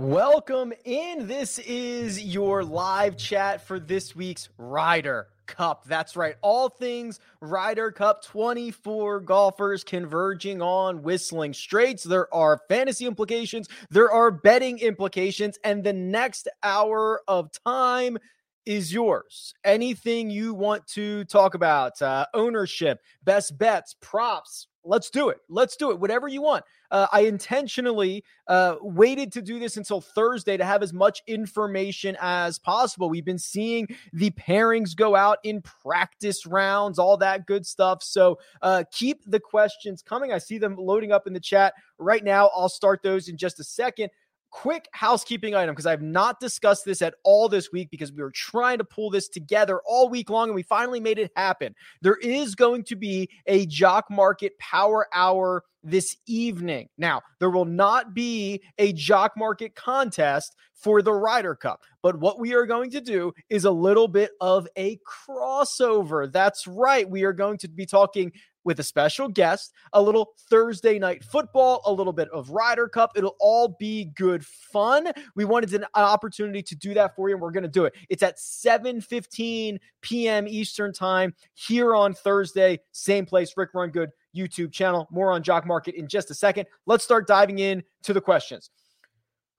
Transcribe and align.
Welcome 0.00 0.72
in. 0.86 1.26
This 1.26 1.58
is 1.58 2.24
your 2.24 2.64
live 2.64 3.18
chat 3.18 3.60
for 3.60 3.78
this 3.78 4.16
week's 4.16 4.48
Ryder 4.56 5.28
Cup. 5.44 5.84
That's 5.84 6.16
right. 6.16 6.36
All 6.40 6.70
things 6.70 7.20
Ryder 7.42 7.92
Cup 7.92 8.24
24 8.24 9.20
golfers 9.20 9.84
converging 9.84 10.62
on 10.62 11.02
Whistling 11.02 11.52
Straits. 11.52 12.02
There 12.02 12.32
are 12.34 12.62
fantasy 12.66 13.04
implications, 13.04 13.68
there 13.90 14.10
are 14.10 14.30
betting 14.30 14.78
implications, 14.78 15.58
and 15.64 15.84
the 15.84 15.92
next 15.92 16.48
hour 16.62 17.20
of 17.28 17.50
time 17.66 18.16
is 18.64 18.94
yours. 18.94 19.52
Anything 19.64 20.30
you 20.30 20.54
want 20.54 20.86
to 20.94 21.24
talk 21.24 21.52
about, 21.52 22.00
uh, 22.00 22.24
ownership, 22.32 23.00
best 23.24 23.58
bets, 23.58 23.94
props, 24.00 24.66
let's 24.84 25.10
do 25.10 25.28
it. 25.28 25.38
Let's 25.48 25.76
do 25.76 25.90
it. 25.90 26.00
Whatever 26.00 26.28
you 26.28 26.42
want. 26.42 26.64
Uh, 26.90 27.06
I 27.12 27.20
intentionally 27.20 28.24
uh, 28.48 28.76
waited 28.80 29.30
to 29.32 29.42
do 29.42 29.60
this 29.60 29.76
until 29.76 30.00
Thursday 30.00 30.56
to 30.56 30.64
have 30.64 30.82
as 30.82 30.92
much 30.92 31.22
information 31.26 32.16
as 32.20 32.58
possible. 32.58 33.08
We've 33.08 33.24
been 33.24 33.38
seeing 33.38 33.86
the 34.12 34.30
pairings 34.32 34.96
go 34.96 35.14
out 35.14 35.38
in 35.44 35.62
practice 35.62 36.46
rounds, 36.46 36.98
all 36.98 37.16
that 37.18 37.46
good 37.46 37.64
stuff. 37.64 38.02
So 38.02 38.38
uh, 38.62 38.84
keep 38.90 39.22
the 39.24 39.38
questions 39.38 40.02
coming. 40.02 40.32
I 40.32 40.38
see 40.38 40.58
them 40.58 40.76
loading 40.76 41.12
up 41.12 41.26
in 41.28 41.32
the 41.32 41.40
chat 41.40 41.74
right 41.98 42.24
now. 42.24 42.50
I'll 42.54 42.68
start 42.68 43.02
those 43.02 43.28
in 43.28 43.36
just 43.36 43.60
a 43.60 43.64
second 43.64 44.10
quick 44.50 44.88
housekeeping 44.92 45.54
item 45.54 45.74
because 45.74 45.86
I've 45.86 46.02
not 46.02 46.40
discussed 46.40 46.84
this 46.84 47.02
at 47.02 47.14
all 47.24 47.48
this 47.48 47.72
week 47.72 47.90
because 47.90 48.12
we 48.12 48.22
were 48.22 48.32
trying 48.32 48.78
to 48.78 48.84
pull 48.84 49.10
this 49.10 49.28
together 49.28 49.80
all 49.86 50.08
week 50.08 50.30
long 50.30 50.48
and 50.48 50.54
we 50.54 50.62
finally 50.62 51.00
made 51.00 51.18
it 51.18 51.30
happen. 51.36 51.74
There 52.02 52.16
is 52.16 52.54
going 52.54 52.84
to 52.84 52.96
be 52.96 53.28
a 53.46 53.66
Jock 53.66 54.10
Market 54.10 54.58
Power 54.58 55.06
Hour 55.12 55.64
this 55.82 56.16
evening. 56.26 56.88
Now, 56.98 57.22
there 57.38 57.50
will 57.50 57.64
not 57.64 58.14
be 58.14 58.62
a 58.78 58.92
Jock 58.92 59.32
Market 59.36 59.74
contest 59.74 60.56
for 60.74 61.02
the 61.02 61.12
Ryder 61.12 61.54
Cup, 61.54 61.82
but 62.02 62.18
what 62.18 62.38
we 62.38 62.54
are 62.54 62.66
going 62.66 62.90
to 62.90 63.00
do 63.00 63.32
is 63.48 63.64
a 63.64 63.70
little 63.70 64.08
bit 64.08 64.32
of 64.40 64.66
a 64.76 64.98
crossover. 65.06 66.30
That's 66.30 66.66
right. 66.66 67.08
We 67.08 67.24
are 67.24 67.32
going 67.32 67.58
to 67.58 67.68
be 67.68 67.86
talking 67.86 68.32
with 68.64 68.80
a 68.80 68.82
special 68.82 69.28
guest, 69.28 69.72
a 69.92 70.02
little 70.02 70.32
Thursday 70.48 70.98
night 70.98 71.24
football, 71.24 71.82
a 71.86 71.92
little 71.92 72.12
bit 72.12 72.28
of 72.30 72.50
Ryder 72.50 72.88
Cup. 72.88 73.12
It'll 73.16 73.36
all 73.40 73.76
be 73.78 74.06
good 74.16 74.44
fun. 74.44 75.08
We 75.34 75.44
wanted 75.44 75.72
an 75.74 75.86
opportunity 75.94 76.62
to 76.62 76.76
do 76.76 76.94
that 76.94 77.14
for 77.16 77.28
you, 77.28 77.34
and 77.34 77.42
we're 77.42 77.50
going 77.50 77.62
to 77.62 77.68
do 77.68 77.84
it. 77.84 77.94
It's 78.08 78.22
at 78.22 78.38
7 78.38 79.00
15 79.00 79.78
p.m. 80.02 80.48
Eastern 80.48 80.92
Time 80.92 81.34
here 81.54 81.94
on 81.94 82.14
Thursday. 82.14 82.80
Same 82.92 83.26
place, 83.26 83.54
Rick 83.56 83.70
Run 83.74 83.90
Good 83.90 84.10
YouTube 84.34 84.72
channel. 84.72 85.08
More 85.10 85.32
on 85.32 85.42
Jock 85.42 85.66
Market 85.66 85.94
in 85.94 86.08
just 86.08 86.30
a 86.30 86.34
second. 86.34 86.66
Let's 86.86 87.04
start 87.04 87.26
diving 87.26 87.58
in 87.58 87.82
to 88.04 88.12
the 88.12 88.20
questions. 88.20 88.70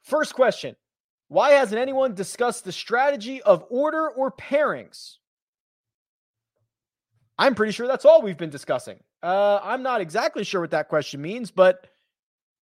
First 0.04 0.34
question 0.34 0.76
Why 1.28 1.52
hasn't 1.52 1.80
anyone 1.80 2.14
discussed 2.14 2.66
the 2.66 2.72
strategy 2.72 3.42
of 3.42 3.66
order 3.70 4.10
or 4.10 4.32
pairings? 4.32 5.18
I'm 7.38 7.56
pretty 7.56 7.72
sure 7.72 7.88
that's 7.88 8.06
all 8.06 8.22
we've 8.22 8.38
been 8.38 8.50
discussing. 8.50 9.00
Uh, 9.24 9.60
I'm 9.64 9.84
not 9.84 10.02
exactly 10.02 10.44
sure 10.44 10.62
what 10.62 10.72
that 10.72 10.90
question 10.90 11.22
means, 11.22 11.52
but 11.52 11.88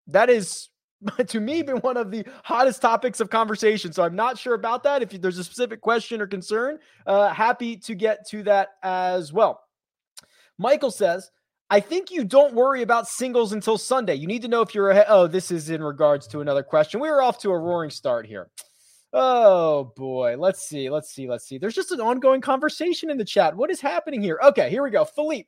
that 0.08 0.30
is 0.30 0.70
to 1.28 1.40
me 1.40 1.62
been 1.62 1.78
one 1.78 1.98
of 1.98 2.12
the 2.12 2.26
hottest 2.44 2.82
topics 2.82 3.20
of 3.20 3.30
conversation. 3.30 3.94
So 3.94 4.04
I'm 4.04 4.16
not 4.16 4.38
sure 4.38 4.54
about 4.54 4.84
that. 4.84 5.02
If 5.02 5.10
there's 5.22 5.38
a 5.38 5.44
specific 5.44 5.82
question 5.82 6.22
or 6.22 6.28
concern, 6.28 6.80
uh, 7.06 7.30
happy 7.30 7.78
to 7.78 7.96
get 7.96 8.28
to 8.30 8.44
that 8.44 8.70
as 8.84 9.32
well. 9.32 9.62
Michael 10.58 10.92
says, 10.92 11.32
I 11.70 11.80
think 11.80 12.12
you 12.12 12.24
don't 12.24 12.56
worry 12.56 12.82
about 12.82 13.08
singles 13.08 13.54
until 13.54 13.78
Sunday. 13.78 14.16
You 14.16 14.28
need 14.28 14.42
to 14.42 14.48
know 14.48 14.62
if 14.62 14.74
you're 14.74 14.90
ahead. 14.90 15.06
Oh, 15.08 15.28
this 15.28 15.52
is 15.52 15.70
in 15.70 15.84
regards 15.84 16.28
to 16.28 16.42
another 16.42 16.64
question. 16.64 17.00
We 17.00 17.10
are 17.10 17.22
off 17.22 17.38
to 17.40 17.52
a 17.52 17.58
roaring 17.58 17.92
start 17.92 18.26
here. 18.26 18.50
Oh 19.12 19.92
boy. 19.96 20.36
Let's 20.38 20.62
see. 20.62 20.90
Let's 20.90 21.12
see. 21.12 21.28
Let's 21.28 21.46
see. 21.46 21.58
There's 21.58 21.76
just 21.76 21.92
an 21.92 22.02
ongoing 22.02 22.42
conversation 22.42 23.10
in 23.10 23.18
the 23.18 23.26
chat. 23.26 23.56
What 23.56 23.72
is 23.72 23.82
happening 23.82 24.22
here? 24.22 24.40
Okay, 24.44 24.70
here 24.70 24.84
we 24.84 24.92
go. 24.92 25.04
Philippe, 25.04 25.48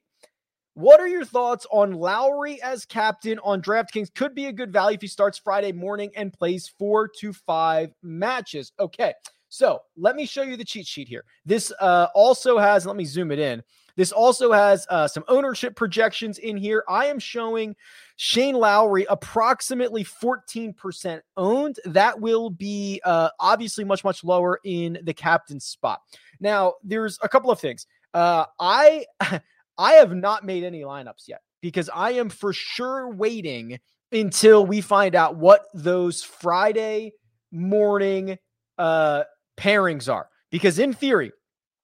what 0.73 0.99
are 0.99 1.07
your 1.07 1.25
thoughts 1.25 1.67
on 1.71 1.93
Lowry 1.93 2.61
as 2.63 2.85
captain 2.85 3.39
on 3.43 3.61
DraftKings? 3.61 4.13
Could 4.15 4.33
be 4.33 4.45
a 4.45 4.53
good 4.53 4.71
value 4.71 4.95
if 4.95 5.01
he 5.01 5.07
starts 5.07 5.37
Friday 5.37 5.71
morning 5.73 6.11
and 6.15 6.33
plays 6.33 6.73
four 6.79 7.07
to 7.19 7.33
five 7.33 7.91
matches. 8.01 8.71
Okay. 8.79 9.13
So 9.49 9.81
let 9.97 10.15
me 10.15 10.25
show 10.25 10.43
you 10.43 10.55
the 10.55 10.63
cheat 10.63 10.87
sheet 10.87 11.09
here. 11.09 11.25
This 11.45 11.73
uh, 11.81 12.07
also 12.15 12.57
has, 12.57 12.85
let 12.85 12.95
me 12.95 13.03
zoom 13.03 13.31
it 13.31 13.39
in. 13.39 13.61
This 13.95 14.11
also 14.11 14.51
has 14.51 14.85
uh, 14.89 15.07
some 15.07 15.23
ownership 15.27 15.75
projections 15.75 16.37
in 16.37 16.57
here. 16.57 16.83
I 16.87 17.05
am 17.07 17.19
showing 17.19 17.75
Shane 18.15 18.55
Lowry 18.55 19.05
approximately 19.09 20.03
14% 20.03 21.21
owned. 21.37 21.79
That 21.85 22.19
will 22.19 22.49
be 22.49 23.01
uh, 23.03 23.29
obviously 23.39 23.83
much, 23.83 24.03
much 24.03 24.23
lower 24.23 24.59
in 24.63 24.99
the 25.03 25.13
captain 25.13 25.59
spot. 25.59 26.01
Now, 26.39 26.73
there's 26.83 27.19
a 27.21 27.29
couple 27.29 27.51
of 27.51 27.59
things. 27.59 27.87
Uh, 28.13 28.45
I 28.59 29.05
I 29.77 29.93
have 29.93 30.13
not 30.13 30.45
made 30.45 30.63
any 30.63 30.81
lineups 30.81 31.27
yet 31.27 31.41
because 31.61 31.89
I 31.93 32.11
am 32.11 32.29
for 32.29 32.53
sure 32.53 33.09
waiting 33.09 33.79
until 34.11 34.65
we 34.65 34.81
find 34.81 35.15
out 35.15 35.37
what 35.37 35.65
those 35.73 36.21
Friday 36.21 37.13
morning 37.51 38.37
uh, 38.77 39.23
pairings 39.57 40.11
are. 40.11 40.27
Because 40.49 40.79
in 40.79 40.93
theory, 40.93 41.31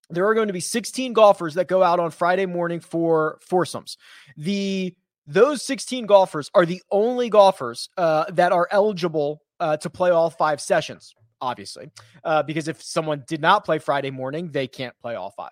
there 0.09 0.27
are 0.27 0.33
going 0.33 0.47
to 0.47 0.53
be 0.53 0.59
16 0.59 1.13
golfers 1.13 1.55
that 1.55 1.67
go 1.67 1.83
out 1.83 1.99
on 1.99 2.11
Friday 2.11 2.45
morning 2.45 2.79
for 2.79 3.39
foursomes. 3.41 3.97
The 4.37 4.95
those 5.25 5.61
16 5.63 6.05
golfers 6.05 6.49
are 6.55 6.65
the 6.65 6.81
only 6.89 7.29
golfers 7.29 7.89
uh, 7.97 8.25
that 8.31 8.53
are 8.53 8.67
eligible 8.71 9.41
uh, 9.59 9.75
to 9.77 9.89
play 9.89 10.09
all 10.09 10.29
five 10.29 10.61
sessions, 10.61 11.13
obviously, 11.41 11.91
uh, 12.23 12.43
because 12.43 12.69
if 12.69 12.81
someone 12.81 13.25
did 13.27 13.41
not 13.41 13.65
play 13.65 13.77
Friday 13.77 14.09
morning, 14.09 14.49
they 14.51 14.67
can't 14.67 14.97
play 15.01 15.15
all 15.15 15.31
five. 15.31 15.51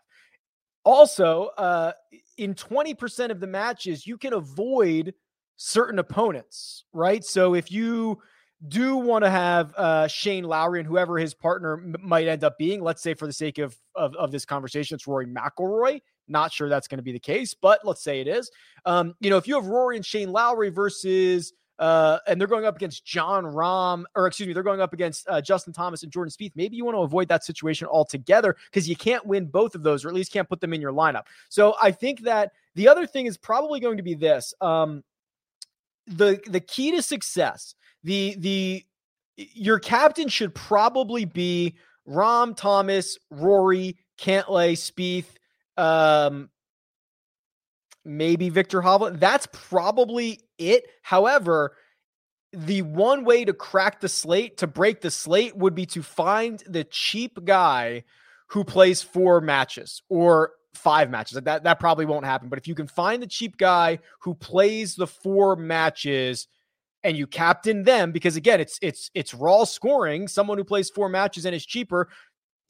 Also, 0.85 1.49
uh, 1.57 1.91
in 2.37 2.53
20% 2.53 3.31
of 3.31 3.41
the 3.41 3.47
matches, 3.47 4.07
you 4.07 4.17
can 4.17 4.33
avoid 4.33 5.13
certain 5.57 5.99
opponents, 5.99 6.85
right? 6.93 7.25
So 7.25 7.53
if 7.53 7.71
you 7.71 8.21
do 8.67 8.97
want 8.97 9.23
to 9.23 9.29
have 9.29 9.73
uh, 9.75 10.07
Shane 10.07 10.43
Lowry 10.43 10.79
and 10.79 10.87
whoever 10.87 11.17
his 11.17 11.33
partner 11.33 11.73
m- 11.73 11.95
might 12.01 12.27
end 12.27 12.43
up 12.43 12.57
being. 12.57 12.81
Let's 12.81 13.01
say, 13.01 13.13
for 13.13 13.27
the 13.27 13.33
sake 13.33 13.57
of, 13.57 13.75
of, 13.95 14.15
of 14.15 14.31
this 14.31 14.45
conversation, 14.45 14.95
it's 14.95 15.07
Rory 15.07 15.27
McIlroy. 15.27 16.01
Not 16.27 16.51
sure 16.51 16.69
that's 16.69 16.87
going 16.87 16.97
to 16.97 17.03
be 17.03 17.11
the 17.11 17.19
case, 17.19 17.53
but 17.53 17.85
let's 17.85 18.03
say 18.03 18.21
it 18.21 18.27
is. 18.27 18.49
Um, 18.85 19.15
you 19.19 19.29
know, 19.29 19.37
if 19.37 19.47
you 19.47 19.55
have 19.55 19.67
Rory 19.67 19.95
and 19.95 20.05
Shane 20.05 20.31
Lowry 20.31 20.69
versus 20.69 21.53
uh, 21.77 22.19
and 22.27 22.39
they're 22.39 22.47
going 22.47 22.65
up 22.65 22.75
against 22.75 23.05
Jon 23.05 23.43
Rahm, 23.43 24.05
or 24.15 24.27
excuse 24.27 24.47
me, 24.47 24.53
they're 24.53 24.63
going 24.63 24.81
up 24.81 24.93
against 24.93 25.27
uh, 25.27 25.41
Justin 25.41 25.73
Thomas 25.73 26.03
and 26.03 26.11
Jordan 26.11 26.31
Spieth. 26.31 26.53
Maybe 26.55 26.77
you 26.77 26.85
want 26.85 26.95
to 26.95 27.01
avoid 27.01 27.27
that 27.27 27.43
situation 27.43 27.87
altogether 27.87 28.55
because 28.71 28.87
you 28.87 28.95
can't 28.95 29.25
win 29.25 29.45
both 29.47 29.75
of 29.75 29.83
those, 29.83 30.05
or 30.05 30.07
at 30.07 30.13
least 30.13 30.31
can't 30.31 30.47
put 30.47 30.61
them 30.61 30.73
in 30.73 30.79
your 30.79 30.93
lineup. 30.93 31.23
So 31.49 31.75
I 31.81 31.91
think 31.91 32.21
that 32.21 32.53
the 32.75 32.87
other 32.87 33.05
thing 33.05 33.25
is 33.25 33.37
probably 33.37 33.79
going 33.79 33.97
to 33.97 34.03
be 34.03 34.13
this: 34.13 34.53
um, 34.61 35.03
the 36.07 36.39
the 36.47 36.61
key 36.61 36.91
to 36.91 37.01
success 37.01 37.75
the 38.05 38.35
the 38.37 38.85
your 39.35 39.79
captain 39.79 40.29
should 40.29 40.53
probably 40.53 41.25
be 41.25 41.75
Rahm 42.07 42.55
Thomas, 42.55 43.17
Rory, 43.31 43.97
Cantlay, 44.19 44.73
Spieth, 44.73 45.25
um, 45.75 46.49
maybe 48.05 48.49
Viktor 48.49 48.81
Hovland. 48.81 49.19
That's 49.19 49.47
probably 49.51 50.39
it. 50.59 50.85
However, 51.01 51.75
the 52.53 52.83
one 52.83 53.25
way 53.25 53.43
to 53.43 53.53
crack 53.53 53.99
the 53.99 54.07
slate, 54.07 54.57
to 54.57 54.67
break 54.67 55.01
the 55.01 55.11
slate, 55.11 55.57
would 55.57 55.73
be 55.73 55.87
to 55.87 56.03
find 56.03 56.63
the 56.67 56.83
cheap 56.83 57.43
guy 57.43 58.03
who 58.49 58.63
plays 58.63 59.01
four 59.01 59.41
matches 59.41 60.03
or 60.09 60.51
five 60.75 61.09
matches. 61.09 61.39
That 61.41 61.63
that 61.63 61.79
probably 61.79 62.05
won't 62.05 62.25
happen. 62.25 62.49
But 62.49 62.59
if 62.59 62.67
you 62.67 62.75
can 62.75 62.87
find 62.87 63.21
the 63.23 63.27
cheap 63.27 63.57
guy 63.57 63.97
who 64.19 64.35
plays 64.35 64.95
the 64.95 65.07
four 65.07 65.55
matches 65.55 66.47
and 67.05 67.15
you 67.15 67.27
captain 67.27 67.83
them 67.83 68.11
because 68.11 68.35
again, 68.35 68.59
it's 68.59 68.79
it's 68.81 69.11
it's 69.13 69.33
raw 69.33 69.63
scoring. 69.63 70.27
Someone 70.27 70.57
who 70.57 70.63
plays 70.63 70.89
four 70.89 71.07
matches 71.07 71.45
and 71.45 71.55
is 71.55 71.65
cheaper 71.65 72.09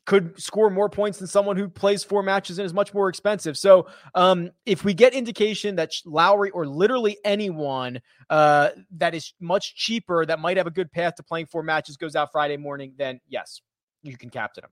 could 0.05 0.39
score 0.39 0.69
more 0.69 0.89
points 0.89 1.17
than 1.17 1.27
someone 1.27 1.57
who 1.57 1.67
plays 1.67 2.03
four 2.03 2.21
matches 2.21 2.59
and 2.59 2.65
is 2.65 2.73
much 2.73 2.93
more 2.93 3.09
expensive. 3.09 3.57
So, 3.57 3.87
um, 4.13 4.51
if 4.65 4.83
we 4.83 4.93
get 4.93 5.13
indication 5.13 5.77
that 5.77 5.93
Lowry 6.05 6.51
or 6.51 6.67
literally 6.67 7.17
anyone 7.23 7.99
uh, 8.29 8.69
that 8.97 9.15
is 9.15 9.33
much 9.39 9.75
cheaper 9.75 10.25
that 10.25 10.39
might 10.39 10.57
have 10.57 10.67
a 10.67 10.71
good 10.71 10.91
path 10.91 11.15
to 11.15 11.23
playing 11.23 11.47
four 11.47 11.63
matches 11.63 11.97
goes 11.97 12.15
out 12.15 12.31
Friday 12.31 12.57
morning, 12.57 12.93
then 12.97 13.21
yes, 13.29 13.61
you 14.03 14.17
can 14.17 14.29
captain 14.29 14.63
them. 14.63 14.71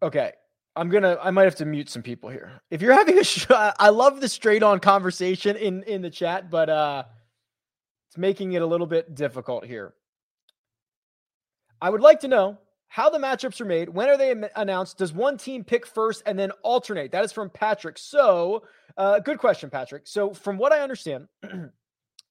Okay. 0.00 0.32
I'm 0.76 0.88
gonna. 0.88 1.18
I 1.22 1.30
might 1.30 1.44
have 1.44 1.56
to 1.56 1.64
mute 1.64 1.88
some 1.88 2.02
people 2.02 2.30
here. 2.30 2.60
If 2.70 2.82
you're 2.82 2.92
having 2.92 3.18
a, 3.18 3.24
sh- 3.24 3.46
I 3.50 3.90
love 3.90 4.20
the 4.20 4.28
straight 4.28 4.62
on 4.62 4.80
conversation 4.80 5.56
in 5.56 5.82
in 5.84 6.02
the 6.02 6.10
chat, 6.10 6.50
but 6.50 6.68
uh, 6.68 7.04
it's 8.08 8.18
making 8.18 8.52
it 8.52 8.62
a 8.62 8.66
little 8.66 8.86
bit 8.86 9.14
difficult 9.14 9.64
here. 9.64 9.94
I 11.80 11.90
would 11.90 12.00
like 12.00 12.20
to 12.20 12.28
know 12.28 12.58
how 12.94 13.10
the 13.10 13.18
matchups 13.18 13.60
are 13.60 13.64
made, 13.64 13.88
when 13.88 14.08
are 14.08 14.16
they 14.16 14.32
announced? 14.54 14.98
Does 14.98 15.12
one 15.12 15.36
team 15.36 15.64
pick 15.64 15.84
first 15.84 16.22
and 16.26 16.38
then 16.38 16.52
alternate? 16.62 17.10
That 17.10 17.24
is 17.24 17.32
from 17.32 17.50
Patrick. 17.50 17.98
So, 17.98 18.62
uh, 18.96 19.18
good 19.18 19.38
question, 19.38 19.68
Patrick. 19.68 20.06
So, 20.06 20.32
from 20.32 20.58
what 20.58 20.72
I 20.72 20.78
understand, 20.80 21.26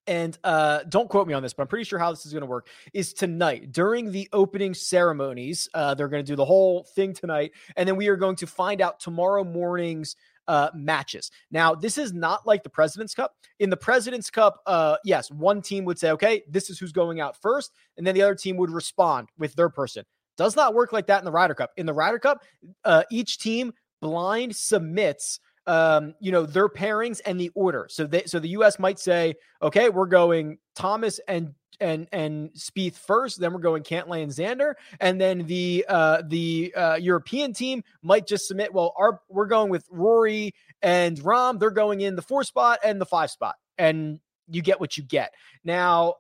and 0.08 0.38
uh, 0.44 0.84
don't 0.90 1.10
quote 1.10 1.28
me 1.28 1.34
on 1.34 1.44
this, 1.44 1.54
but 1.54 1.64
I'm 1.64 1.68
pretty 1.68 1.86
sure 1.86 2.00
how 2.00 2.12
this 2.12 2.26
is 2.26 2.34
going 2.34 2.42
to 2.42 2.48
work 2.48 2.68
is 2.94 3.14
tonight 3.14 3.72
during 3.72 4.12
the 4.12 4.28
opening 4.34 4.74
ceremonies. 4.74 5.68
Uh, 5.74 5.94
they're 5.94 6.08
going 6.08 6.24
to 6.24 6.32
do 6.32 6.36
the 6.36 6.46
whole 6.46 6.84
thing 6.96 7.14
tonight, 7.14 7.52
and 7.76 7.88
then 7.88 7.96
we 7.96 8.08
are 8.08 8.18
going 8.18 8.36
to 8.38 8.48
find 8.48 8.82
out 8.82 9.00
tomorrow 9.00 9.44
morning's 9.44 10.16
uh, 10.48 10.70
matches. 10.74 11.32
Now, 11.52 11.74
this 11.74 11.98
is 11.98 12.14
not 12.14 12.46
like 12.46 12.64
the 12.64 12.70
President's 12.70 13.16
Cup. 13.16 13.36
In 13.60 13.70
the 13.70 13.78
President's 13.78 14.30
Cup, 14.30 14.62
uh, 14.66 14.98
yes, 15.06 15.32
one 15.32 15.62
team 15.62 15.86
would 15.86 15.98
say, 15.98 16.12
okay, 16.12 16.44
this 16.50 16.70
is 16.70 16.78
who's 16.78 16.92
going 16.92 17.22
out 17.22 17.42
first, 17.42 17.72
and 17.98 18.06
then 18.06 18.16
the 18.16 18.22
other 18.22 18.36
team 18.36 18.58
would 18.58 18.70
respond 18.70 19.30
with 19.38 19.56
their 19.56 19.70
person. 19.70 20.04
Does 20.36 20.56
not 20.56 20.74
work 20.74 20.92
like 20.92 21.08
that 21.08 21.20
in 21.20 21.26
the 21.26 21.32
Ryder 21.32 21.56
Cup. 21.56 21.72
In 21.78 21.86
the 21.86 21.94
Ryder 21.94 22.20
Cup, 22.20 22.44
uh, 22.84 23.04
each 23.12 23.38
team 23.38 23.72
blind 24.02 24.56
submits 24.56 25.40
um, 25.68 26.16
you 26.20 26.32
know, 26.32 26.46
their 26.46 26.70
pairings 26.70 27.22
and 27.26 27.40
the 27.40 27.52
order. 27.56 27.88
So 27.90 28.06
they 28.06 28.24
so 28.26 28.40
the 28.40 28.50
US 28.50 28.80
might 28.80 29.00
say, 29.00 29.36
okay, 29.62 29.90
we're 29.90 30.06
going 30.08 30.58
Thomas 30.76 31.20
and 31.28 31.54
and 31.80 32.08
and 32.12 32.52
Spieth 32.52 32.96
first, 32.96 33.40
then 33.40 33.54
we're 33.54 33.60
going 33.60 33.84
Cantlay 33.84 34.24
and 34.24 34.32
Xander, 34.32 34.74
and 35.00 35.20
then 35.20 35.46
the 35.46 35.86
uh 35.88 36.22
the 36.28 36.74
uh 36.76 36.96
European 36.96 37.54
team 37.54 37.84
might 38.02 38.28
just 38.28 38.48
submit, 38.48 38.74
well, 38.74 38.94
our 38.98 39.22
we're 39.30 39.48
going 39.48 39.70
with 39.70 39.86
Rory 39.90 40.54
and 40.82 41.18
Rahm. 41.20 41.60
they're 41.60 41.72
going 41.72 42.02
in 42.02 42.16
the 42.16 42.22
four 42.22 42.44
spot 42.44 42.80
and 42.84 43.00
the 43.00 43.06
five 43.06 43.32
spot. 43.32 43.56
And 43.78 44.20
you 44.50 44.62
get 44.62 44.80
what 44.80 44.98
you 44.98 45.04
get. 45.04 45.34
Now, 45.64 46.16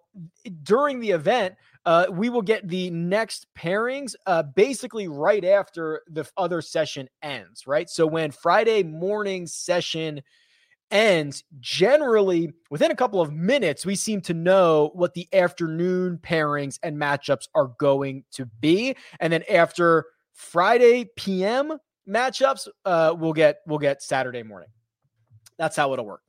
during 0.63 0.99
the 0.99 1.11
event, 1.11 1.55
uh, 1.85 2.05
we 2.09 2.29
will 2.29 2.41
get 2.41 2.67
the 2.67 2.89
next 2.91 3.47
pairings 3.57 4.15
uh, 4.25 4.43
basically 4.43 5.07
right 5.07 5.43
after 5.43 6.01
the 6.07 6.25
other 6.37 6.61
session 6.61 7.09
ends, 7.21 7.67
right? 7.67 7.89
So 7.89 8.07
when 8.07 8.31
Friday 8.31 8.83
morning 8.83 9.47
session 9.47 10.21
ends, 10.91 11.43
generally 11.59 12.53
within 12.69 12.91
a 12.91 12.95
couple 12.95 13.19
of 13.19 13.33
minutes, 13.33 13.85
we 13.85 13.95
seem 13.95 14.21
to 14.21 14.33
know 14.33 14.91
what 14.93 15.13
the 15.13 15.27
afternoon 15.33 16.19
pairings 16.21 16.79
and 16.83 16.97
matchups 16.97 17.47
are 17.53 17.71
going 17.79 18.23
to 18.31 18.45
be. 18.61 18.95
And 19.19 19.33
then 19.33 19.43
after 19.49 20.05
Friday 20.33 21.09
PM 21.17 21.77
matchups, 22.07 22.69
uh, 22.85 23.13
we'll 23.17 23.33
get 23.33 23.57
we'll 23.67 23.79
get 23.79 24.01
Saturday 24.01 24.43
morning. 24.43 24.69
That's 25.57 25.75
how 25.75 25.91
it'll 25.93 26.05
work. 26.05 26.21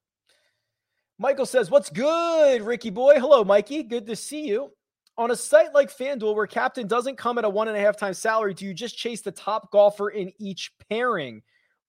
Michael 1.19 1.47
says, 1.47 1.71
What's 1.71 1.91
good, 1.91 2.63
Ricky 2.63 2.91
boy? 2.91 3.15
Hello, 3.21 3.45
Mikey. 3.45 3.85
Good 3.85 4.07
to 4.09 4.17
see 4.17 4.49
you. 4.49 4.73
On 5.17 5.31
a 5.31 5.37
site 5.37 5.73
like 5.73 5.97
FanDuel, 5.97 6.35
where 6.35 6.47
captain 6.47 6.89
doesn't 6.89 7.17
come 7.17 7.39
at 7.39 7.45
a 7.45 7.49
one 7.49 7.69
and 7.69 7.77
a 7.77 7.81
half 7.81 7.97
times 7.97 8.19
salary, 8.19 8.53
do 8.53 8.65
you 8.65 8.75
just 8.75 8.97
chase 8.97 9.21
the 9.21 9.31
top 9.31 9.71
golfer 9.71 10.09
in 10.11 10.33
each 10.39 10.73
pairing? 10.89 11.43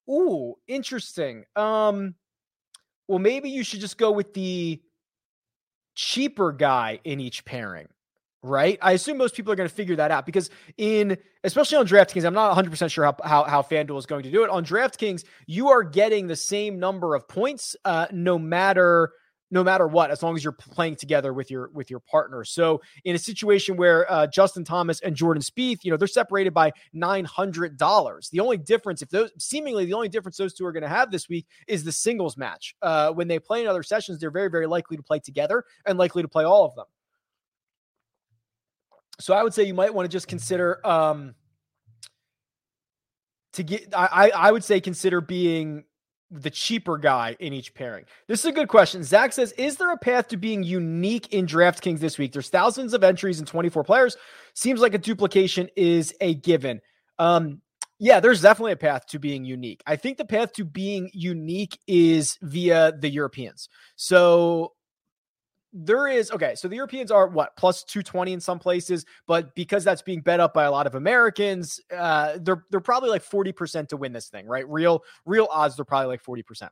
Ooh, 0.09 0.55
interesting. 0.67 1.45
Um, 1.55 2.13
well, 3.07 3.17
maybe 3.17 3.49
you 3.49 3.63
should 3.63 3.79
just 3.79 3.97
go 3.97 4.11
with 4.11 4.33
the 4.35 4.79
cheaper 5.95 6.51
guy 6.51 6.99
in 7.03 7.19
each 7.19 7.45
pairing, 7.45 7.87
right? 8.43 8.77
I 8.79 8.91
assume 8.91 9.17
most 9.17 9.35
people 9.35 9.51
are 9.51 9.55
going 9.55 9.69
to 9.69 9.75
figure 9.75 9.95
that 9.95 10.11
out 10.11 10.27
because 10.27 10.51
in 10.77 11.17
especially 11.43 11.77
on 11.77 11.87
DraftKings, 11.87 12.25
I'm 12.25 12.33
not 12.35 12.55
100% 12.55 12.91
sure 12.91 13.05
how, 13.05 13.15
how, 13.23 13.43
how 13.45 13.61
FanDuel 13.63 13.97
is 13.97 14.05
going 14.05 14.23
to 14.23 14.31
do 14.31 14.43
it. 14.43 14.51
On 14.51 14.63
DraftKings, 14.63 15.23
you 15.47 15.69
are 15.69 15.81
getting 15.81 16.27
the 16.27 16.35
same 16.35 16.77
number 16.77 17.15
of 17.15 17.27
points 17.27 17.75
uh, 17.85 18.05
no 18.11 18.37
matter– 18.37 19.13
no 19.51 19.63
matter 19.63 19.87
what 19.87 20.11
as 20.11 20.23
long 20.23 20.35
as 20.35 20.43
you're 20.43 20.53
playing 20.53 20.95
together 20.95 21.33
with 21.33 21.51
your 21.51 21.69
with 21.73 21.89
your 21.89 21.99
partner. 21.99 22.43
So 22.43 22.81
in 23.03 23.15
a 23.15 23.19
situation 23.19 23.77
where 23.77 24.11
uh, 24.11 24.27
justin 24.27 24.63
thomas 24.63 24.99
and 25.01 25.15
jordan 25.15 25.41
Spieth, 25.41 25.83
you 25.83 25.91
know 25.91 25.97
they're 25.97 26.07
separated 26.07 26.53
by 26.53 26.71
$900 26.95 28.29
the 28.29 28.39
only 28.39 28.57
difference 28.57 29.01
if 29.01 29.09
those 29.09 29.31
seemingly 29.37 29.85
the 29.85 29.93
only 29.93 30.09
difference 30.09 30.37
those 30.37 30.53
two 30.53 30.65
are 30.65 30.71
going 30.71 30.83
to 30.83 30.89
have 30.89 31.11
this 31.11 31.29
week 31.29 31.45
is 31.67 31.83
the 31.83 31.91
singles 31.91 32.37
match. 32.37 32.75
Uh, 32.81 33.11
when 33.11 33.27
they 33.27 33.39
play 33.39 33.61
in 33.61 33.67
other 33.67 33.83
sessions 33.83 34.19
they're 34.19 34.31
very 34.31 34.49
very 34.49 34.67
likely 34.67 34.97
to 34.97 35.03
play 35.03 35.19
together 35.19 35.63
and 35.85 35.97
likely 35.97 36.21
to 36.21 36.27
play 36.27 36.43
all 36.43 36.65
of 36.65 36.75
them. 36.75 36.85
So 39.19 39.33
i 39.33 39.43
would 39.43 39.53
say 39.53 39.63
you 39.63 39.73
might 39.73 39.93
want 39.93 40.09
to 40.09 40.15
just 40.15 40.27
consider 40.27 40.85
um 40.85 41.35
to 43.53 43.63
get 43.63 43.93
i 43.95 44.31
i 44.35 44.51
would 44.51 44.63
say 44.63 44.81
consider 44.81 45.21
being 45.21 45.85
the 46.31 46.49
cheaper 46.49 46.97
guy 46.97 47.35
in 47.39 47.53
each 47.53 47.73
pairing? 47.73 48.05
This 48.27 48.39
is 48.39 48.45
a 48.45 48.51
good 48.51 48.67
question. 48.67 49.03
Zach 49.03 49.33
says, 49.33 49.51
Is 49.53 49.77
there 49.77 49.91
a 49.91 49.97
path 49.97 50.27
to 50.29 50.37
being 50.37 50.63
unique 50.63 51.33
in 51.33 51.45
DraftKings 51.45 51.99
this 51.99 52.17
week? 52.17 52.33
There's 52.33 52.49
thousands 52.49 52.93
of 52.93 53.03
entries 53.03 53.39
and 53.39 53.47
24 53.47 53.83
players. 53.83 54.17
Seems 54.53 54.79
like 54.79 54.93
a 54.93 54.99
duplication 54.99 55.69
is 55.75 56.13
a 56.21 56.33
given. 56.35 56.81
Um, 57.19 57.61
yeah, 57.99 58.19
there's 58.19 58.41
definitely 58.41 58.73
a 58.73 58.77
path 58.77 59.05
to 59.07 59.19
being 59.19 59.45
unique. 59.45 59.81
I 59.87 59.95
think 59.95 60.17
the 60.17 60.25
path 60.25 60.53
to 60.53 60.65
being 60.65 61.09
unique 61.13 61.79
is 61.87 62.37
via 62.41 62.91
the 62.91 63.09
Europeans. 63.09 63.69
So 63.95 64.73
there 65.77 66.07
is 66.07 66.31
okay 66.31 66.55
so 66.55 66.69
the 66.69 66.75
europeans 66.77 67.11
are 67.11 67.27
what 67.27 67.53
plus 67.57 67.83
220 67.83 68.31
in 68.31 68.39
some 68.39 68.57
places 68.57 69.05
but 69.27 69.53
because 69.55 69.83
that's 69.83 70.01
being 70.01 70.21
bet 70.21 70.39
up 70.39 70.53
by 70.53 70.63
a 70.63 70.71
lot 70.71 70.87
of 70.87 70.95
americans 70.95 71.81
uh 71.93 72.37
they're 72.43 72.63
they're 72.71 72.79
probably 72.79 73.09
like 73.09 73.21
40% 73.21 73.89
to 73.89 73.97
win 73.97 74.13
this 74.13 74.29
thing 74.29 74.47
right? 74.47 74.67
Real 74.69 75.03
real 75.25 75.49
odds 75.51 75.75
they're 75.75 75.83
probably 75.83 76.07
like 76.07 76.23
40% 76.23 76.69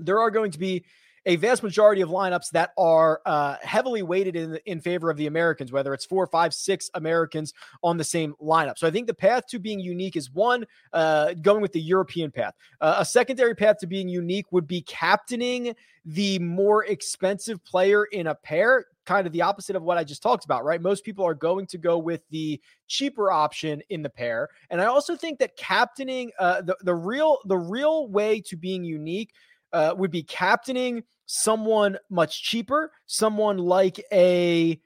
there 0.00 0.18
are 0.18 0.32
going 0.32 0.50
to 0.50 0.58
be 0.58 0.84
a 1.26 1.36
vast 1.36 1.62
majority 1.62 2.02
of 2.02 2.08
lineups 2.08 2.50
that 2.50 2.72
are 2.76 3.20
uh, 3.26 3.56
heavily 3.62 4.02
weighted 4.02 4.36
in 4.36 4.58
in 4.66 4.80
favor 4.80 5.10
of 5.10 5.16
the 5.16 5.26
Americans, 5.26 5.72
whether 5.72 5.94
it's 5.94 6.04
four, 6.04 6.26
five, 6.26 6.52
six 6.54 6.90
Americans 6.94 7.52
on 7.82 7.96
the 7.96 8.04
same 8.04 8.34
lineup. 8.40 8.78
So 8.78 8.86
I 8.86 8.90
think 8.90 9.06
the 9.06 9.14
path 9.14 9.46
to 9.48 9.58
being 9.58 9.80
unique 9.80 10.16
is 10.16 10.30
one, 10.30 10.66
uh, 10.92 11.34
going 11.34 11.62
with 11.62 11.72
the 11.72 11.80
European 11.80 12.30
path. 12.30 12.54
Uh, 12.80 12.96
a 12.98 13.04
secondary 13.04 13.54
path 13.54 13.78
to 13.78 13.86
being 13.86 14.08
unique 14.08 14.46
would 14.52 14.66
be 14.66 14.82
captaining 14.82 15.74
the 16.04 16.38
more 16.40 16.84
expensive 16.84 17.64
player 17.64 18.04
in 18.04 18.26
a 18.26 18.34
pair 18.34 18.86
kind 19.04 19.26
of 19.26 19.32
the 19.32 19.42
opposite 19.42 19.76
of 19.76 19.82
what 19.82 19.98
I 19.98 20.04
just 20.04 20.22
talked 20.22 20.44
about, 20.44 20.64
right? 20.64 20.80
Most 20.80 21.04
people 21.04 21.26
are 21.26 21.34
going 21.34 21.66
to 21.66 21.78
go 21.78 21.98
with 21.98 22.22
the 22.30 22.60
cheaper 22.88 23.30
option 23.30 23.82
in 23.90 24.02
the 24.02 24.10
pair. 24.10 24.48
And 24.70 24.80
I 24.80 24.86
also 24.86 25.16
think 25.16 25.38
that 25.38 25.56
captaining 25.56 26.32
uh, 26.38 26.62
the, 26.62 26.76
the 26.82 26.94
real 26.94 27.38
the 27.44 27.58
real 27.58 28.08
way 28.08 28.40
to 28.42 28.56
being 28.56 28.84
unique 28.84 29.32
uh, 29.74 29.94
would 29.96 30.10
be 30.10 30.22
captaining 30.22 31.02
someone 31.26 31.98
much 32.08 32.42
cheaper, 32.42 32.92
someone 33.06 33.58
like 33.58 34.02
a 34.12 34.80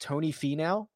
Tony 0.00 0.32
Finau, 0.32 0.86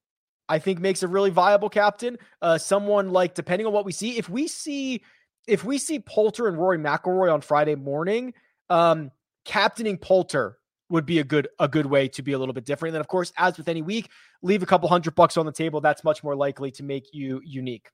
I 0.48 0.58
think 0.58 0.80
makes 0.80 1.02
a 1.02 1.08
really 1.08 1.30
viable 1.30 1.68
captain. 1.68 2.18
Uh, 2.40 2.58
someone 2.58 3.10
like, 3.10 3.34
depending 3.34 3.66
on 3.66 3.72
what 3.72 3.84
we 3.84 3.92
see, 3.92 4.16
if 4.16 4.28
we 4.28 4.48
see 4.48 5.02
if 5.48 5.64
we 5.64 5.78
see 5.78 5.98
Poulter 5.98 6.46
and 6.46 6.56
Rory 6.56 6.78
McIlroy 6.78 7.32
on 7.32 7.40
Friday 7.40 7.74
morning, 7.74 8.32
um, 8.70 9.10
captaining 9.44 9.98
Poulter 9.98 10.58
would 10.88 11.04
be 11.04 11.18
a 11.18 11.24
good 11.24 11.48
a 11.58 11.66
good 11.66 11.86
way 11.86 12.06
to 12.08 12.22
be 12.22 12.32
a 12.32 12.38
little 12.38 12.54
bit 12.54 12.64
different. 12.64 12.90
And 12.90 12.96
then, 12.96 13.00
of 13.00 13.08
course, 13.08 13.32
as 13.36 13.56
with 13.56 13.68
any 13.68 13.82
week, 13.82 14.10
leave 14.42 14.62
a 14.62 14.66
couple 14.66 14.88
hundred 14.88 15.14
bucks 15.14 15.36
on 15.36 15.46
the 15.46 15.52
table. 15.52 15.80
That's 15.80 16.04
much 16.04 16.22
more 16.22 16.36
likely 16.36 16.70
to 16.72 16.82
make 16.82 17.06
you 17.12 17.40
unique. 17.44 17.90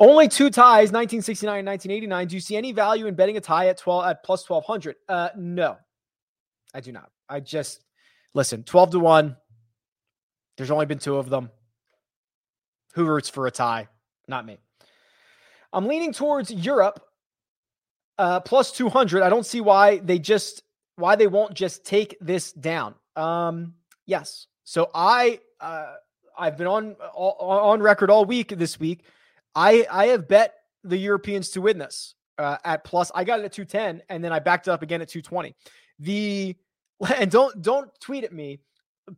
Only 0.00 0.26
two 0.26 0.50
ties, 0.50 0.90
1969 0.90 1.58
and 1.60 1.68
1989. 1.68 2.26
Do 2.26 2.34
you 2.34 2.40
see 2.40 2.56
any 2.56 2.72
value 2.72 3.06
in 3.06 3.14
betting 3.14 3.36
a 3.36 3.40
tie 3.40 3.68
at 3.68 3.78
12 3.78 4.06
at 4.06 4.24
plus 4.24 4.48
1200? 4.48 4.96
Uh, 5.08 5.28
no, 5.36 5.76
I 6.74 6.80
do 6.80 6.90
not. 6.90 7.10
I 7.28 7.40
just 7.40 7.84
listen 8.34 8.64
12 8.64 8.90
to 8.92 8.98
1. 8.98 9.36
There's 10.56 10.70
only 10.70 10.86
been 10.86 10.98
two 10.98 11.16
of 11.16 11.30
them. 11.30 11.50
Who 12.94 13.04
roots 13.04 13.28
for 13.28 13.46
a 13.46 13.50
tie? 13.50 13.88
Not 14.26 14.46
me. 14.46 14.58
I'm 15.72 15.86
leaning 15.86 16.12
towards 16.12 16.50
Europe 16.50 17.00
uh, 18.18 18.40
plus 18.40 18.72
200. 18.72 19.22
I 19.22 19.28
don't 19.28 19.46
see 19.46 19.60
why 19.60 19.98
they 19.98 20.18
just 20.18 20.62
why 20.96 21.16
they 21.16 21.26
won't 21.26 21.54
just 21.54 21.84
take 21.84 22.16
this 22.20 22.52
down. 22.52 22.94
Um, 23.16 23.74
yes. 24.06 24.46
So 24.64 24.90
I 24.94 25.40
uh, 25.60 25.94
I've 26.38 26.56
been 26.56 26.68
on 26.68 26.92
on 27.14 27.80
record 27.80 28.10
all 28.10 28.24
week 28.24 28.56
this 28.56 28.78
week 28.78 29.04
I 29.54 29.86
I 29.90 30.06
have 30.06 30.28
bet 30.28 30.54
the 30.82 30.96
Europeans 30.96 31.50
to 31.50 31.60
win 31.60 31.78
this 31.78 32.14
uh, 32.38 32.58
at 32.64 32.84
plus. 32.84 33.10
I 33.14 33.24
got 33.24 33.40
it 33.40 33.44
at 33.44 33.52
210 33.52 34.02
and 34.08 34.22
then 34.22 34.32
I 34.32 34.38
backed 34.38 34.68
it 34.68 34.70
up 34.70 34.82
again 34.82 35.00
at 35.00 35.08
220. 35.08 35.54
The 36.00 36.56
and 37.16 37.30
don't 37.30 37.62
don't 37.62 37.90
tweet 38.00 38.24
at 38.24 38.32
me. 38.32 38.60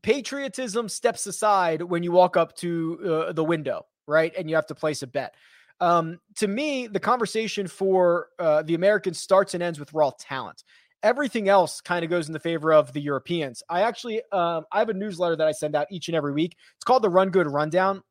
Patriotism 0.02 0.88
steps 0.88 1.26
aside 1.26 1.82
when 1.82 2.02
you 2.02 2.10
walk 2.10 2.36
up 2.36 2.56
to 2.56 3.26
uh, 3.28 3.32
the 3.32 3.44
window, 3.44 3.86
right? 4.08 4.32
And 4.36 4.50
you 4.50 4.56
have 4.56 4.66
to 4.66 4.74
place 4.74 5.02
a 5.02 5.06
bet. 5.06 5.34
Um, 5.80 6.18
to 6.36 6.48
me, 6.48 6.86
the 6.86 6.98
conversation 6.98 7.68
for 7.68 8.28
uh, 8.38 8.62
the 8.62 8.74
Americans 8.74 9.20
starts 9.20 9.54
and 9.54 9.62
ends 9.62 9.78
with 9.78 9.92
raw 9.92 10.10
talent. 10.18 10.64
Everything 11.02 11.48
else 11.48 11.80
kind 11.80 12.04
of 12.04 12.10
goes 12.10 12.26
in 12.26 12.32
the 12.32 12.40
favor 12.40 12.72
of 12.72 12.92
the 12.92 13.00
Europeans. 13.00 13.62
I 13.68 13.82
actually, 13.82 14.22
um, 14.32 14.64
I 14.72 14.78
have 14.78 14.88
a 14.88 14.94
newsletter 14.94 15.36
that 15.36 15.46
I 15.46 15.52
send 15.52 15.76
out 15.76 15.86
each 15.90 16.08
and 16.08 16.16
every 16.16 16.32
week. 16.32 16.56
It's 16.74 16.84
called 16.84 17.02
the 17.02 17.10
Run 17.10 17.28
Good 17.28 17.46
Rundown. 17.46 18.02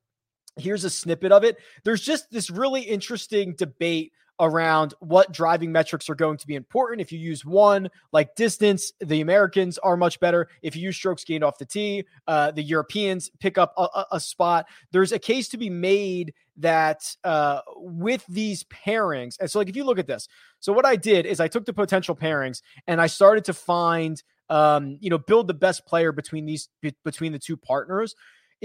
Here's 0.58 0.84
a 0.84 0.90
snippet 0.90 1.32
of 1.32 1.44
it. 1.44 1.58
There's 1.84 2.02
just 2.02 2.32
this 2.32 2.50
really 2.50 2.82
interesting 2.82 3.56
debate 3.56 4.14
around 4.40 4.94
what 5.00 5.32
driving 5.32 5.72
metrics 5.72 6.10
are 6.10 6.16
going 6.16 6.38
to 6.38 6.48
be 6.48 6.56
important. 6.56 7.02
If 7.02 7.12
you 7.12 7.20
use 7.20 7.46
one, 7.46 7.90
like 8.12 8.36
distance, 8.36 8.92
the 9.00 9.22
Americans 9.22 9.78
are 9.78 9.96
much 9.96 10.20
better. 10.20 10.50
If 10.62 10.76
you 10.76 10.84
use 10.84 10.98
strokes 10.98 11.24
gained 11.24 11.44
off 11.44 11.58
the 11.58 11.66
tee, 11.66 12.06
uh, 12.28 12.52
the 12.52 12.62
Europeans 12.62 13.30
pick 13.40 13.58
up 13.58 13.74
a, 13.78 14.06
a, 14.12 14.20
spot. 14.20 14.68
There's 14.92 15.12
a 15.12 15.20
case 15.20 15.48
to 15.50 15.58
be 15.58 15.70
made 15.70 16.34
that 16.58 17.16
uh, 17.24 17.62
with 17.76 18.26
these 18.28 18.64
pairings, 18.66 19.38
and 19.40 19.50
so 19.50 19.60
like 19.60 19.70
if 19.70 19.76
you 19.76 19.84
look 19.84 20.00
at 20.00 20.08
this, 20.08 20.28
so 20.60 20.74
what 20.74 20.86
I 20.86 20.96
did 20.96 21.26
is 21.26 21.40
I 21.40 21.48
took 21.48 21.66
the 21.66 21.74
potential 21.74 22.16
pairings 22.16 22.62
and 22.88 23.00
I 23.02 23.08
started 23.08 23.46
to 23.46 23.54
find 23.54 24.22
um, 24.50 24.98
you 25.02 25.10
know, 25.10 25.18
build 25.18 25.48
the 25.48 25.54
best 25.54 25.86
player 25.88 26.12
between 26.12 26.46
these 26.46 26.70
between 27.04 27.32
the 27.32 27.40
two 27.40 27.58
partners 27.58 28.16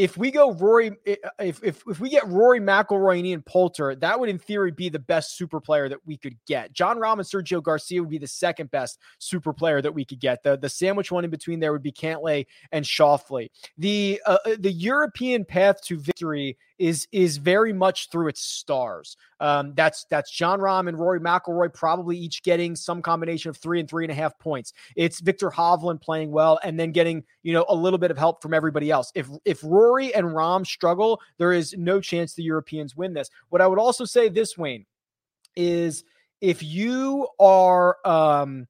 if 0.01 0.17
we 0.17 0.31
go 0.31 0.53
Rory, 0.55 0.93
uh, 1.07 1.15
if 1.41 1.63
if 1.63 1.83
if 1.87 2.01
we 2.01 2.09
get 2.09 2.27
Rory 2.27 2.59
McIlroy 2.59 3.19
and 3.19 3.27
Ian 3.27 3.43
Poulter, 3.43 3.95
that 3.97 4.19
would 4.19 4.31
in 4.31 4.39
theory 4.39 4.71
be 4.71 4.89
the 4.89 4.99
best 4.99 5.37
super 5.37 5.61
player 5.61 5.91
that 5.91 5.99
we 6.07 6.17
could 6.17 6.39
get. 6.47 6.73
Jon 6.73 6.97
Rahm 6.97 7.19
and 7.19 7.23
Sergio 7.23 7.63
Garcia 7.63 8.01
would 8.01 8.09
be 8.09 8.17
the 8.17 8.27
second 8.27 8.71
best 8.71 8.99
super 9.19 9.53
player 9.53 9.83
that 9.83 9.93
we 9.93 10.07
could 10.07 10.19
get. 10.19 10.43
The 10.43 10.57
the 10.57 10.71
sandwich 10.71 11.13
one 11.13 11.25
in 11.25 11.31
between 11.31 11.61
there 11.61 11.73
would 11.73 11.83
be 11.83 11.93
Cantlay 11.93 12.47
and 12.73 12.83
Schauffele. 12.83 13.51
The 13.77 14.23
uh, 14.25 14.39
uh 14.47 14.57
the 14.59 14.73
European 14.73 15.45
path 15.45 15.83
to 15.83 15.99
victory 15.99 16.57
is 16.81 17.07
is 17.13 17.37
very 17.37 17.75
much 17.75 18.09
through 18.09 18.29
its 18.29 18.41
stars. 18.41 19.19
Um, 19.39 19.75
that's 19.75 20.07
that's 20.09 20.31
Jon 20.31 20.61
Rahm 20.61 20.89
and 20.89 20.99
Rory 20.99 21.21
McIlroy 21.21 21.73
probably 21.73 22.17
each 22.17 22.43
getting 22.43 22.75
some 22.75 23.03
combination 23.03 23.51
of 23.51 23.59
three 23.59 23.81
and 23.81 23.89
three 23.89 24.03
and 24.03 24.11
a 24.11 24.15
half 24.15 24.37
points. 24.39 24.73
It's 24.97 25.21
Viktor 25.21 25.51
Hovland 25.51 26.01
playing 26.01 26.33
well 26.33 26.59
and 26.65 26.81
then 26.81 26.91
getting 26.91 27.23
you 27.43 27.53
know 27.53 27.67
a 27.69 27.75
little 27.75 27.99
bit 27.99 28.11
of 28.11 28.17
help 28.17 28.41
from 28.41 28.55
everybody 28.55 28.91
else. 28.91 29.13
If 29.15 29.29
if 29.45 29.63
Rory 29.63 30.15
and 30.15 30.27
Rahm 30.27 30.67
struggle, 30.67 31.21
there 31.37 31.53
is 31.53 31.75
no 31.77 32.01
chance 32.01 32.33
the 32.33 32.43
Europeans 32.43 32.97
win 32.97 33.13
this. 33.13 33.29
What 33.51 33.61
I 33.61 33.67
would 33.67 33.79
also 33.79 34.07
say 34.07 34.31
this 34.31 34.57
Wayne 34.57 34.87
is 35.55 36.03
if 36.41 36.63
you 36.63 37.29
are 37.39 37.99
um 38.07 38.67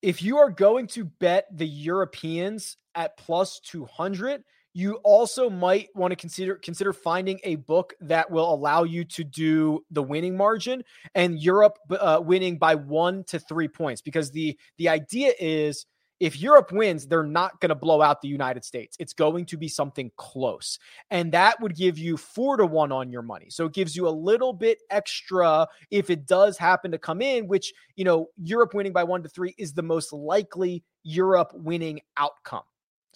if 0.00 0.22
you 0.22 0.38
are 0.38 0.50
going 0.50 0.86
to 0.86 1.04
bet 1.04 1.46
the 1.52 1.66
Europeans 1.66 2.78
at 2.94 3.18
plus 3.18 3.60
200 3.60 4.42
you 4.76 4.96
also 5.04 5.48
might 5.48 5.88
want 5.94 6.12
to 6.12 6.16
consider 6.16 6.56
consider 6.56 6.92
finding 6.92 7.40
a 7.44 7.56
book 7.56 7.94
that 7.98 8.30
will 8.30 8.52
allow 8.52 8.84
you 8.84 9.06
to 9.06 9.24
do 9.24 9.82
the 9.90 10.02
winning 10.02 10.36
margin 10.36 10.84
and 11.14 11.40
Europe 11.40 11.78
uh, 11.98 12.20
winning 12.22 12.58
by 12.58 12.74
one 12.74 13.24
to 13.24 13.38
three 13.38 13.68
points 13.68 14.02
because 14.02 14.30
the 14.32 14.54
the 14.76 14.90
idea 14.90 15.32
is 15.40 15.86
if 16.20 16.38
Europe 16.38 16.72
wins, 16.72 17.06
they're 17.06 17.22
not 17.22 17.58
going 17.60 17.70
to 17.70 17.74
blow 17.74 18.02
out 18.02 18.20
the 18.20 18.28
United 18.28 18.66
States. 18.66 18.96
It's 18.98 19.14
going 19.14 19.46
to 19.46 19.56
be 19.56 19.68
something 19.68 20.10
close. 20.16 20.78
And 21.10 21.32
that 21.32 21.60
would 21.60 21.74
give 21.74 21.98
you 21.98 22.16
four 22.16 22.56
to 22.56 22.64
one 22.64 22.90
on 22.90 23.10
your 23.10 23.20
money. 23.20 23.50
So 23.50 23.66
it 23.66 23.74
gives 23.74 23.94
you 23.94 24.08
a 24.08 24.10
little 24.10 24.54
bit 24.54 24.78
extra 24.90 25.68
if 25.90 26.08
it 26.08 26.26
does 26.26 26.56
happen 26.56 26.90
to 26.92 26.98
come 26.98 27.20
in, 27.20 27.48
which, 27.48 27.70
you 27.96 28.04
know, 28.04 28.28
Europe 28.42 28.72
winning 28.72 28.94
by 28.94 29.04
one 29.04 29.22
to 29.24 29.28
three 29.28 29.54
is 29.58 29.74
the 29.74 29.82
most 29.82 30.10
likely 30.10 30.82
Europe 31.02 31.52
winning 31.54 32.00
outcome. 32.16 32.64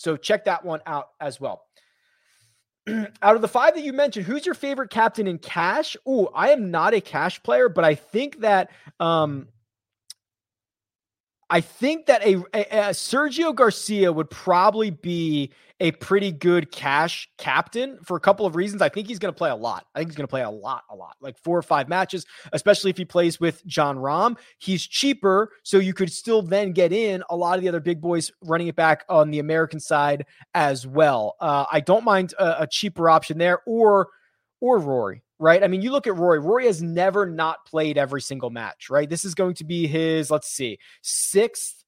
So 0.01 0.17
check 0.17 0.47
that 0.47 0.65
one 0.65 0.81
out 0.87 1.09
as 1.21 1.39
well. 1.39 1.63
out 2.89 3.37
of 3.37 3.43
the 3.43 3.49
five 3.49 3.75
that 3.75 3.85
you 3.85 3.93
mentioned, 3.93 4.25
who's 4.25 4.47
your 4.47 4.55
favorite 4.55 4.89
captain 4.89 5.27
in 5.27 5.37
cash? 5.37 5.95
Oh, 6.07 6.31
I 6.35 6.53
am 6.53 6.71
not 6.71 6.95
a 6.95 7.03
cash 7.03 7.43
player, 7.43 7.69
but 7.69 7.85
I 7.85 7.97
think 7.97 8.41
that 8.41 8.71
um, 8.99 9.49
I 11.51 11.61
think 11.61 12.07
that 12.07 12.23
a, 12.23 12.37
a, 12.55 12.61
a, 12.61 12.91
Sergio 12.91 13.53
Garcia 13.53 14.13
would 14.13 14.31
probably 14.31 14.91
be 14.91 15.53
a 15.81 15.91
pretty 15.93 16.31
good 16.31 16.71
cash 16.71 17.29
captain 17.39 17.99
for 18.05 18.17
a 18.17 18.21
couple 18.21 18.47
of 18.47 18.55
reasons. 18.55 18.83
I 18.83 18.89
think 18.89 19.09
he's 19.09 19.19
going 19.19 19.35
to 19.35 19.37
play 19.37 19.51
a 19.51 19.57
lot. 19.57 19.87
I 19.95 19.99
think 19.99 20.11
he's 20.11 20.17
going 20.17 20.27
to 20.27 20.31
play 20.31 20.43
a 20.43 20.51
lot, 20.51 20.85
a 20.91 20.95
lot, 20.95 21.17
like 21.21 21.37
four 21.39 21.59
or 21.59 21.63
five 21.63 21.89
matches, 21.89 22.25
especially 22.53 22.91
if 22.91 22.97
he 22.97 23.05
plays 23.05 23.41
with 23.41 23.67
Jon 23.67 23.97
Rahm. 23.97 24.39
He's 24.59 24.87
cheaper, 24.87 25.51
so 25.65 25.79
you 25.79 25.93
could 25.93 26.13
still 26.13 26.41
then 26.43 26.73
get 26.73 26.93
in 26.93 27.25
a 27.31 27.37
lot 27.37 27.57
of 27.57 27.63
the 27.63 27.69
other 27.69 27.81
big 27.81 28.01
boys 28.01 28.31
running 28.45 28.69
it 28.69 28.77
back 28.77 29.05
on 29.09 29.31
the 29.31 29.41
American 29.41 29.81
side 29.81 30.27
as 30.55 30.87
well. 30.87 31.35
Uh, 31.41 31.65
I 31.73 31.81
don't 31.81 32.05
mind 32.05 32.33
a, 32.39 32.63
a 32.63 32.67
cheaper 32.69 33.11
option 33.11 33.39
there, 33.39 33.61
or 33.67 34.09
or 34.61 34.79
Rory 34.79 35.23
right? 35.41 35.65
I 35.65 35.69
mean, 35.69 35.83
you 35.83 35.91
look 35.91 36.07
at 36.07 36.15
Rory. 36.15 36.39
Rory 36.39 36.67
has 36.67 36.83
never 36.83 37.27
not 37.27 37.65
played 37.67 37.99
every 37.99 38.21
single 38.21 38.51
match, 38.51 38.91
right? 38.91 39.09
This 39.09 39.25
is 39.25 39.35
going 39.35 39.55
to 39.55 39.65
be 39.65 39.87
his, 39.87 40.31
let's 40.31 40.49
see, 40.49 40.79
sixth. 41.03 41.83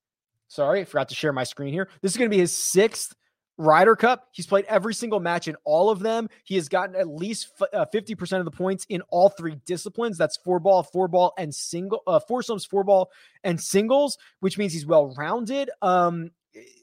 Sorry, 0.48 0.80
I 0.80 0.84
forgot 0.84 1.10
to 1.10 1.14
share 1.14 1.32
my 1.32 1.44
screen 1.44 1.72
here. 1.72 1.88
This 2.00 2.12
is 2.12 2.18
going 2.18 2.30
to 2.30 2.34
be 2.34 2.40
his 2.40 2.56
sixth 2.56 3.14
Ryder 3.58 3.94
Cup. 3.94 4.28
He's 4.32 4.46
played 4.46 4.64
every 4.68 4.94
single 4.94 5.20
match 5.20 5.48
in 5.48 5.56
all 5.64 5.90
of 5.90 6.00
them. 6.00 6.28
He 6.44 6.54
has 6.56 6.68
gotten 6.68 6.96
at 6.96 7.06
least 7.06 7.48
uh, 7.72 7.84
50% 7.94 8.38
of 8.38 8.46
the 8.46 8.50
points 8.50 8.86
in 8.88 9.02
all 9.02 9.28
three 9.28 9.56
disciplines. 9.66 10.16
That's 10.16 10.38
four 10.38 10.58
ball, 10.58 10.82
four 10.82 11.06
ball, 11.06 11.34
and 11.38 11.54
single, 11.54 12.02
uh, 12.06 12.20
foursomes, 12.20 12.64
four 12.64 12.84
ball, 12.84 13.10
and 13.44 13.60
singles, 13.60 14.16
which 14.40 14.56
means 14.56 14.72
he's 14.72 14.86
well 14.86 15.14
rounded. 15.16 15.70
Um, 15.82 16.30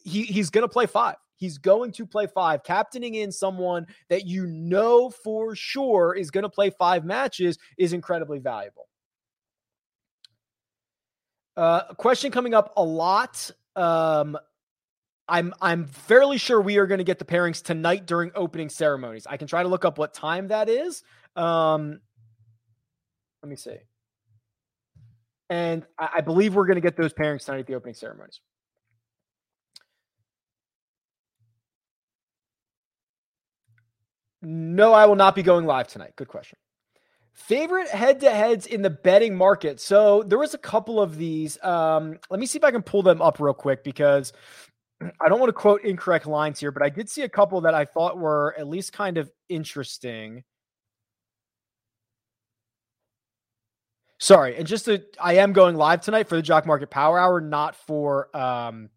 he, 0.04 0.24
he's 0.24 0.52
going 0.52 0.64
to 0.64 0.72
play 0.72 0.86
five. 0.86 1.16
He's 1.39 1.58
going 1.58 1.93
to 1.93 2.05
play 2.05 2.27
five. 2.27 2.63
Captaining 2.63 3.15
in 3.15 3.31
someone 3.31 3.88
that 4.10 4.27
you 4.27 4.46
know 4.46 5.10
for 5.10 5.55
sure 5.55 6.13
is 6.13 6.29
going 6.31 6.43
to 6.43 6.50
play 6.50 6.69
five 6.69 7.05
matches 7.05 7.58
is 7.77 7.93
incredibly 7.93 8.39
valuable. 8.39 8.89
Uh, 11.55 11.84
a 11.89 11.96
question 11.96 12.29
coming 12.31 12.53
up 12.53 12.74
a 12.75 12.84
lot. 12.84 13.50
Um, 13.75 14.38
I'm 15.29 15.53
I'm 15.62 15.86
fairly 15.88 16.38
sure 16.38 16.60
we 16.60 16.77
are 16.77 16.88
going 16.88 16.98
to 16.98 17.03
get 17.05 17.19
the 17.19 17.25
pairings 17.25 17.63
tonight 17.63 18.05
during 18.05 18.31
opening 18.36 18.69
ceremonies. 18.69 19.25
I 19.25 19.38
can 19.38 19.48
try 19.48 19.63
to 19.63 19.69
look 19.69 19.86
up 19.86 19.98
what 19.98 20.13
time 20.13 20.50
that 20.50 20.67
is. 20.67 21.03
Um, 21.36 22.01
let 23.41 23.50
me 23.50 23.55
see. 23.55 23.77
And 25.50 25.86
I, 25.98 26.10
I 26.15 26.22
believe 26.22 26.55
we're 26.55 26.65
going 26.65 26.75
to 26.75 26.81
get 26.81 26.98
those 26.98 27.13
pairings 27.13 27.46
tonight 27.46 27.60
at 27.60 27.67
the 27.67 27.75
opening 27.75 27.96
ceremonies. 27.96 28.41
No, 34.41 34.93
I 34.93 35.05
will 35.05 35.15
not 35.15 35.36
be 35.36 35.43
going 35.43 35.65
live 35.65 35.88
tonight. 35.88 36.13
Good 36.15 36.27
question. 36.27 36.58
Favorite 37.34 37.88
head 37.88 38.19
to 38.22 38.31
heads 38.31 38.65
in 38.65 38.81
the 38.81 38.89
betting 38.89 39.36
market. 39.36 39.79
So 39.79 40.24
there 40.24 40.38
was 40.38 40.53
a 40.53 40.58
couple 40.58 41.01
of 41.01 41.17
these. 41.17 41.62
Um, 41.63 42.19
let 42.29 42.39
me 42.39 42.46
see 42.46 42.58
if 42.58 42.63
I 42.63 42.72
can 42.72 42.81
pull 42.81 43.01
them 43.01 43.22
up 43.22 43.39
real 43.39 43.53
quick 43.53 43.84
because 43.84 44.34
I 45.01 45.29
don't 45.29 45.39
want 45.39 45.50
to 45.50 45.53
quote 45.53 45.84
incorrect 45.84 46.25
lines 46.25 46.60
here, 46.60 46.72
but 46.72 46.84
I 46.84 46.89
did 46.89 47.10
see 47.10 47.24
a 47.24 47.29
couple 47.29 47.62
that 47.62 47.74
I 47.74 47.86
thought 47.86 48.17
were 48.17 48.55
at 48.58 48.67
least 48.67 48.93
kind 48.93 49.17
of 49.17 49.31
interesting. 49.48 50.43
Sorry, 54.22 54.58
and 54.58 54.67
just 54.67 54.86
to, 54.86 55.01
I 55.17 55.36
am 55.36 55.53
going 55.53 55.77
live 55.77 56.01
tonight 56.01 56.27
for 56.27 56.36
the 56.36 56.41
Jock 56.41 56.65
Market 56.65 56.89
Power 56.89 57.17
Hour, 57.17 57.39
not 57.39 57.77
for 57.77 58.36
um, 58.36 58.89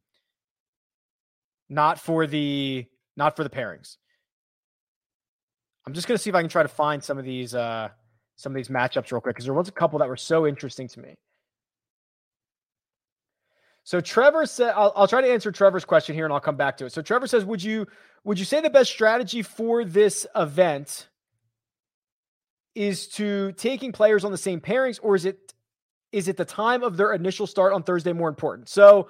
not 1.68 2.00
for 2.00 2.26
the 2.26 2.86
not 3.16 3.36
for 3.36 3.44
the 3.44 3.50
pairings. 3.50 3.98
I'm 5.86 5.94
just 5.94 6.06
going 6.06 6.16
to 6.16 6.22
see 6.22 6.30
if 6.30 6.36
I 6.36 6.40
can 6.40 6.50
try 6.50 6.62
to 6.62 6.68
find 6.68 7.02
some 7.02 7.18
of 7.18 7.24
these 7.24 7.54
uh, 7.54 7.88
some 8.36 8.52
of 8.52 8.56
these 8.56 8.68
matchups 8.68 9.10
real 9.12 9.20
quick 9.20 9.34
because 9.34 9.44
there 9.44 9.54
was 9.54 9.68
a 9.68 9.72
couple 9.72 9.98
that 9.98 10.08
were 10.08 10.16
so 10.16 10.46
interesting 10.46 10.88
to 10.88 11.00
me. 11.00 11.14
So 13.84 14.00
Trevor 14.00 14.46
said, 14.46 14.74
I'll, 14.76 14.92
I'll, 14.94 15.08
try 15.08 15.20
to 15.20 15.28
answer 15.28 15.50
Trevor's 15.50 15.84
question 15.84 16.14
here, 16.14 16.24
and 16.24 16.32
I'll 16.32 16.40
come 16.40 16.56
back 16.56 16.76
to 16.76 16.86
it. 16.86 16.92
So 16.92 17.02
Trevor 17.02 17.26
says, 17.26 17.44
would 17.44 17.62
you 17.62 17.86
would 18.24 18.38
you 18.38 18.44
say 18.44 18.60
the 18.60 18.70
best 18.70 18.90
strategy 18.90 19.42
for 19.42 19.84
this 19.84 20.26
event 20.36 21.08
is 22.74 23.08
to 23.08 23.52
taking 23.52 23.92
players 23.92 24.24
on 24.24 24.30
the 24.30 24.38
same 24.38 24.60
pairings, 24.60 25.00
or 25.02 25.16
is 25.16 25.24
it 25.24 25.52
is 26.12 26.28
it 26.28 26.36
the 26.36 26.44
time 26.44 26.82
of 26.82 26.96
their 26.96 27.12
initial 27.12 27.46
start 27.46 27.72
on 27.72 27.82
Thursday 27.82 28.12
more 28.12 28.28
important? 28.28 28.68
So 28.68 29.08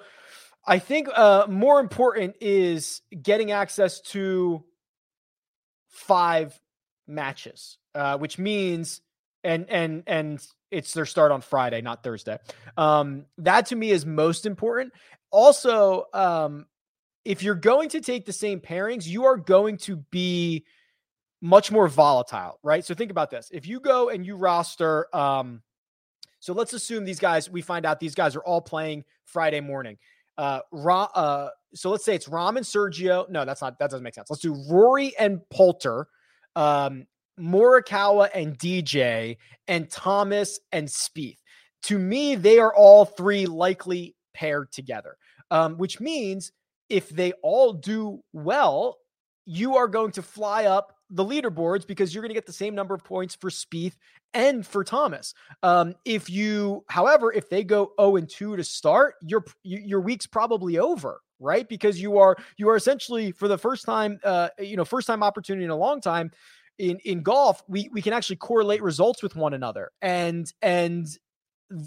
I 0.65 0.79
think 0.79 1.07
uh, 1.13 1.45
more 1.49 1.79
important 1.79 2.37
is 2.41 3.01
getting 3.21 3.51
access 3.51 3.99
to 4.01 4.63
five 5.89 6.59
matches, 7.07 7.77
uh, 7.95 8.17
which 8.17 8.37
means 8.37 9.01
and 9.43 9.69
and 9.69 10.03
and 10.07 10.45
it's 10.71 10.93
their 10.93 11.05
start 11.05 11.31
on 11.31 11.41
Friday, 11.41 11.81
not 11.81 12.03
Thursday. 12.03 12.37
Um, 12.77 13.25
that 13.39 13.67
to 13.67 13.75
me 13.75 13.91
is 13.91 14.05
most 14.05 14.45
important. 14.45 14.93
Also, 15.31 16.05
um, 16.13 16.65
if 17.25 17.43
you're 17.43 17.55
going 17.55 17.89
to 17.89 18.01
take 18.01 18.25
the 18.25 18.33
same 18.33 18.59
pairings, 18.59 19.05
you 19.05 19.25
are 19.25 19.37
going 19.37 19.77
to 19.77 19.97
be 20.11 20.65
much 21.41 21.71
more 21.71 21.87
volatile, 21.87 22.59
right? 22.63 22.85
So 22.85 22.93
think 22.93 23.11
about 23.11 23.29
this: 23.29 23.49
if 23.53 23.67
you 23.67 23.79
go 23.79 24.09
and 24.09 24.25
you 24.25 24.35
roster, 24.35 25.13
um, 25.15 25.61
so 26.39 26.53
let's 26.53 26.73
assume 26.73 27.05
these 27.05 27.19
guys, 27.19 27.49
we 27.49 27.61
find 27.61 27.85
out 27.85 27.99
these 27.99 28.15
guys 28.15 28.35
are 28.35 28.43
all 28.43 28.61
playing 28.61 29.03
Friday 29.25 29.61
morning. 29.61 29.97
Uh, 30.37 30.59
Ra, 30.71 31.03
uh, 31.03 31.49
so 31.75 31.89
let's 31.89 32.03
say 32.03 32.15
it's 32.15 32.27
Rahm 32.27 32.57
and 32.57 32.65
Sergio. 32.65 33.29
No, 33.29 33.45
that's 33.45 33.61
not. 33.61 33.77
That 33.79 33.89
doesn't 33.89 34.03
make 34.03 34.15
sense. 34.15 34.29
Let's 34.29 34.41
do 34.41 34.55
Rory 34.69 35.15
and 35.17 35.41
Poulter 35.49 36.07
um, 36.55 37.05
Morikawa 37.39 38.29
and 38.33 38.57
DJ, 38.57 39.37
and 39.67 39.89
Thomas 39.89 40.59
and 40.71 40.87
Spieth. 40.87 41.39
To 41.83 41.97
me, 41.97 42.35
they 42.35 42.59
are 42.59 42.73
all 42.73 43.05
three 43.05 43.45
likely 43.45 44.15
paired 44.33 44.71
together, 44.71 45.17
um, 45.51 45.77
which 45.77 45.99
means 45.99 46.51
if 46.89 47.09
they 47.09 47.33
all 47.41 47.73
do 47.73 48.23
well, 48.33 48.97
you 49.45 49.75
are 49.75 49.87
going 49.87 50.11
to 50.13 50.21
fly 50.21 50.65
up 50.65 50.92
the 51.13 51.23
leaderboards 51.23 51.85
because 51.85 52.13
you're 52.13 52.21
going 52.21 52.29
to 52.29 52.35
get 52.35 52.45
the 52.45 52.53
same 52.53 52.73
number 52.73 52.93
of 52.93 53.03
points 53.03 53.35
for 53.35 53.49
Spieth 53.49 53.93
and 54.33 54.65
for 54.65 54.83
Thomas. 54.83 55.33
Um, 55.61 55.93
if 56.05 56.29
you, 56.29 56.83
however, 56.89 57.31
if 57.31 57.49
they 57.49 57.63
go 57.63 57.93
0 57.99 58.15
and 58.17 58.29
2 58.29 58.57
to 58.57 58.63
start, 58.63 59.15
your 59.21 59.45
your 59.63 60.01
week's 60.01 60.25
probably 60.25 60.79
over, 60.79 61.21
right? 61.39 61.69
Because 61.69 62.01
you 62.01 62.17
are 62.17 62.35
you 62.57 62.67
are 62.69 62.75
essentially 62.75 63.31
for 63.31 63.47
the 63.47 63.57
first 63.57 63.85
time, 63.85 64.19
uh, 64.23 64.49
you 64.59 64.75
know, 64.75 64.85
first 64.85 65.07
time 65.07 65.23
opportunity 65.23 65.63
in 65.63 65.71
a 65.71 65.77
long 65.77 66.01
time 66.01 66.31
in 66.79 66.97
in 67.05 67.21
golf, 67.21 67.61
we 67.67 67.89
we 67.91 68.01
can 68.01 68.13
actually 68.13 68.37
correlate 68.37 68.81
results 68.81 69.21
with 69.21 69.35
one 69.35 69.53
another, 69.53 69.91
and 70.01 70.51
and 70.61 71.07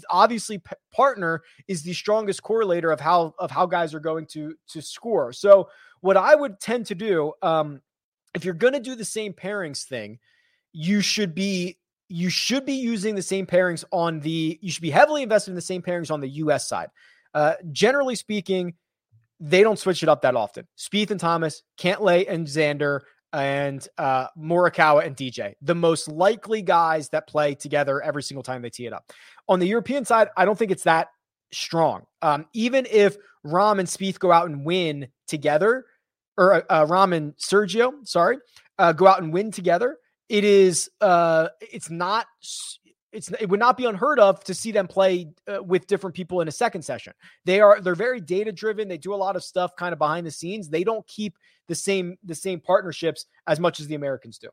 obviously 0.09 0.57
p- 0.57 0.75
partner 0.93 1.41
is 1.67 1.83
the 1.83 1.93
strongest 1.93 2.41
correlator 2.43 2.91
of 2.91 2.99
how 2.99 3.33
of 3.39 3.51
how 3.51 3.65
guys 3.65 3.93
are 3.93 3.99
going 3.99 4.25
to 4.27 4.55
to 4.69 4.81
score. 4.81 5.33
So 5.33 5.69
what 6.01 6.17
I 6.17 6.35
would 6.35 6.59
tend 6.59 6.85
to 6.87 6.95
do, 6.95 7.33
um, 7.41 7.81
if 8.37 8.45
you're 8.45 8.53
going 8.53 8.73
to 8.73 8.79
do 8.79 8.95
the 8.95 9.03
same 9.03 9.33
pairings 9.33 9.83
thing, 9.83 10.19
you 10.71 11.01
should 11.01 11.33
be 11.33 11.77
you 12.07 12.29
should 12.29 12.65
be 12.65 12.75
using 12.75 13.15
the 13.15 13.21
same 13.21 13.45
pairings 13.45 13.83
on 13.91 14.19
the 14.21 14.57
you 14.61 14.71
should 14.71 14.83
be 14.83 14.91
heavily 14.91 15.23
invested 15.23 15.51
in 15.51 15.55
the 15.55 15.61
same 15.61 15.81
pairings 15.81 16.11
on 16.11 16.21
the 16.21 16.29
US 16.29 16.69
side. 16.69 16.89
Uh, 17.33 17.55
generally 17.71 18.15
speaking, 18.15 18.75
they 19.39 19.63
don't 19.63 19.79
switch 19.79 20.03
it 20.03 20.09
up 20.09 20.21
that 20.21 20.35
often. 20.35 20.67
Spieth 20.77 21.11
and 21.11 21.19
Thomas, 21.19 21.63
Cantlay 21.79 22.29
and 22.29 22.47
Xander, 22.47 23.01
and 23.33 23.85
uh, 23.97 24.27
Morikawa 24.37 25.05
and 25.05 25.15
DJ, 25.15 25.55
the 25.61 25.75
most 25.75 26.07
likely 26.07 26.61
guys 26.61 27.09
that 27.09 27.27
play 27.27 27.55
together 27.55 28.01
every 28.01 28.23
single 28.23 28.43
time 28.43 28.61
they 28.61 28.69
tee 28.69 28.85
it 28.85 28.93
up. 28.93 29.11
On 29.49 29.59
the 29.59 29.67
European 29.67 30.05
side, 30.05 30.29
I 30.37 30.45
don't 30.45 30.57
think 30.57 30.71
it's 30.71 30.83
that 30.83 31.09
strong. 31.51 32.05
Um, 32.21 32.45
even 32.53 32.87
if 32.89 33.17
Rahm 33.45 33.79
and 33.79 33.87
Spieth 33.87 34.19
go 34.19 34.31
out 34.31 34.47
and 34.47 34.63
win 34.63 35.07
together, 35.27 35.85
or 36.37 36.53
uh, 36.69 36.85
uh 36.87 37.07
and 37.11 37.35
Sergio, 37.37 38.07
sorry, 38.07 38.37
uh, 38.77 38.93
go 38.93 39.07
out 39.07 39.21
and 39.21 39.33
win 39.33 39.51
together, 39.51 39.97
it 40.29 40.43
is 40.43 40.89
uh 41.01 41.47
it's 41.61 41.89
not 41.89 42.27
it's 43.13 43.31
it 43.39 43.49
would 43.49 43.59
not 43.59 43.77
be 43.77 43.85
unheard 43.85 44.19
of 44.19 44.43
to 44.43 44.53
see 44.53 44.71
them 44.71 44.87
play 44.87 45.27
uh, 45.47 45.63
with 45.63 45.87
different 45.87 46.15
people 46.15 46.41
in 46.41 46.47
a 46.47 46.51
second 46.51 46.83
session. 46.83 47.13
They 47.45 47.61
are 47.61 47.81
they're 47.81 47.95
very 47.95 48.21
data 48.21 48.51
driven. 48.51 48.87
They 48.87 48.97
do 48.97 49.13
a 49.13 49.15
lot 49.15 49.35
of 49.35 49.43
stuff 49.43 49.75
kind 49.75 49.93
of 49.93 49.99
behind 49.99 50.27
the 50.27 50.31
scenes. 50.31 50.69
They 50.69 50.83
don't 50.83 51.05
keep 51.07 51.37
the 51.67 51.75
same 51.75 52.17
the 52.23 52.35
same 52.35 52.59
partnerships 52.59 53.25
as 53.47 53.59
much 53.59 53.79
as 53.79 53.87
the 53.87 53.95
Americans 53.95 54.37
do. 54.37 54.49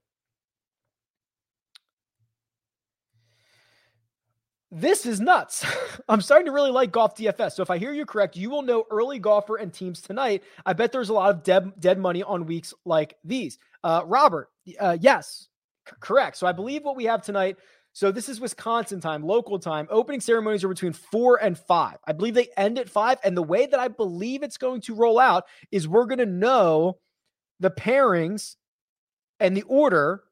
This 4.77 5.07
is 5.07 5.21
nuts. 5.21 5.65
I'm 6.09 6.21
starting 6.21 6.47
to 6.47 6.53
really 6.53 6.73
like 6.73 6.91
golf 6.91 7.15
DFS. 7.15 7.53
So 7.53 7.63
if 7.63 7.71
I 7.71 7.79
hear 7.79 7.93
you 7.93 8.05
correct, 8.05 8.37
you 8.37 8.51
will 8.51 8.63
know 8.63 8.85
early 8.91 9.21
golfer 9.21 9.55
and 9.55 9.73
teams 9.73 10.03
tonight. 10.03 10.43
I 10.67 10.73
bet 10.73 10.91
there's 10.91 11.11
a 11.11 11.15
lot 11.15 11.31
of 11.31 11.45
dead 11.45 11.73
dead 11.79 11.97
money 11.97 12.25
on 12.25 12.45
weeks 12.45 12.75
like 12.85 13.17
these. 13.23 13.59
Uh, 13.85 14.03
Robert, 14.05 14.49
uh, 14.81 14.99
yes, 15.01 15.47
C- 15.89 15.95
correct. 16.01 16.37
So 16.37 16.49
I 16.49 16.53
believe 16.53 16.83
what 16.83 16.97
we 16.97 17.05
have 17.05 17.23
tonight. 17.23 17.57
So 17.93 18.11
this 18.11 18.29
is 18.29 18.41
Wisconsin 18.41 19.01
time, 19.01 19.23
local 19.23 19.61
time. 19.61 19.87
Opening 19.91 20.21
ceremonies 20.21 20.65
are 20.65 20.69
between 20.69 20.93
four 20.93 21.41
and 21.41 21.57
five. 21.57 21.99
I 22.05 22.13
believe 22.13 22.35
they 22.35 22.49
end 22.57 22.77
at 22.81 22.91
five. 22.91 23.19
And 23.23 23.37
the 23.37 23.45
way 23.45 23.67
that 23.67 23.79
I 23.79 23.87
believe 23.87 24.43
it's 24.43 24.59
going 24.59 24.81
to 24.83 24.97
roll 24.97 25.21
out 25.21 25.45
is 25.71 25.87
we're 25.87 26.07
going 26.07 26.19
to 26.19 26.27
know 26.27 26.99
the 27.61 27.71
pairings 27.71 28.57
and 29.39 29.57
the 29.57 29.63
order 29.63 30.25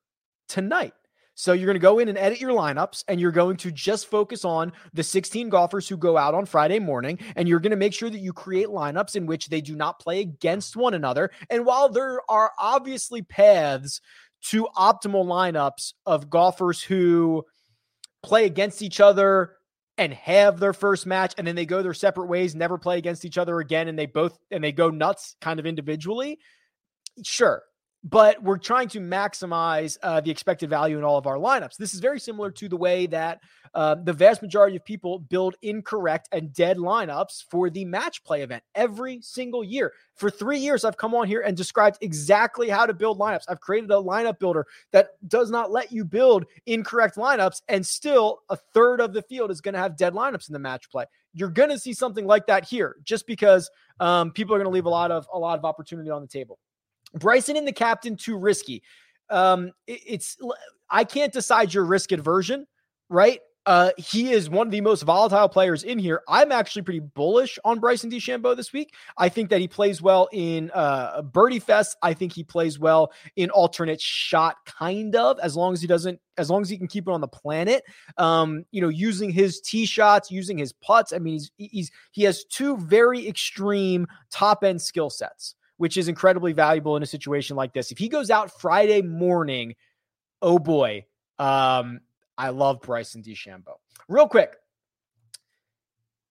tonight. 0.48 0.94
So 1.34 1.52
you're 1.52 1.66
going 1.66 1.74
to 1.74 1.80
go 1.80 1.98
in 1.98 2.08
and 2.08 2.18
edit 2.18 2.40
your 2.40 2.52
lineups 2.52 3.04
and 3.08 3.20
you're 3.20 3.32
going 3.32 3.56
to 3.58 3.70
just 3.70 4.06
focus 4.06 4.44
on 4.44 4.72
the 4.92 5.02
16 5.02 5.48
golfers 5.48 5.88
who 5.88 5.96
go 5.96 6.18
out 6.18 6.34
on 6.34 6.46
Friday 6.46 6.78
morning 6.78 7.18
and 7.36 7.48
you're 7.48 7.60
going 7.60 7.70
to 7.70 7.76
make 7.76 7.94
sure 7.94 8.10
that 8.10 8.18
you 8.18 8.32
create 8.32 8.68
lineups 8.68 9.16
in 9.16 9.26
which 9.26 9.48
they 9.48 9.60
do 9.60 9.74
not 9.74 9.98
play 9.98 10.20
against 10.20 10.76
one 10.76 10.94
another. 10.94 11.30
And 11.48 11.64
while 11.64 11.88
there 11.88 12.20
are 12.28 12.52
obviously 12.58 13.22
paths 13.22 14.00
to 14.42 14.68
optimal 14.76 15.24
lineups 15.24 15.94
of 16.04 16.28
golfers 16.28 16.82
who 16.82 17.44
play 18.22 18.44
against 18.44 18.82
each 18.82 19.00
other 19.00 19.56
and 19.98 20.12
have 20.12 20.58
their 20.58 20.72
first 20.72 21.06
match 21.06 21.34
and 21.38 21.46
then 21.46 21.54
they 21.54 21.66
go 21.66 21.82
their 21.82 21.94
separate 21.94 22.26
ways, 22.26 22.54
never 22.54 22.76
play 22.76 22.98
against 22.98 23.24
each 23.24 23.38
other 23.38 23.58
again 23.58 23.88
and 23.88 23.98
they 23.98 24.06
both 24.06 24.38
and 24.50 24.62
they 24.62 24.72
go 24.72 24.90
nuts 24.90 25.36
kind 25.40 25.58
of 25.60 25.66
individually. 25.66 26.38
Sure, 27.24 27.62
but 28.04 28.42
we're 28.42 28.58
trying 28.58 28.88
to 28.88 29.00
maximize 29.00 29.96
uh, 30.02 30.20
the 30.20 30.30
expected 30.30 30.68
value 30.68 30.98
in 30.98 31.04
all 31.04 31.18
of 31.18 31.26
our 31.26 31.36
lineups. 31.36 31.76
This 31.76 31.94
is 31.94 32.00
very 32.00 32.18
similar 32.18 32.50
to 32.50 32.68
the 32.68 32.76
way 32.76 33.06
that 33.06 33.40
uh, 33.74 33.94
the 33.94 34.12
vast 34.12 34.42
majority 34.42 34.76
of 34.76 34.84
people 34.84 35.18
build 35.18 35.54
incorrect 35.62 36.28
and 36.32 36.52
dead 36.52 36.78
lineups 36.78 37.44
for 37.48 37.70
the 37.70 37.84
match 37.84 38.22
play 38.24 38.42
event 38.42 38.62
every 38.74 39.20
single 39.22 39.62
year. 39.62 39.92
For 40.16 40.30
three 40.30 40.58
years, 40.58 40.84
I've 40.84 40.96
come 40.96 41.14
on 41.14 41.26
here 41.26 41.40
and 41.40 41.56
described 41.56 41.98
exactly 42.00 42.68
how 42.68 42.86
to 42.86 42.92
build 42.92 43.18
lineups. 43.18 43.44
I've 43.48 43.60
created 43.60 43.90
a 43.90 43.94
lineup 43.94 44.38
builder 44.38 44.66
that 44.90 45.10
does 45.28 45.50
not 45.50 45.70
let 45.70 45.92
you 45.92 46.04
build 46.04 46.44
incorrect 46.66 47.16
lineups, 47.16 47.62
and 47.68 47.86
still 47.86 48.40
a 48.50 48.56
third 48.56 49.00
of 49.00 49.12
the 49.12 49.22
field 49.22 49.50
is 49.50 49.60
going 49.60 49.74
to 49.74 49.80
have 49.80 49.96
dead 49.96 50.12
lineups 50.12 50.48
in 50.48 50.52
the 50.52 50.58
match 50.58 50.90
play. 50.90 51.04
You're 51.34 51.48
going 51.48 51.70
to 51.70 51.78
see 51.78 51.94
something 51.94 52.26
like 52.26 52.46
that 52.48 52.66
here, 52.66 52.96
just 53.04 53.26
because 53.26 53.70
um, 54.00 54.32
people 54.32 54.54
are 54.54 54.58
going 54.58 54.70
to 54.70 54.74
leave 54.74 54.86
a 54.86 54.90
lot 54.90 55.10
of 55.10 55.26
a 55.32 55.38
lot 55.38 55.58
of 55.58 55.64
opportunity 55.64 56.10
on 56.10 56.20
the 56.20 56.28
table. 56.28 56.58
Bryson 57.14 57.56
and 57.56 57.66
the 57.66 57.72
captain 57.72 58.16
too 58.16 58.36
risky. 58.36 58.82
Um, 59.30 59.72
it, 59.86 60.00
it's 60.06 60.36
I 60.90 61.04
can't 61.04 61.32
decide 61.32 61.72
your 61.72 61.84
risk 61.84 62.12
aversion, 62.12 62.66
right? 63.08 63.40
Uh, 63.64 63.90
he 63.96 64.32
is 64.32 64.50
one 64.50 64.66
of 64.66 64.72
the 64.72 64.80
most 64.80 65.02
volatile 65.02 65.48
players 65.48 65.84
in 65.84 65.98
here. 65.98 66.22
I'm 66.28 66.50
actually 66.50 66.82
pretty 66.82 66.98
bullish 67.00 67.58
on 67.64 67.78
Bryson 67.78 68.10
DeChambeau 68.10 68.56
this 68.56 68.72
week. 68.72 68.94
I 69.16 69.28
think 69.28 69.50
that 69.50 69.60
he 69.60 69.68
plays 69.68 70.02
well 70.02 70.28
in 70.32 70.70
uh, 70.74 71.22
Birdie 71.22 71.60
Fest. 71.60 71.96
I 72.02 72.12
think 72.12 72.32
he 72.32 72.42
plays 72.42 72.80
well 72.80 73.12
in 73.36 73.50
alternate 73.50 74.00
shot, 74.00 74.56
kind 74.66 75.14
of, 75.14 75.38
as 75.38 75.54
long 75.54 75.72
as 75.72 75.80
he 75.80 75.86
doesn't, 75.86 76.18
as 76.38 76.50
long 76.50 76.62
as 76.62 76.68
he 76.68 76.76
can 76.76 76.88
keep 76.88 77.06
it 77.06 77.12
on 77.12 77.20
the 77.20 77.28
planet. 77.28 77.84
Um, 78.16 78.64
you 78.72 78.80
know, 78.80 78.88
using 78.88 79.30
his 79.30 79.60
tee 79.60 79.86
shots, 79.86 80.28
using 80.28 80.58
his 80.58 80.72
putts. 80.72 81.12
I 81.12 81.18
mean, 81.20 81.34
he's 81.34 81.52
he's 81.56 81.90
he 82.10 82.24
has 82.24 82.44
two 82.44 82.76
very 82.78 83.28
extreme 83.28 84.08
top 84.30 84.64
end 84.64 84.82
skill 84.82 85.08
sets 85.08 85.54
which 85.82 85.96
is 85.96 86.06
incredibly 86.06 86.52
valuable 86.52 86.96
in 86.96 87.02
a 87.02 87.06
situation 87.06 87.56
like 87.56 87.72
this. 87.72 87.90
If 87.90 87.98
he 87.98 88.08
goes 88.08 88.30
out 88.30 88.60
Friday 88.60 89.02
morning, 89.02 89.74
oh 90.40 90.60
boy, 90.60 91.06
um, 91.40 91.98
I 92.38 92.50
love 92.50 92.80
Bryson 92.82 93.20
DeChambeau. 93.20 93.74
Real 94.06 94.28
quick, 94.28 94.54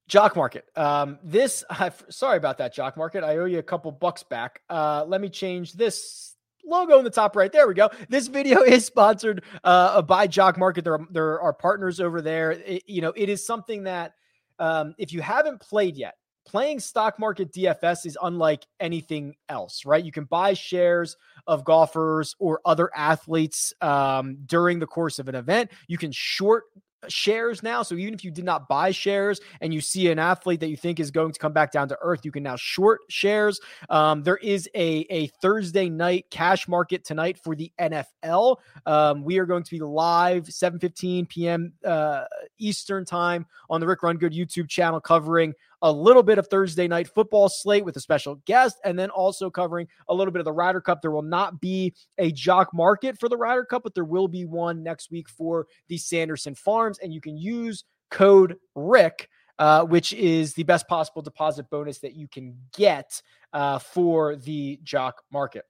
Jock 0.07 0.37
Market. 0.37 0.63
Um, 0.77 1.19
this, 1.21 1.65
I've, 1.69 2.01
sorry 2.07 2.37
about 2.37 2.59
that, 2.59 2.73
Jock 2.73 2.95
Market. 2.95 3.25
I 3.25 3.39
owe 3.39 3.45
you 3.45 3.59
a 3.59 3.63
couple 3.63 3.91
bucks 3.91 4.23
back. 4.23 4.61
Uh, 4.69 5.03
let 5.05 5.19
me 5.19 5.27
change 5.27 5.73
this 5.73 6.37
logo 6.65 6.97
in 6.99 7.03
the 7.03 7.09
top 7.09 7.35
right. 7.35 7.51
There 7.51 7.67
we 7.67 7.73
go. 7.73 7.89
This 8.07 8.27
video 8.27 8.61
is 8.63 8.85
sponsored 8.85 9.43
uh, 9.65 10.01
by 10.01 10.27
Jock 10.27 10.57
Market. 10.57 10.85
There 10.85 10.93
are, 10.93 11.07
there 11.11 11.41
are 11.41 11.51
partners 11.51 11.99
over 11.99 12.21
there. 12.21 12.51
It, 12.51 12.83
you 12.87 13.01
know, 13.01 13.11
it 13.17 13.27
is 13.27 13.45
something 13.45 13.83
that 13.83 14.13
um, 14.59 14.95
if 14.97 15.11
you 15.11 15.21
haven't 15.21 15.59
played 15.59 15.97
yet, 15.97 16.13
playing 16.45 16.79
stock 16.79 17.19
market 17.19 17.51
DFS 17.53 18.05
is 18.05 18.17
unlike 18.21 18.65
anything 18.79 19.35
else, 19.49 19.85
right? 19.85 20.03
You 20.03 20.11
can 20.11 20.25
buy 20.25 20.53
shares 20.53 21.17
of 21.47 21.63
golfers 21.63 22.35
or 22.39 22.61
other 22.65 22.89
athletes 22.95 23.73
um, 23.81 24.37
during 24.45 24.79
the 24.79 24.87
course 24.87 25.19
of 25.19 25.27
an 25.27 25.35
event. 25.35 25.71
You 25.87 25.97
can 25.97 26.11
short 26.11 26.63
shares 27.07 27.63
now. 27.63 27.83
So 27.83 27.95
even 27.95 28.13
if 28.13 28.23
you 28.23 28.31
did 28.31 28.45
not 28.45 28.67
buy 28.67 28.91
shares 28.91 29.39
and 29.59 29.73
you 29.73 29.81
see 29.81 30.09
an 30.11 30.19
athlete 30.19 30.59
that 30.59 30.69
you 30.69 30.77
think 30.77 30.99
is 30.99 31.11
going 31.11 31.31
to 31.31 31.39
come 31.39 31.53
back 31.53 31.71
down 31.71 31.87
to 31.89 31.97
earth, 32.01 32.21
you 32.23 32.31
can 32.31 32.43
now 32.43 32.55
short 32.55 33.01
shares. 33.09 33.59
Um, 33.89 34.23
there 34.23 34.37
is 34.37 34.69
a, 34.75 35.05
a 35.09 35.27
Thursday 35.41 35.89
night 35.89 36.25
cash 36.29 36.67
market 36.67 37.03
tonight 37.03 37.37
for 37.43 37.55
the 37.55 37.71
NFL. 37.79 38.57
Um, 38.85 39.23
we 39.23 39.37
are 39.39 39.45
going 39.45 39.63
to 39.63 39.71
be 39.71 39.79
live 39.79 40.45
7:15 40.45 41.29
p.m. 41.29 41.73
Uh, 41.83 42.25
Eastern 42.57 43.05
time 43.05 43.45
on 43.69 43.81
the 43.81 43.87
Rick 43.87 44.03
Run 44.03 44.17
Good 44.17 44.33
YouTube 44.33 44.69
channel 44.69 44.99
covering 44.99 45.53
a 45.81 45.91
little 45.91 46.23
bit 46.23 46.37
of 46.37 46.47
Thursday 46.47 46.87
night 46.87 47.07
football 47.07 47.49
slate 47.49 47.85
with 47.85 47.95
a 47.97 47.99
special 47.99 48.35
guest, 48.45 48.77
and 48.83 48.97
then 48.97 49.09
also 49.09 49.49
covering 49.49 49.87
a 50.07 50.13
little 50.13 50.31
bit 50.31 50.39
of 50.39 50.45
the 50.45 50.51
Ryder 50.53 50.81
Cup. 50.81 51.01
There 51.01 51.11
will 51.11 51.21
not 51.21 51.61
be 51.61 51.93
a 52.17 52.31
jock 52.31 52.73
market 52.73 53.19
for 53.19 53.29
the 53.29 53.37
Ryder 53.37 53.65
Cup, 53.65 53.83
but 53.83 53.95
there 53.95 54.05
will 54.05 54.27
be 54.27 54.45
one 54.45 54.83
next 54.83 55.11
week 55.11 55.29
for 55.29 55.67
the 55.87 55.97
Sanderson 55.97 56.55
Farms, 56.55 56.99
and 56.99 57.13
you 57.13 57.21
can 57.21 57.37
use 57.37 57.83
code 58.09 58.57
Rick. 58.75 59.29
Uh, 59.59 59.83
which 59.83 60.11
is 60.13 60.55
the 60.55 60.63
best 60.63 60.87
possible 60.87 61.21
deposit 61.21 61.69
bonus 61.69 61.99
that 61.99 62.15
you 62.15 62.27
can 62.27 62.57
get 62.75 63.21
uh, 63.53 63.77
for 63.77 64.35
the 64.35 64.79
jock 64.81 65.21
market. 65.31 65.65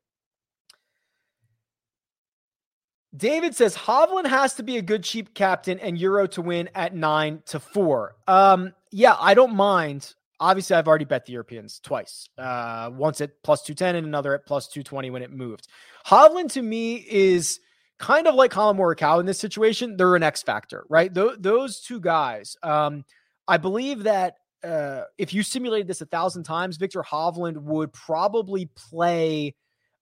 David 3.15 3.55
says 3.55 3.75
Hovland 3.75 4.27
has 4.27 4.53
to 4.55 4.63
be 4.63 4.77
a 4.77 4.81
good 4.81 5.03
cheap 5.03 5.33
captain 5.33 5.79
and 5.79 5.97
Euro 5.97 6.27
to 6.27 6.41
win 6.41 6.69
at 6.75 6.95
nine 6.95 7.41
to 7.47 7.59
four. 7.59 8.15
Um, 8.27 8.73
yeah, 8.91 9.15
I 9.19 9.33
don't 9.33 9.55
mind. 9.55 10.13
Obviously, 10.39 10.75
I've 10.75 10.87
already 10.87 11.05
bet 11.05 11.25
the 11.25 11.33
Europeans 11.33 11.79
twice. 11.83 12.29
Uh, 12.37 12.89
once 12.93 13.21
at 13.21 13.31
plus 13.43 13.61
210 13.63 13.97
and 13.97 14.07
another 14.07 14.33
at 14.33 14.45
plus 14.45 14.67
220 14.67 15.11
when 15.11 15.21
it 15.21 15.31
moved. 15.31 15.67
Hovland 16.05 16.51
to 16.53 16.61
me 16.61 17.05
is 17.09 17.59
kind 17.99 18.27
of 18.27 18.35
like 18.35 18.51
Collin 18.51 18.77
Morikawa 18.77 19.19
in 19.19 19.25
this 19.25 19.39
situation. 19.39 19.97
They're 19.97 20.15
an 20.15 20.23
X 20.23 20.41
factor, 20.41 20.85
right? 20.89 21.13
Th- 21.13 21.35
those 21.37 21.81
two 21.81 21.99
guys. 21.99 22.55
Um, 22.63 23.05
I 23.47 23.57
believe 23.57 24.03
that 24.03 24.37
uh, 24.63 25.03
if 25.17 25.33
you 25.33 25.43
simulated 25.43 25.87
this 25.87 26.01
a 26.01 26.05
thousand 26.05 26.43
times, 26.43 26.77
Viktor 26.77 27.03
Hovland 27.03 27.57
would 27.57 27.91
probably 27.93 28.67
play 28.75 29.55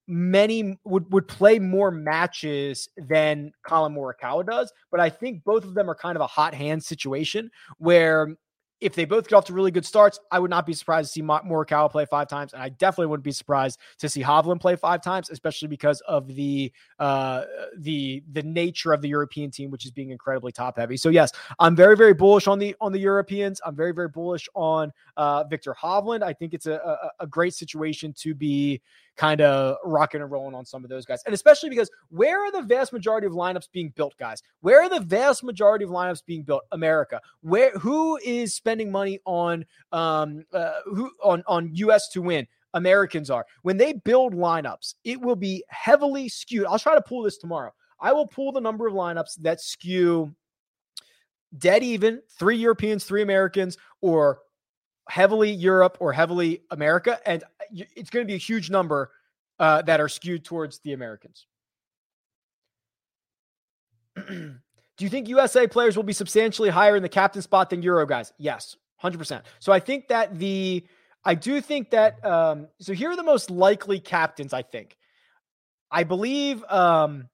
many 0.09 0.75
would 0.83 1.11
would 1.13 1.27
play 1.27 1.59
more 1.59 1.91
matches 1.91 2.89
than 2.97 3.51
Collin 3.65 3.93
Morikawa 3.93 4.45
does, 4.45 4.73
but 4.91 4.99
I 4.99 5.09
think 5.09 5.43
both 5.43 5.63
of 5.63 5.75
them 5.75 5.89
are 5.89 5.95
kind 5.95 6.15
of 6.15 6.21
a 6.21 6.27
hot 6.27 6.55
hand 6.55 6.83
situation 6.83 7.49
where 7.77 8.35
if 8.81 8.95
they 8.95 9.05
both 9.05 9.27
get 9.27 9.35
off 9.35 9.45
to 9.45 9.53
really 9.53 9.71
good 9.71 9.85
starts, 9.85 10.19
I 10.31 10.39
would 10.39 10.49
not 10.49 10.65
be 10.65 10.73
surprised 10.73 11.09
to 11.09 11.11
see 11.13 11.21
Morikawa 11.21 11.91
play 11.91 12.05
five 12.05 12.27
times, 12.27 12.53
and 12.53 12.61
I 12.61 12.69
definitely 12.69 13.07
wouldn't 13.07 13.23
be 13.23 13.31
surprised 13.31 13.79
to 13.99 14.09
see 14.09 14.21
Hovland 14.21 14.61
play 14.61 14.75
five 14.75 15.01
times, 15.01 15.29
especially 15.29 15.67
because 15.67 16.01
of 16.01 16.27
the 16.27 16.71
uh, 16.99 17.43
the 17.77 18.23
the 18.31 18.43
nature 18.43 18.93
of 18.93 19.01
the 19.01 19.09
European 19.09 19.51
team, 19.51 19.71
which 19.71 19.85
is 19.85 19.91
being 19.91 20.11
incredibly 20.11 20.51
top 20.51 20.77
heavy. 20.77 20.97
So 20.97 21.09
yes, 21.09 21.31
I'm 21.59 21.75
very 21.75 21.97
very 21.97 22.13
bullish 22.13 22.47
on 22.47 22.59
the 22.59 22.75
on 22.79 22.91
the 22.91 22.99
Europeans. 22.99 23.59
I'm 23.65 23.75
very 23.75 23.91
very 23.91 24.09
bullish 24.09 24.47
on 24.55 24.91
uh, 25.17 25.43
Viktor 25.43 25.75
Hovland. 25.81 26.23
I 26.23 26.33
think 26.33 26.53
it's 26.53 26.65
a, 26.65 26.73
a, 26.73 27.23
a 27.23 27.27
great 27.27 27.53
situation 27.53 28.13
to 28.19 28.33
be 28.33 28.81
kind 29.17 29.41
of 29.41 29.75
rocking 29.83 30.21
and 30.21 30.31
rolling 30.31 30.55
on 30.55 30.65
some 30.65 30.85
of 30.85 30.89
those 30.89 31.05
guys. 31.05 31.21
And 31.25 31.33
especially 31.33 31.69
because 31.69 31.91
where 32.07 32.39
are 32.39 32.53
the 32.53 32.61
vast 32.61 32.93
majority 32.93 33.27
of 33.27 33.33
lineups 33.33 33.69
being 33.69 33.89
built, 33.89 34.15
guys? 34.17 34.41
Where 34.61 34.81
are 34.81 34.87
the 34.87 35.01
vast 35.01 35.43
majority 35.43 35.83
of 35.83 35.91
lineups 35.91 36.25
being 36.25 36.43
built? 36.43 36.63
America. 36.71 37.21
Where 37.41 37.71
who 37.71 38.17
is 38.23 38.53
spending 38.69 38.91
money 38.91 39.19
on 39.25 39.65
um 39.91 40.45
uh, 40.53 40.73
who 40.85 41.11
on 41.23 41.43
on 41.47 41.71
US 41.73 42.09
to 42.09 42.21
win? 42.21 42.47
Americans 42.75 43.31
are. 43.31 43.47
When 43.63 43.77
they 43.77 43.93
build 43.93 44.35
lineups, 44.35 44.93
it 45.03 45.19
will 45.19 45.35
be 45.35 45.63
heavily 45.69 46.29
skewed. 46.29 46.67
I'll 46.67 46.77
try 46.77 46.93
to 46.93 47.01
pull 47.01 47.23
this 47.23 47.39
tomorrow. 47.39 47.73
I 47.99 48.13
will 48.13 48.27
pull 48.27 48.51
the 48.51 48.61
number 48.61 48.85
of 48.85 48.93
lineups 48.93 49.41
that 49.41 49.59
skew 49.59 50.35
dead 51.57 51.81
even, 51.81 52.21
three 52.37 52.57
Europeans, 52.57 53.05
three 53.05 53.23
Americans, 53.23 53.75
or 54.01 54.41
heavily 55.09 55.49
Europe 55.49 55.97
or 55.99 56.13
heavily 56.13 56.61
America, 56.69 57.19
and 57.25 57.43
it's 57.71 58.11
going 58.11 58.23
to 58.23 58.27
be 58.27 58.35
a 58.35 58.37
huge 58.37 58.69
number 58.69 59.09
uh, 59.57 59.81
that 59.81 59.99
are 59.99 60.07
skewed 60.07 60.45
towards 60.45 60.77
the 60.81 60.93
Americans. 60.93 61.47
Do 64.99 65.05
you 65.05 65.09
think 65.09 65.29
USA 65.29 65.65
players 65.65 65.95
will 65.95 66.03
be 66.03 66.11
substantially 66.11 66.69
higher 66.69 66.97
in 66.97 67.01
the 67.01 67.09
captain 67.09 67.41
spot 67.41 67.69
than 67.69 67.81
Euro 67.83 68.05
guys? 68.05 68.33
Yes, 68.37 68.75
100%. 69.01 69.43
So 69.59 69.71
I 69.71 69.79
think 69.79 70.09
that 70.09 70.37
the, 70.37 70.85
I 71.23 71.35
do 71.35 71.61
think 71.61 71.91
that, 71.91 72.23
um, 72.25 72.67
so 72.81 72.91
here 72.91 73.09
are 73.09 73.15
the 73.15 73.23
most 73.23 73.49
likely 73.49 74.01
captains, 74.01 74.51
I 74.51 74.61
think. 74.61 74.97
I 75.89 76.03
believe 76.03 76.65
um, 76.65 77.29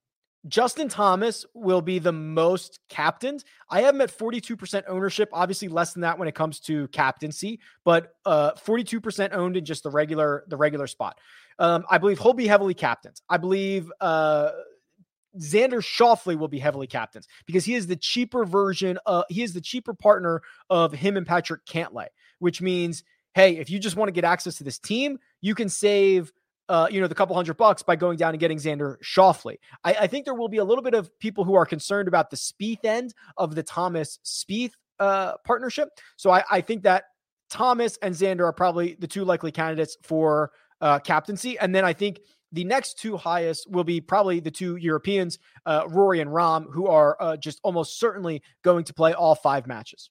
Justin 0.47 0.89
Thomas 0.89 1.43
will 1.56 1.82
be 1.82 1.97
the 1.97 2.12
most 2.12 2.82
captained. 2.88 3.43
I 3.67 3.82
have 3.82 3.95
him 3.95 4.01
at 4.01 4.15
42% 4.15 4.84
ownership, 4.88 5.30
obviously 5.34 5.67
less 5.67 5.93
than 5.93 6.01
that 6.01 6.19
when 6.19 6.28
it 6.28 6.36
comes 6.36 6.60
to 6.62 6.88
captaincy, 6.89 7.60
but 7.84 8.13
uh, 8.28 8.51
42% 8.51 9.34
owned 9.34 9.58
in 9.58 9.65
just 9.65 9.82
the 9.82 9.89
regular 9.89 10.43
the 10.49 10.56
regular 10.56 10.86
spot. 10.86 11.17
Um, 11.58 11.84
I 11.89 11.97
believe 11.97 12.19
he'll 12.19 12.34
be 12.34 12.45
heavily 12.45 12.75
captained. 12.75 13.19
I 13.28 13.38
believe 13.38 13.91
uh, 13.99 14.51
Xander 15.39 15.82
Schauffele 15.82 16.38
will 16.38 16.48
be 16.48 16.60
heavily 16.60 16.88
captains 16.88 17.28
because 17.45 17.65
he 17.65 17.76
is 17.76 17.88
the 17.88 17.95
cheaper 17.95 18.45
version. 18.45 18.98
Uh, 19.06 19.24
he 19.30 19.43
is 19.43 19.54
the 19.54 19.62
cheaper 19.62 19.93
partner 19.93 20.41
of 20.69 20.93
him 20.93 21.17
and 21.17 21.28
Patrick 21.28 21.65
Cantlay, 21.65 22.08
which 22.39 22.62
means, 22.62 23.04
hey, 23.34 23.58
if 23.58 23.69
you 23.69 23.80
just 23.80 23.95
want 23.95 24.08
to 24.08 24.13
get 24.13 24.24
access 24.24 24.56
to 24.56 24.63
this 24.63 24.80
team, 24.80 25.19
you 25.41 25.56
can 25.56 25.69
save– 25.69 26.32
uh, 26.67 26.88
you 26.89 27.00
know, 27.00 27.08
the 27.08 27.15
couple 27.15 27.36
hundred 27.36 27.58
bucks 27.58 27.84
by 27.84 27.95
going 27.95 28.17
down 28.17 28.32
and 28.32 28.39
getting 28.39 28.58
Xander 28.58 28.98
Schauffele. 29.04 29.58
I, 29.84 29.93
I, 29.93 30.08
think 30.08 30.26
there 30.26 30.34
will 30.34 30.50
be 30.50 30.58
a 30.58 30.63
little 30.63 30.84
bit 30.84 30.93
of 30.93 31.17
people 31.19 31.43
who 31.43 31.54
are 31.54 31.65
concerned 31.65 32.08
about 32.08 32.30
the 32.30 32.38
Spieth 32.38 32.84
end 32.84 33.13
of 33.38 33.54
the 33.54 33.63
Thomas 33.63 34.19
Spieth 34.26 34.71
uh, 35.00 35.34
partnership. 35.45 35.89
So 36.17 36.32
I, 36.32 36.43
I, 36.50 36.62
think 36.62 36.84
that 36.84 37.04
Thomas 37.50 37.98
and 38.02 38.15
Xander 38.15 38.45
are 38.45 38.54
probably 38.54 38.95
the 39.00 39.08
two 39.08 39.26
likely 39.26 39.52
candidates 39.52 39.95
for 40.02 40.52
uh, 40.82 41.00
captaincy. 41.00 41.60
And 41.60 41.74
then 41.74 41.86
I 41.86 41.93
think 41.93 42.19
the 42.51 42.63
next 42.63 42.99
two 42.99 43.17
highest 43.17 43.69
will 43.69 43.84
be 43.84 44.01
probably 44.01 44.39
the 44.39 44.51
two 44.51 44.75
Europeans, 44.75 45.39
uh, 45.65 45.84
Rory 45.88 46.19
and 46.21 46.29
Rahm, 46.29 46.65
who 46.71 46.88
are 46.88 47.17
uh, 47.19 47.38
just 47.38 47.60
almost 47.63 47.99
certainly 47.99 48.41
going 48.63 48.86
to 48.86 48.93
play 48.93 49.13
all 49.13 49.36
five 49.36 49.67
matches. 49.67 50.10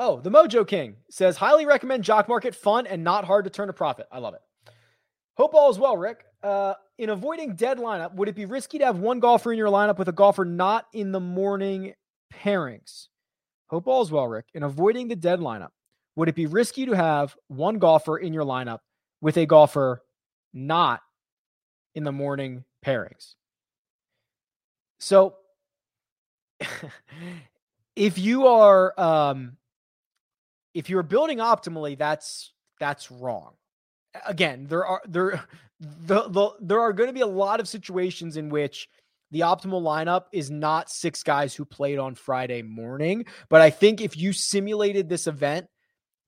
Oh, 0.00 0.20
the 0.20 0.30
Mojo 0.30 0.66
King 0.66 0.96
says, 1.10 1.36
highly 1.36 1.66
recommend 1.66 2.04
Jock 2.04 2.28
Market, 2.28 2.54
fun 2.54 2.86
and 2.86 3.02
not 3.02 3.24
hard 3.24 3.44
to 3.44 3.50
turn 3.50 3.68
a 3.68 3.72
profit. 3.72 4.06
I 4.12 4.18
love 4.18 4.34
it. 4.34 4.40
Hope 5.36 5.54
all 5.54 5.70
is 5.70 5.78
well, 5.78 5.96
Rick. 5.96 6.24
Uh, 6.40 6.74
in 6.98 7.10
avoiding 7.10 7.56
dead 7.56 7.78
lineup, 7.78 8.14
would 8.14 8.28
it 8.28 8.36
be 8.36 8.44
risky 8.44 8.78
to 8.78 8.86
have 8.86 8.98
one 8.98 9.18
golfer 9.18 9.52
in 9.52 9.58
your 9.58 9.70
lineup 9.70 9.98
with 9.98 10.08
a 10.08 10.12
golfer 10.12 10.44
not 10.44 10.86
in 10.92 11.10
the 11.10 11.20
morning 11.20 11.94
pairings? 12.32 13.08
Hope 13.68 13.88
all 13.88 14.02
is 14.02 14.10
well, 14.10 14.28
Rick. 14.28 14.46
In 14.54 14.62
avoiding 14.62 15.08
the 15.08 15.16
dead 15.16 15.40
lineup, 15.40 15.70
would 16.18 16.28
it 16.28 16.34
be 16.34 16.46
risky 16.46 16.84
to 16.84 16.94
have 16.94 17.36
one 17.46 17.78
golfer 17.78 18.18
in 18.18 18.32
your 18.32 18.42
lineup 18.42 18.80
with 19.20 19.36
a 19.36 19.46
golfer 19.46 20.02
not 20.52 21.00
in 21.94 22.02
the 22.02 22.10
morning 22.10 22.64
pairings? 22.84 23.36
So, 24.98 25.36
if 27.96 28.18
you 28.18 28.48
are 28.48 28.98
um, 28.98 29.58
if 30.74 30.90
you're 30.90 31.04
building 31.04 31.38
optimally, 31.38 31.96
that's 31.96 32.52
that's 32.80 33.12
wrong. 33.12 33.52
Again, 34.26 34.66
there 34.68 34.84
are 34.84 35.02
there 35.06 35.44
the, 35.78 36.28
the 36.28 36.50
there 36.60 36.80
are 36.80 36.92
going 36.92 37.08
to 37.08 37.14
be 37.14 37.20
a 37.20 37.28
lot 37.28 37.60
of 37.60 37.68
situations 37.68 38.36
in 38.36 38.48
which 38.48 38.88
the 39.30 39.40
optimal 39.40 39.82
lineup 39.82 40.24
is 40.32 40.50
not 40.50 40.90
six 40.90 41.22
guys 41.22 41.54
who 41.54 41.64
played 41.64 42.00
on 42.00 42.16
Friday 42.16 42.62
morning. 42.62 43.24
But 43.48 43.60
I 43.60 43.70
think 43.70 44.00
if 44.00 44.16
you 44.16 44.32
simulated 44.32 45.08
this 45.08 45.28
event 45.28 45.68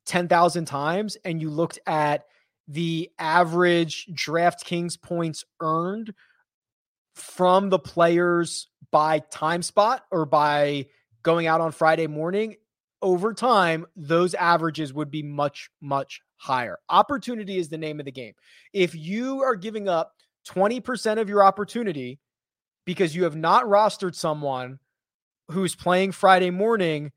10,000 0.06 0.64
times 0.64 1.16
and 1.24 1.40
you 1.40 1.50
looked 1.50 1.78
at 1.86 2.24
the 2.68 3.10
average 3.18 4.06
DraftKings 4.12 5.00
points 5.00 5.44
earned 5.60 6.14
from 7.14 7.68
the 7.68 7.78
players 7.78 8.68
by 8.90 9.18
time 9.18 9.62
spot 9.62 10.04
or 10.10 10.24
by 10.24 10.86
going 11.22 11.46
out 11.46 11.60
on 11.60 11.72
Friday 11.72 12.06
morning, 12.06 12.56
over 13.02 13.32
time, 13.32 13.86
those 13.96 14.34
averages 14.34 14.92
would 14.92 15.10
be 15.10 15.22
much, 15.22 15.70
much 15.80 16.20
higher. 16.36 16.78
Opportunity 16.88 17.58
is 17.58 17.68
the 17.68 17.78
name 17.78 17.98
of 17.98 18.06
the 18.06 18.12
game. 18.12 18.34
If 18.72 18.94
you 18.94 19.42
are 19.42 19.56
giving 19.56 19.88
up 19.88 20.12
20% 20.48 21.18
of 21.18 21.28
your 21.28 21.42
opportunity 21.44 22.18
because 22.84 23.14
you 23.14 23.24
have 23.24 23.36
not 23.36 23.64
rostered 23.64 24.14
someone 24.14 24.78
who's 25.50 25.74
playing 25.74 26.12
Friday 26.12 26.50
morning, 26.50 27.12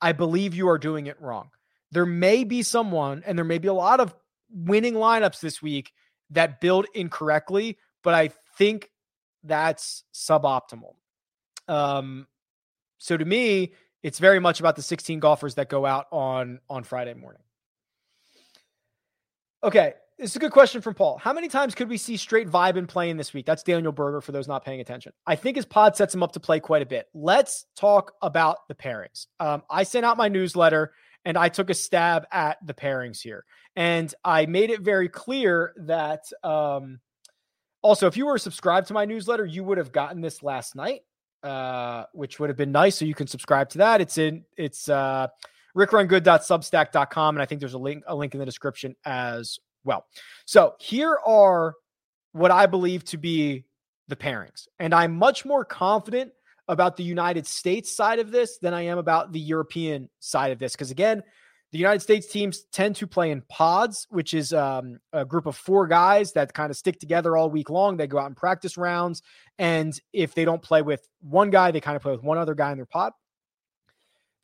I 0.00 0.12
believe 0.12 0.54
you 0.54 0.68
are 0.68 0.78
doing 0.78 1.06
it 1.06 1.20
wrong. 1.20 1.50
There 1.94 2.06
may 2.06 2.42
be 2.42 2.62
someone, 2.62 3.22
and 3.24 3.38
there 3.38 3.44
may 3.44 3.58
be 3.58 3.68
a 3.68 3.72
lot 3.72 4.00
of 4.00 4.14
winning 4.50 4.94
lineups 4.94 5.40
this 5.40 5.62
week 5.62 5.92
that 6.30 6.60
build 6.60 6.86
incorrectly, 6.92 7.78
but 8.02 8.14
I 8.14 8.30
think 8.58 8.90
that's 9.44 10.02
suboptimal. 10.12 10.94
Um, 11.68 12.26
so 12.98 13.16
to 13.16 13.24
me, 13.24 13.74
it's 14.02 14.18
very 14.18 14.40
much 14.40 14.58
about 14.58 14.74
the 14.74 14.82
16 14.82 15.20
golfers 15.20 15.54
that 15.54 15.68
go 15.68 15.86
out 15.86 16.06
on 16.10 16.60
on 16.68 16.82
Friday 16.82 17.14
morning. 17.14 17.42
Okay, 19.62 19.94
this 20.18 20.30
is 20.30 20.36
a 20.36 20.40
good 20.40 20.52
question 20.52 20.80
from 20.80 20.94
Paul. 20.94 21.16
How 21.18 21.32
many 21.32 21.48
times 21.48 21.74
could 21.74 21.88
we 21.88 21.96
see 21.96 22.16
straight 22.16 22.48
vibe 22.48 22.76
and 22.76 22.88
playing 22.88 23.16
this 23.16 23.32
week? 23.32 23.46
That's 23.46 23.62
Daniel 23.62 23.92
Berger 23.92 24.20
for 24.20 24.32
those 24.32 24.48
not 24.48 24.64
paying 24.64 24.80
attention. 24.80 25.12
I 25.26 25.36
think 25.36 25.56
his 25.56 25.64
pod 25.64 25.96
sets 25.96 26.14
him 26.14 26.22
up 26.22 26.32
to 26.32 26.40
play 26.40 26.60
quite 26.60 26.82
a 26.82 26.86
bit. 26.86 27.08
Let's 27.14 27.66
talk 27.76 28.12
about 28.20 28.66
the 28.68 28.74
pairings. 28.74 29.26
Um, 29.38 29.62
I 29.70 29.84
sent 29.84 30.04
out 30.04 30.16
my 30.16 30.28
newsletter 30.28 30.92
and 31.24 31.36
I 31.36 31.48
took 31.48 31.70
a 31.70 31.74
stab 31.74 32.26
at 32.30 32.58
the 32.64 32.74
pairings 32.74 33.20
here. 33.20 33.44
And 33.76 34.12
I 34.24 34.46
made 34.46 34.70
it 34.70 34.80
very 34.80 35.08
clear 35.08 35.72
that 35.76 36.24
um, 36.42 37.00
also, 37.82 38.06
if 38.06 38.16
you 38.16 38.26
were 38.26 38.38
subscribed 38.38 38.88
to 38.88 38.94
my 38.94 39.04
newsletter, 39.04 39.44
you 39.44 39.64
would 39.64 39.78
have 39.78 39.92
gotten 39.92 40.20
this 40.20 40.42
last 40.42 40.76
night 40.76 41.02
uh, 41.44 42.06
which 42.12 42.40
would 42.40 42.48
have 42.48 42.56
been 42.56 42.72
nice. 42.72 42.96
So 42.96 43.04
you 43.04 43.14
can 43.14 43.26
subscribe 43.26 43.68
to 43.70 43.78
that. 43.78 44.00
It's 44.00 44.18
in 44.18 44.44
it's 44.56 44.88
uh, 44.88 45.28
rickrungood.substack.com, 45.76 47.36
and 47.36 47.42
I 47.42 47.46
think 47.46 47.60
there's 47.60 47.74
a 47.74 47.78
link 47.78 48.02
a 48.06 48.14
link 48.14 48.34
in 48.34 48.40
the 48.40 48.46
description 48.46 48.96
as 49.04 49.58
well. 49.84 50.06
So 50.46 50.74
here 50.80 51.18
are 51.24 51.74
what 52.32 52.50
I 52.50 52.66
believe 52.66 53.04
to 53.06 53.18
be 53.18 53.66
the 54.08 54.16
pairings, 54.16 54.66
and 54.78 54.94
I'm 54.94 55.16
much 55.16 55.44
more 55.44 55.64
confident 55.64 56.32
about 56.68 56.96
the 56.96 57.04
United 57.04 57.46
States 57.46 57.94
side 57.94 58.18
of 58.18 58.30
this 58.30 58.58
than 58.58 58.74
I 58.74 58.82
am 58.82 58.98
about 58.98 59.32
the 59.32 59.40
European 59.40 60.08
side 60.20 60.52
of 60.52 60.58
this. 60.58 60.72
Because 60.72 60.90
again, 60.90 61.22
the 61.72 61.78
United 61.78 62.00
States 62.00 62.28
teams 62.28 62.64
tend 62.70 62.94
to 62.96 63.06
play 63.06 63.32
in 63.32 63.42
pods, 63.48 64.06
which 64.08 64.32
is 64.32 64.52
um, 64.52 65.00
a 65.12 65.24
group 65.24 65.46
of 65.46 65.56
four 65.56 65.88
guys 65.88 66.32
that 66.34 66.54
kind 66.54 66.70
of 66.70 66.76
stick 66.76 67.00
together 67.00 67.36
all 67.36 67.50
week 67.50 67.68
long. 67.68 67.96
They 67.96 68.06
go 68.06 68.18
out 68.18 68.26
and 68.26 68.36
practice 68.36 68.76
rounds. 68.76 69.22
And 69.58 69.98
if 70.12 70.34
they 70.34 70.44
don't 70.44 70.62
play 70.62 70.82
with 70.82 71.06
one 71.20 71.50
guy, 71.50 71.72
they 71.72 71.80
kind 71.80 71.96
of 71.96 72.02
play 72.02 72.12
with 72.12 72.22
one 72.22 72.38
other 72.38 72.54
guy 72.54 72.70
in 72.70 72.78
their 72.78 72.86
pod. 72.86 73.12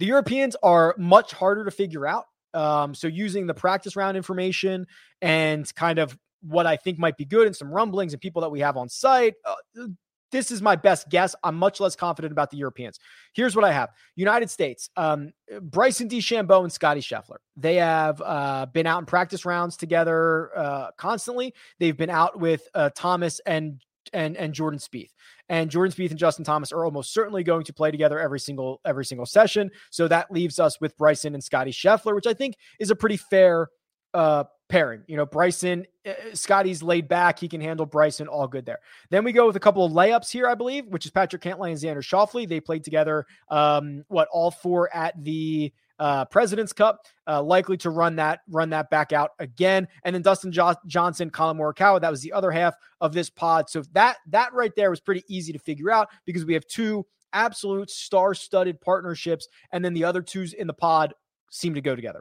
The 0.00 0.06
Europeans 0.06 0.56
are 0.62 0.94
much 0.98 1.32
harder 1.32 1.64
to 1.66 1.70
figure 1.70 2.06
out. 2.06 2.24
Um, 2.52 2.94
so 2.96 3.06
using 3.06 3.46
the 3.46 3.54
practice 3.54 3.94
round 3.94 4.16
information 4.16 4.88
and 5.22 5.72
kind 5.76 6.00
of 6.00 6.18
what 6.42 6.66
I 6.66 6.78
think 6.78 6.98
might 6.98 7.16
be 7.16 7.26
good 7.26 7.46
and 7.46 7.54
some 7.54 7.70
rumblings 7.70 8.12
and 8.12 8.20
people 8.20 8.42
that 8.42 8.50
we 8.50 8.58
have 8.58 8.76
on 8.76 8.88
site, 8.88 9.34
uh, 9.44 9.86
this 10.30 10.50
is 10.50 10.62
my 10.62 10.76
best 10.76 11.08
guess. 11.08 11.34
I'm 11.42 11.56
much 11.56 11.80
less 11.80 11.96
confident 11.96 12.32
about 12.32 12.50
the 12.50 12.56
Europeans. 12.56 12.98
Here's 13.32 13.56
what 13.56 13.64
I 13.64 13.72
have: 13.72 13.90
United 14.16 14.50
States, 14.50 14.90
um, 14.96 15.32
Bryson 15.60 16.08
DeChambeau 16.08 16.62
and 16.62 16.72
Scotty 16.72 17.00
Scheffler. 17.00 17.38
They 17.56 17.76
have 17.76 18.20
uh, 18.24 18.66
been 18.66 18.86
out 18.86 19.00
in 19.00 19.06
practice 19.06 19.44
rounds 19.44 19.76
together 19.76 20.56
uh, 20.56 20.90
constantly. 20.96 21.54
They've 21.78 21.96
been 21.96 22.10
out 22.10 22.38
with 22.38 22.68
uh, 22.74 22.90
Thomas 22.94 23.40
and 23.46 23.80
and 24.12 24.36
and 24.36 24.52
Jordan 24.52 24.78
Spieth. 24.78 25.10
And 25.48 25.70
Jordan 25.70 25.92
Spieth 25.92 26.10
and 26.10 26.18
Justin 26.18 26.44
Thomas 26.44 26.72
are 26.72 26.84
almost 26.84 27.12
certainly 27.12 27.42
going 27.42 27.64
to 27.64 27.72
play 27.72 27.90
together 27.90 28.18
every 28.18 28.40
single 28.40 28.80
every 28.84 29.04
single 29.04 29.26
session. 29.26 29.70
So 29.90 30.08
that 30.08 30.30
leaves 30.30 30.58
us 30.58 30.80
with 30.80 30.96
Bryson 30.96 31.34
and 31.34 31.42
Scotty 31.42 31.72
Scheffler, 31.72 32.14
which 32.14 32.26
I 32.26 32.34
think 32.34 32.56
is 32.78 32.90
a 32.90 32.96
pretty 32.96 33.16
fair 33.16 33.68
uh 34.14 34.44
pairing. 34.70 35.02
You 35.06 35.16
know, 35.18 35.26
Bryson, 35.26 35.84
uh, 36.06 36.12
Scotty's 36.32 36.82
laid 36.82 37.08
back. 37.08 37.38
He 37.38 37.48
can 37.48 37.60
handle 37.60 37.84
Bryson. 37.84 38.28
All 38.28 38.48
good 38.48 38.64
there. 38.64 38.78
Then 39.10 39.24
we 39.24 39.32
go 39.32 39.46
with 39.46 39.56
a 39.56 39.60
couple 39.60 39.84
of 39.84 39.92
layups 39.92 40.30
here, 40.30 40.46
I 40.46 40.54
believe, 40.54 40.86
which 40.86 41.04
is 41.04 41.10
Patrick 41.10 41.42
Cantlay 41.42 41.70
and 41.70 41.78
Xander 41.78 42.02
Schauffele. 42.02 42.48
They 42.48 42.60
played 42.60 42.84
together, 42.84 43.26
um, 43.50 44.04
what, 44.08 44.28
all 44.32 44.50
four 44.50 44.94
at 44.94 45.22
the 45.22 45.72
uh, 45.98 46.24
President's 46.24 46.72
Cup, 46.72 47.06
uh, 47.26 47.42
likely 47.42 47.76
to 47.76 47.90
run 47.90 48.16
that 48.16 48.40
run 48.48 48.70
that 48.70 48.88
back 48.88 49.12
out 49.12 49.32
again. 49.38 49.86
And 50.04 50.14
then 50.14 50.22
Dustin 50.22 50.50
jo- 50.50 50.74
Johnson, 50.86 51.28
Collin 51.28 51.58
Morikawa, 51.58 52.00
that 52.00 52.10
was 52.10 52.22
the 52.22 52.32
other 52.32 52.50
half 52.50 52.74
of 53.02 53.12
this 53.12 53.28
pod. 53.28 53.68
So 53.68 53.82
that 53.92 54.16
that 54.28 54.54
right 54.54 54.72
there 54.76 54.88
was 54.88 55.00
pretty 55.00 55.24
easy 55.28 55.52
to 55.52 55.58
figure 55.58 55.90
out 55.90 56.08
because 56.24 56.46
we 56.46 56.54
have 56.54 56.66
two 56.66 57.04
absolute 57.32 57.90
star-studded 57.90 58.80
partnerships, 58.80 59.46
and 59.72 59.84
then 59.84 59.92
the 59.92 60.04
other 60.04 60.22
twos 60.22 60.54
in 60.54 60.66
the 60.66 60.72
pod 60.72 61.12
seem 61.50 61.74
to 61.74 61.82
go 61.82 61.94
together. 61.94 62.20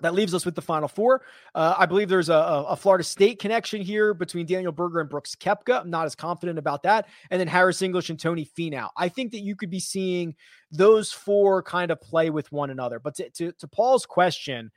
That 0.00 0.14
leaves 0.14 0.34
us 0.34 0.44
with 0.44 0.54
the 0.54 0.62
final 0.62 0.88
four. 0.88 1.22
Uh, 1.54 1.74
I 1.78 1.86
believe 1.86 2.08
there's 2.08 2.28
a, 2.28 2.34
a, 2.68 2.76
Florida 2.76 3.04
State 3.04 3.38
connection 3.38 3.80
here 3.80 4.12
between 4.12 4.44
Daniel 4.44 4.72
Berger 4.72 5.00
and 5.00 5.08
Brooks 5.08 5.34
Koepka. 5.34 5.80
I'm 5.80 5.90
not 5.90 6.06
as 6.06 6.14
confident 6.14 6.58
about 6.58 6.82
that. 6.82 7.08
And 7.30 7.40
then 7.40 7.48
Harris 7.48 7.80
English 7.80 8.10
and 8.10 8.18
Tony 8.18 8.44
Finau. 8.44 8.88
I 8.96 9.08
think 9.08 9.32
that 9.32 9.40
you 9.40 9.56
could 9.56 9.70
be 9.70 9.80
seeing 9.80 10.34
those 10.70 11.12
four 11.12 11.62
kind 11.62 11.90
of 11.90 12.00
play 12.00 12.30
with 12.30 12.50
one 12.50 12.70
another. 12.70 12.98
But 12.98 13.14
to, 13.16 13.30
to, 13.30 13.52
to 13.52 13.68
Paul's 13.68 14.04
question, 14.04 14.70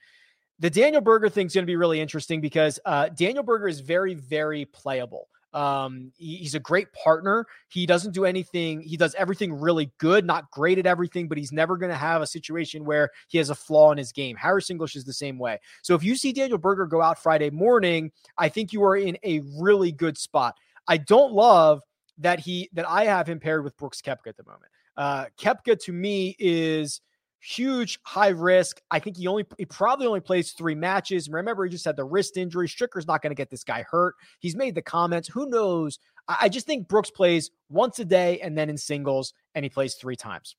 the 0.60 0.70
Daniel 0.70 1.02
Berger 1.02 1.30
thing 1.30 1.48
is 1.48 1.54
going 1.54 1.66
to 1.66 1.72
be 1.72 1.76
really 1.76 2.00
interesting 2.00 2.42
because 2.42 2.80
uh, 2.86 3.10
Daniel 3.10 3.44
Berger 3.44 3.68
is 3.68 3.80
very, 3.80 4.14
very 4.14 4.66
playable. 4.66 5.28
Um, 5.58 6.12
he, 6.18 6.36
he's 6.36 6.54
a 6.54 6.60
great 6.60 6.94
partner. 6.94 7.48
He 7.70 7.88
doesn't 7.88 8.14
do 8.14 8.26
anything, 8.26 8.80
he 8.82 8.96
does 8.96 9.16
everything 9.16 9.60
really 9.60 9.92
good, 9.98 10.24
not 10.24 10.52
great 10.52 10.78
at 10.78 10.86
everything, 10.86 11.28
but 11.28 11.40
he's 11.40 11.52
never 11.52 11.78
going 11.78 11.92
to 11.92 11.98
have 11.98 12.22
a 12.22 12.28
situation 12.28 12.86
where 12.86 13.10
he 13.28 13.40
has 13.40 13.50
a 13.50 13.56
flaw 13.56 13.92
in 13.92 13.98
his 13.98 14.12
game. 14.12 14.36
Harris 14.36 14.70
English 14.70 14.96
is 14.96 15.04
the 15.04 15.14
same 15.14 15.40
way. 15.40 15.58
So 15.82 15.96
if 15.96 16.04
you 16.04 16.16
see 16.16 16.32
Daniel 16.32 16.60
Berger 16.60 16.86
go 16.86 17.02
out 17.02 17.18
Friday 17.18 17.50
morning, 17.50 18.12
I 18.38 18.50
think 18.50 18.72
you 18.72 18.84
are 18.84 18.96
in 18.96 19.18
a 19.24 19.42
really 19.60 19.92
good 19.92 20.16
spot. 20.16 20.56
I 20.88 20.98
don't 20.98 21.34
love 21.34 21.82
that 22.20 22.40
he 22.40 22.70
that 22.74 22.88
I 22.88 23.06
have 23.06 23.28
him 23.28 23.40
paired 23.40 23.64
with 23.64 23.76
Brooks 23.78 24.00
Koepka 24.00 24.28
at 24.28 24.38
the 24.38 24.44
moment. 24.44 24.72
Uh, 24.96 25.26
Koepka 25.40 25.80
to 25.86 25.92
me 25.92 26.36
is 26.38 27.02
huge 27.48 28.00
high 28.04 28.30
risk. 28.30 28.82
I 28.92 29.00
think 29.00 29.18
he 29.18 29.28
only 29.28 29.46
he 29.58 29.66
probably 29.66 30.06
only 30.06 30.20
plays 30.20 30.52
three 30.52 30.76
matches. 30.76 31.30
Remember, 31.30 31.64
he 31.64 31.72
just 31.72 31.86
had 31.86 31.96
the 31.96 32.04
wrist 32.04 32.36
injury. 32.36 32.68
Stricker's 32.68 33.08
not 33.08 33.22
going 33.22 33.32
to 33.32 33.36
get 33.36 33.50
this 33.50 33.64
guy 33.64 33.86
hurt. 33.90 34.16
He's 34.40 34.56
made 34.56 34.76
the 34.76 34.82
comments. 34.82 35.30
Who 35.30 35.50
knows? 35.50 36.00
I, 36.28 36.38
I, 36.42 36.50
just 36.50 36.68
think 36.68 36.90
Brooks 36.90 37.10
plays 37.10 37.52
once 37.70 38.00
a 38.00 38.06
day 38.06 38.40
and 38.42 38.58
then 38.58 38.70
in 38.70 38.78
singles, 38.78 39.34
and 39.56 39.64
he 39.64 39.70
plays 39.70 39.96
three 39.96 40.18
times. 40.18 40.56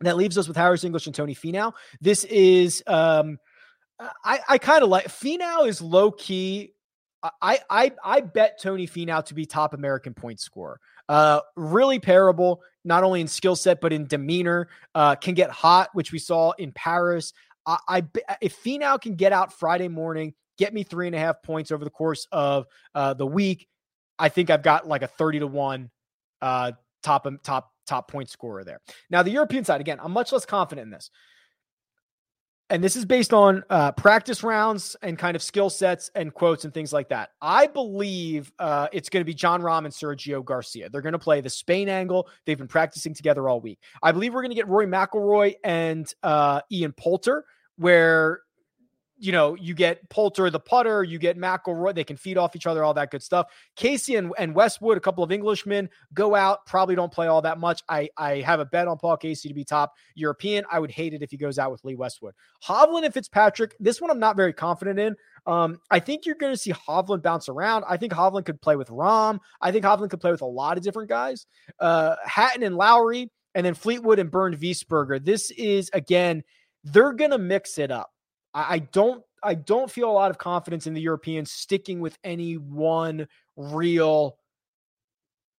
That 0.00 0.16
leaves 0.16 0.36
us 0.36 0.48
with 0.48 0.56
Harris 0.56 0.84
English 0.84 1.06
and 1.06 1.14
Tony 1.14 1.34
Finau. 1.34 1.72
This 2.00 2.24
is 2.24 2.82
um 2.86 3.38
I, 4.24 4.40
I 4.48 4.58
kind 4.58 4.82
of 4.82 4.88
like 4.88 5.06
Finau 5.06 5.66
is 5.66 5.80
low 5.80 6.10
key. 6.10 6.72
I 7.22 7.60
I 7.70 7.92
I 8.04 8.20
bet 8.20 8.60
Tony 8.60 8.86
Finau 8.86 9.24
to 9.26 9.34
be 9.34 9.46
top 9.46 9.74
American 9.74 10.12
point 10.12 10.40
scorer. 10.40 10.80
Uh, 11.08 11.40
really 11.54 12.00
parable, 12.00 12.62
not 12.86 13.04
only 13.04 13.20
in 13.20 13.28
skill 13.28 13.56
set 13.56 13.80
but 13.80 13.92
in 13.92 14.06
demeanor. 14.06 14.68
Uh, 14.94 15.14
can 15.16 15.34
get 15.34 15.50
hot, 15.50 15.90
which 15.92 16.12
we 16.12 16.18
saw 16.18 16.52
in 16.52 16.72
Paris. 16.72 17.34
I, 17.66 17.78
I 17.88 18.04
if 18.40 18.62
Finau 18.62 18.98
can 19.00 19.16
get 19.16 19.32
out 19.32 19.52
Friday 19.52 19.88
morning, 19.88 20.32
get 20.56 20.72
me 20.72 20.84
three 20.84 21.06
and 21.06 21.14
a 21.14 21.18
half 21.18 21.42
points 21.42 21.70
over 21.70 21.84
the 21.84 21.90
course 21.90 22.26
of 22.32 22.66
uh, 22.94 23.12
the 23.12 23.26
week, 23.26 23.68
I 24.18 24.28
think 24.28 24.48
I've 24.48 24.62
got 24.62 24.86
like 24.86 25.02
a 25.02 25.08
thirty 25.08 25.40
to 25.40 25.46
one 25.46 25.90
uh, 26.40 26.72
top 27.02 27.26
top 27.42 27.72
top 27.86 28.10
point 28.10 28.30
scorer 28.30 28.64
there. 28.64 28.80
Now 29.10 29.22
the 29.22 29.30
European 29.30 29.64
side, 29.64 29.80
again, 29.80 29.98
I'm 30.00 30.12
much 30.12 30.32
less 30.32 30.46
confident 30.46 30.86
in 30.86 30.90
this 30.90 31.10
and 32.68 32.82
this 32.82 32.96
is 32.96 33.04
based 33.04 33.32
on 33.32 33.62
uh, 33.70 33.92
practice 33.92 34.42
rounds 34.42 34.96
and 35.02 35.18
kind 35.18 35.36
of 35.36 35.42
skill 35.42 35.70
sets 35.70 36.10
and 36.14 36.34
quotes 36.34 36.64
and 36.64 36.74
things 36.74 36.92
like 36.92 37.08
that. 37.10 37.30
I 37.40 37.68
believe 37.68 38.52
uh, 38.58 38.88
it's 38.92 39.08
going 39.08 39.20
to 39.20 39.24
be 39.24 39.34
Jon 39.34 39.62
Rahm 39.62 39.84
and 39.84 39.94
Sergio 39.94 40.44
Garcia. 40.44 40.88
They're 40.88 41.02
going 41.02 41.12
to 41.12 41.18
play 41.18 41.40
the 41.40 41.50
Spain 41.50 41.88
angle. 41.88 42.28
They've 42.44 42.58
been 42.58 42.66
practicing 42.66 43.14
together 43.14 43.48
all 43.48 43.60
week. 43.60 43.78
I 44.02 44.12
believe 44.12 44.34
we're 44.34 44.42
going 44.42 44.50
to 44.50 44.56
get 44.56 44.68
Rory 44.68 44.86
McIlroy 44.86 45.54
and 45.62 46.12
uh, 46.22 46.62
Ian 46.72 46.92
Poulter, 46.92 47.44
where 47.76 48.40
you 49.18 49.32
know, 49.32 49.54
you 49.54 49.74
get 49.74 50.08
Poulter 50.10 50.50
the 50.50 50.60
putter, 50.60 51.02
you 51.02 51.18
get 51.18 51.38
McIlroy, 51.38 51.94
they 51.94 52.04
can 52.04 52.16
feed 52.16 52.36
off 52.36 52.54
each 52.54 52.66
other, 52.66 52.84
all 52.84 52.94
that 52.94 53.10
good 53.10 53.22
stuff. 53.22 53.46
Casey 53.74 54.16
and, 54.16 54.32
and 54.38 54.54
Westwood, 54.54 54.96
a 54.96 55.00
couple 55.00 55.24
of 55.24 55.32
Englishmen, 55.32 55.88
go 56.12 56.34
out, 56.34 56.66
probably 56.66 56.94
don't 56.94 57.12
play 57.12 57.26
all 57.26 57.42
that 57.42 57.58
much. 57.58 57.82
I, 57.88 58.08
I 58.16 58.40
have 58.40 58.60
a 58.60 58.64
bet 58.64 58.88
on 58.88 58.98
Paul 58.98 59.16
Casey 59.16 59.48
to 59.48 59.54
be 59.54 59.64
top 59.64 59.94
European. 60.14 60.64
I 60.70 60.78
would 60.78 60.90
hate 60.90 61.14
it 61.14 61.22
if 61.22 61.30
he 61.30 61.36
goes 61.36 61.58
out 61.58 61.70
with 61.70 61.84
Lee 61.84 61.94
Westwood. 61.94 62.34
Hovland 62.64 63.04
and 63.04 63.14
Fitzpatrick, 63.14 63.74
this 63.80 64.00
one 64.00 64.10
I'm 64.10 64.18
not 64.18 64.36
very 64.36 64.52
confident 64.52 64.98
in. 64.98 65.16
Um, 65.46 65.80
I 65.90 66.00
think 66.00 66.26
you're 66.26 66.34
going 66.34 66.52
to 66.52 66.58
see 66.58 66.72
Hovland 66.72 67.22
bounce 67.22 67.48
around. 67.48 67.84
I 67.88 67.96
think 67.96 68.12
Hovland 68.12 68.44
could 68.44 68.60
play 68.60 68.76
with 68.76 68.88
Rahm. 68.88 69.38
I 69.60 69.72
think 69.72 69.84
Hovland 69.84 70.10
could 70.10 70.20
play 70.20 70.32
with 70.32 70.42
a 70.42 70.46
lot 70.46 70.76
of 70.76 70.82
different 70.82 71.08
guys. 71.08 71.46
Uh, 71.78 72.16
Hatton 72.24 72.62
and 72.62 72.76
Lowry, 72.76 73.30
and 73.54 73.64
then 73.64 73.74
Fleetwood 73.74 74.18
and 74.18 74.30
Bernd 74.30 74.58
Wiesberger. 74.58 75.24
This 75.24 75.50
is, 75.52 75.88
again, 75.94 76.42
they're 76.84 77.14
going 77.14 77.30
to 77.30 77.38
mix 77.38 77.78
it 77.78 77.90
up. 77.90 78.10
I, 78.56 78.78
don't 78.78 79.22
I 79.42 79.54
don't 79.54 79.90
feel 79.90 80.10
a 80.10 80.12
lot 80.12 80.30
of 80.30 80.38
confidence 80.38 80.86
in 80.86 80.94
the 80.94 81.00
Europeans 81.00 81.50
sticking 81.50 82.00
with 82.00 82.18
any 82.24 82.54
one 82.54 83.28
real 83.56 84.38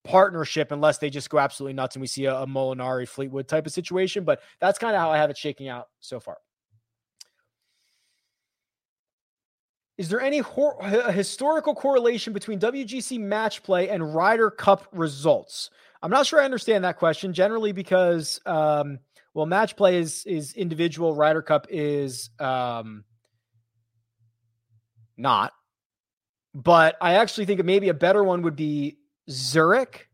partnership 0.03 0.71
unless 0.71 0.97
they 0.97 1.09
just 1.09 1.29
go 1.29 1.37
absolutely 1.37 1.73
nuts 1.73 1.95
and 1.95 2.01
we 2.01 2.07
see 2.07 2.25
a, 2.25 2.35
a 2.35 2.47
Molinari 2.47 3.07
Fleetwood 3.07 3.47
type 3.47 3.67
of 3.67 3.71
situation. 3.71 4.23
But 4.23 4.41
that's 4.59 4.79
kind 4.79 4.95
of 4.95 5.01
how 5.01 5.11
I 5.11 5.17
have 5.17 5.29
it 5.29 5.37
shaking 5.37 5.67
out 5.67 5.89
so 5.99 6.19
far. 6.19 6.37
Is 9.97 10.09
there 10.09 10.21
any 10.21 10.39
hor- 10.39 10.81
historical 10.83 11.73
correlation 11.73 12.31
between 12.31 12.59
WGC 12.59 13.19
match 13.19 13.63
play 13.63 13.89
and 13.89 14.13
Ryder 14.13 14.51
Cup 14.51 14.87
results? 14.91 15.71
I'm 16.01 16.11
not 16.11 16.25
sure 16.27 16.39
I 16.39 16.45
understand 16.45 16.83
that 16.83 16.97
question. 16.97 17.33
Generally, 17.33 17.71
because 17.71 18.39
um, 18.45 18.99
well, 19.37 19.45
match 19.45 19.75
play 19.75 19.99
is 19.99 20.25
is 20.25 20.53
individual. 20.53 21.13
Ryder 21.13 21.43
Cup 21.43 21.67
is 21.69 22.31
um, 22.39 23.03
not. 25.15 25.53
But 26.55 26.97
I 26.99 27.17
actually 27.17 27.45
think 27.45 27.63
maybe 27.63 27.89
a 27.89 27.93
better 27.93 28.23
one 28.23 28.41
would 28.41 28.55
be 28.55 28.97
Zurich 29.29 30.09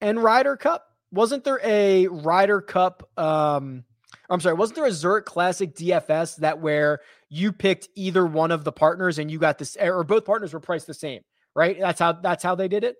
and 0.00 0.18
Ryder 0.22 0.56
Cup. 0.56 0.86
Wasn't 1.12 1.44
there 1.44 1.60
a 1.62 2.06
Ryder 2.06 2.62
Cup? 2.62 3.06
Um, 3.18 3.84
I'm 4.30 4.40
sorry, 4.40 4.54
wasn't 4.54 4.76
there 4.76 4.86
a 4.86 4.92
Zurich 4.92 5.26
Classic 5.26 5.74
DFS 5.76 6.36
that 6.36 6.58
where 6.58 7.00
you 7.28 7.52
picked 7.52 7.90
either 7.94 8.24
one 8.24 8.50
of 8.50 8.64
the 8.64 8.72
partners 8.72 9.18
and 9.18 9.30
you 9.30 9.38
got 9.38 9.58
this, 9.58 9.76
or 9.76 10.04
both 10.04 10.24
partners 10.24 10.54
were 10.54 10.60
priced 10.60 10.86
the 10.86 10.94
same, 10.94 11.20
right? 11.54 11.78
That's 11.78 12.00
how 12.00 12.12
that's 12.12 12.42
how 12.42 12.54
they 12.54 12.68
did 12.68 12.82
it. 12.82 12.96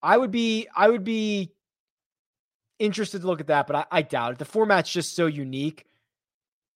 I 0.00 0.16
would 0.16 0.30
be 0.30 0.68
I 0.76 0.88
would 0.88 1.02
be 1.02 1.55
interested 2.78 3.22
to 3.22 3.26
look 3.26 3.40
at 3.40 3.46
that, 3.48 3.66
but 3.66 3.76
I, 3.76 3.84
I 3.90 4.02
doubt 4.02 4.32
it. 4.32 4.38
The 4.38 4.44
format's 4.44 4.90
just 4.90 5.14
so 5.14 5.26
unique. 5.26 5.86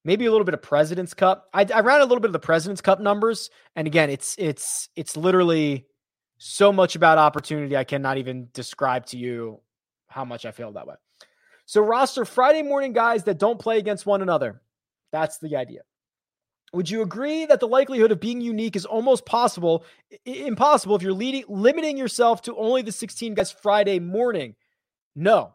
Maybe 0.04 0.24
a 0.24 0.30
little 0.30 0.44
bit 0.44 0.54
of 0.54 0.62
President's 0.62 1.12
Cup. 1.12 1.48
I, 1.52 1.66
I 1.74 1.80
ran 1.80 2.00
a 2.00 2.04
little 2.04 2.20
bit 2.20 2.28
of 2.28 2.32
the 2.32 2.38
President's 2.38 2.80
Cup 2.80 3.00
numbers, 3.00 3.50
and 3.76 3.86
again, 3.86 4.08
it's 4.08 4.34
it's 4.38 4.88
it's 4.96 5.16
literally 5.16 5.86
so 6.38 6.72
much 6.72 6.96
about 6.96 7.18
opportunity. 7.18 7.76
I 7.76 7.84
cannot 7.84 8.16
even 8.16 8.48
describe 8.54 9.06
to 9.06 9.18
you 9.18 9.60
how 10.08 10.24
much 10.24 10.46
I 10.46 10.52
feel 10.52 10.72
that 10.72 10.86
way. 10.86 10.94
So 11.66 11.82
roster 11.82 12.24
Friday 12.24 12.62
morning 12.62 12.94
guys 12.94 13.24
that 13.24 13.38
don't 13.38 13.58
play 13.58 13.78
against 13.78 14.06
one 14.06 14.22
another. 14.22 14.62
That's 15.12 15.38
the 15.38 15.56
idea. 15.56 15.82
Would 16.72 16.88
you 16.88 17.02
agree 17.02 17.46
that 17.46 17.60
the 17.60 17.68
likelihood 17.68 18.12
of 18.12 18.20
being 18.20 18.40
unique 18.40 18.76
is 18.76 18.86
almost 18.86 19.26
possible, 19.26 19.84
impossible 20.24 20.94
if 20.96 21.02
you're 21.02 21.12
leading, 21.12 21.44
limiting 21.48 21.96
yourself 21.96 22.42
to 22.42 22.56
only 22.56 22.82
the 22.82 22.92
16 22.92 23.34
guys 23.34 23.50
Friday 23.50 23.98
morning? 23.98 24.54
No, 25.16 25.54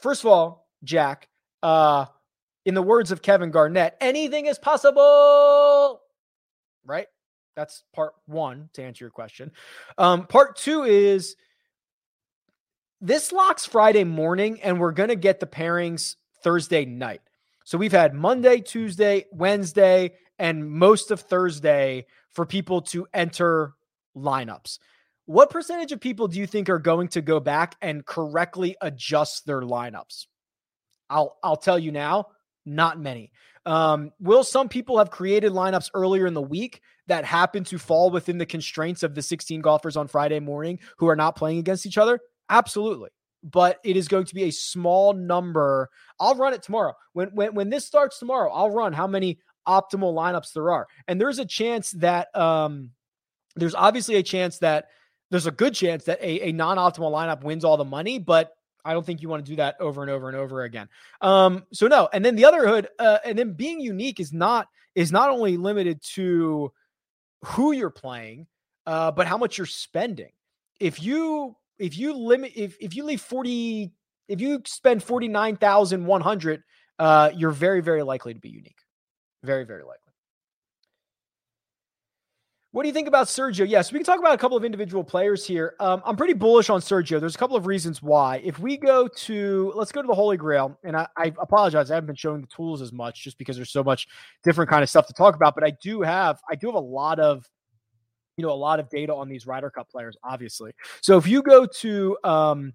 First 0.00 0.22
of 0.24 0.30
all, 0.30 0.68
Jack, 0.84 1.28
uh, 1.62 2.06
in 2.64 2.74
the 2.74 2.82
words 2.82 3.10
of 3.10 3.22
Kevin 3.22 3.50
Garnett, 3.50 3.96
anything 4.00 4.46
is 4.46 4.58
possible. 4.58 6.00
Right? 6.84 7.06
That's 7.56 7.82
part 7.92 8.12
one 8.26 8.70
to 8.74 8.84
answer 8.84 9.04
your 9.04 9.10
question. 9.10 9.50
Um, 9.96 10.26
part 10.26 10.56
two 10.56 10.84
is 10.84 11.34
this 13.00 13.32
locks 13.32 13.66
Friday 13.66 14.04
morning, 14.04 14.60
and 14.62 14.78
we're 14.78 14.92
going 14.92 15.08
to 15.08 15.16
get 15.16 15.40
the 15.40 15.46
pairings 15.46 16.16
Thursday 16.42 16.84
night. 16.84 17.20
So 17.64 17.76
we've 17.76 17.92
had 17.92 18.14
Monday, 18.14 18.60
Tuesday, 18.60 19.26
Wednesday, 19.32 20.12
and 20.38 20.70
most 20.70 21.10
of 21.10 21.20
Thursday 21.20 22.06
for 22.30 22.46
people 22.46 22.82
to 22.82 23.06
enter 23.12 23.74
lineups. 24.16 24.78
What 25.28 25.50
percentage 25.50 25.92
of 25.92 26.00
people 26.00 26.26
do 26.26 26.38
you 26.38 26.46
think 26.46 26.70
are 26.70 26.78
going 26.78 27.08
to 27.08 27.20
go 27.20 27.38
back 27.38 27.76
and 27.82 28.04
correctly 28.06 28.76
adjust 28.80 29.44
their 29.44 29.60
lineups? 29.60 30.24
I'll 31.10 31.36
I'll 31.42 31.58
tell 31.58 31.78
you 31.78 31.92
now, 31.92 32.28
not 32.64 32.98
many. 32.98 33.30
Um, 33.66 34.12
will 34.18 34.42
some 34.42 34.70
people 34.70 34.96
have 34.96 35.10
created 35.10 35.52
lineups 35.52 35.90
earlier 35.92 36.26
in 36.26 36.32
the 36.32 36.40
week 36.40 36.80
that 37.08 37.26
happen 37.26 37.62
to 37.64 37.76
fall 37.76 38.08
within 38.08 38.38
the 38.38 38.46
constraints 38.46 39.02
of 39.02 39.14
the 39.14 39.20
16 39.20 39.60
golfers 39.60 39.98
on 39.98 40.08
Friday 40.08 40.40
morning 40.40 40.78
who 40.96 41.08
are 41.08 41.16
not 41.16 41.36
playing 41.36 41.58
against 41.58 41.84
each 41.84 41.98
other? 41.98 42.20
Absolutely. 42.48 43.10
But 43.42 43.80
it 43.84 43.98
is 43.98 44.08
going 44.08 44.24
to 44.24 44.34
be 44.34 44.44
a 44.44 44.50
small 44.50 45.12
number. 45.12 45.90
I'll 46.18 46.36
run 46.36 46.54
it 46.54 46.62
tomorrow. 46.62 46.94
When 47.12 47.28
when 47.34 47.54
when 47.54 47.68
this 47.68 47.84
starts 47.84 48.18
tomorrow, 48.18 48.50
I'll 48.50 48.70
run 48.70 48.94
how 48.94 49.06
many 49.06 49.40
optimal 49.68 50.14
lineups 50.14 50.54
there 50.54 50.70
are. 50.70 50.86
And 51.06 51.20
there's 51.20 51.38
a 51.38 51.44
chance 51.44 51.90
that 51.90 52.34
um 52.34 52.92
there's 53.56 53.74
obviously 53.74 54.14
a 54.14 54.22
chance 54.22 54.60
that 54.60 54.86
there's 55.30 55.46
a 55.46 55.50
good 55.50 55.74
chance 55.74 56.04
that 56.04 56.20
a, 56.20 56.48
a 56.48 56.52
non-optimal 56.52 57.10
lineup 57.12 57.42
wins 57.42 57.64
all 57.64 57.76
the 57.76 57.84
money, 57.84 58.18
but 58.18 58.52
I 58.84 58.92
don't 58.92 59.04
think 59.04 59.20
you 59.20 59.28
want 59.28 59.44
to 59.44 59.50
do 59.50 59.56
that 59.56 59.76
over 59.80 60.02
and 60.02 60.10
over 60.10 60.28
and 60.28 60.36
over 60.36 60.62
again. 60.62 60.88
Um, 61.20 61.66
so 61.72 61.86
no, 61.86 62.08
and 62.12 62.24
then 62.24 62.36
the 62.36 62.44
other 62.44 62.66
hood, 62.66 62.88
uh, 62.98 63.18
and 63.24 63.38
then 63.38 63.52
being 63.52 63.80
unique 63.80 64.20
is 64.20 64.32
not 64.32 64.68
is 64.94 65.12
not 65.12 65.30
only 65.30 65.56
limited 65.56 66.02
to 66.14 66.72
who 67.44 67.72
you're 67.72 67.90
playing, 67.90 68.46
uh, 68.86 69.10
but 69.10 69.26
how 69.26 69.36
much 69.36 69.58
you're 69.58 69.66
spending. 69.66 70.32
If 70.80 71.02
you 71.02 71.56
if 71.78 71.96
you 71.96 72.14
limit 72.14 72.52
if 72.56 72.76
if 72.80 72.96
you 72.96 73.04
leave 73.04 73.20
40 73.20 73.92
if 74.28 74.40
you 74.40 74.60
spend 74.66 75.02
49,100 75.02 76.62
uh 76.98 77.30
you're 77.34 77.50
very 77.50 77.80
very 77.80 78.02
likely 78.02 78.34
to 78.34 78.40
be 78.40 78.48
unique. 78.48 78.80
Very 79.44 79.64
very 79.64 79.82
likely. 79.82 80.07
What 82.78 82.84
do 82.84 82.90
you 82.90 82.94
think 82.94 83.08
about 83.08 83.26
Sergio? 83.26 83.68
Yes, 83.68 83.90
we 83.90 83.98
can 83.98 84.06
talk 84.06 84.20
about 84.20 84.34
a 84.34 84.38
couple 84.38 84.56
of 84.56 84.64
individual 84.64 85.02
players 85.02 85.44
here. 85.44 85.74
Um, 85.80 86.00
I'm 86.04 86.14
pretty 86.14 86.32
bullish 86.32 86.70
on 86.70 86.80
Sergio. 86.80 87.18
There's 87.18 87.34
a 87.34 87.38
couple 87.38 87.56
of 87.56 87.66
reasons 87.66 88.00
why. 88.04 88.40
If 88.44 88.60
we 88.60 88.76
go 88.76 89.08
to, 89.08 89.72
let's 89.74 89.90
go 89.90 90.00
to 90.00 90.06
the 90.06 90.14
Holy 90.14 90.36
Grail, 90.36 90.78
and 90.84 90.96
I, 90.96 91.08
I 91.16 91.32
apologize, 91.40 91.90
I 91.90 91.94
haven't 91.94 92.06
been 92.06 92.14
showing 92.14 92.40
the 92.40 92.46
tools 92.46 92.80
as 92.80 92.92
much 92.92 93.24
just 93.24 93.36
because 93.36 93.56
there's 93.56 93.72
so 93.72 93.82
much 93.82 94.06
different 94.44 94.70
kind 94.70 94.84
of 94.84 94.88
stuff 94.88 95.08
to 95.08 95.12
talk 95.12 95.34
about. 95.34 95.56
But 95.56 95.64
I 95.64 95.72
do 95.82 96.02
have, 96.02 96.38
I 96.48 96.54
do 96.54 96.68
have 96.68 96.76
a 96.76 96.78
lot 96.78 97.18
of, 97.18 97.44
you 98.36 98.46
know, 98.46 98.52
a 98.52 98.54
lot 98.54 98.78
of 98.78 98.88
data 98.90 99.12
on 99.12 99.28
these 99.28 99.44
Ryder 99.44 99.70
Cup 99.70 99.90
players, 99.90 100.16
obviously. 100.22 100.70
So 101.00 101.18
if 101.18 101.26
you 101.26 101.42
go 101.42 101.66
to, 101.66 102.16
um, 102.22 102.74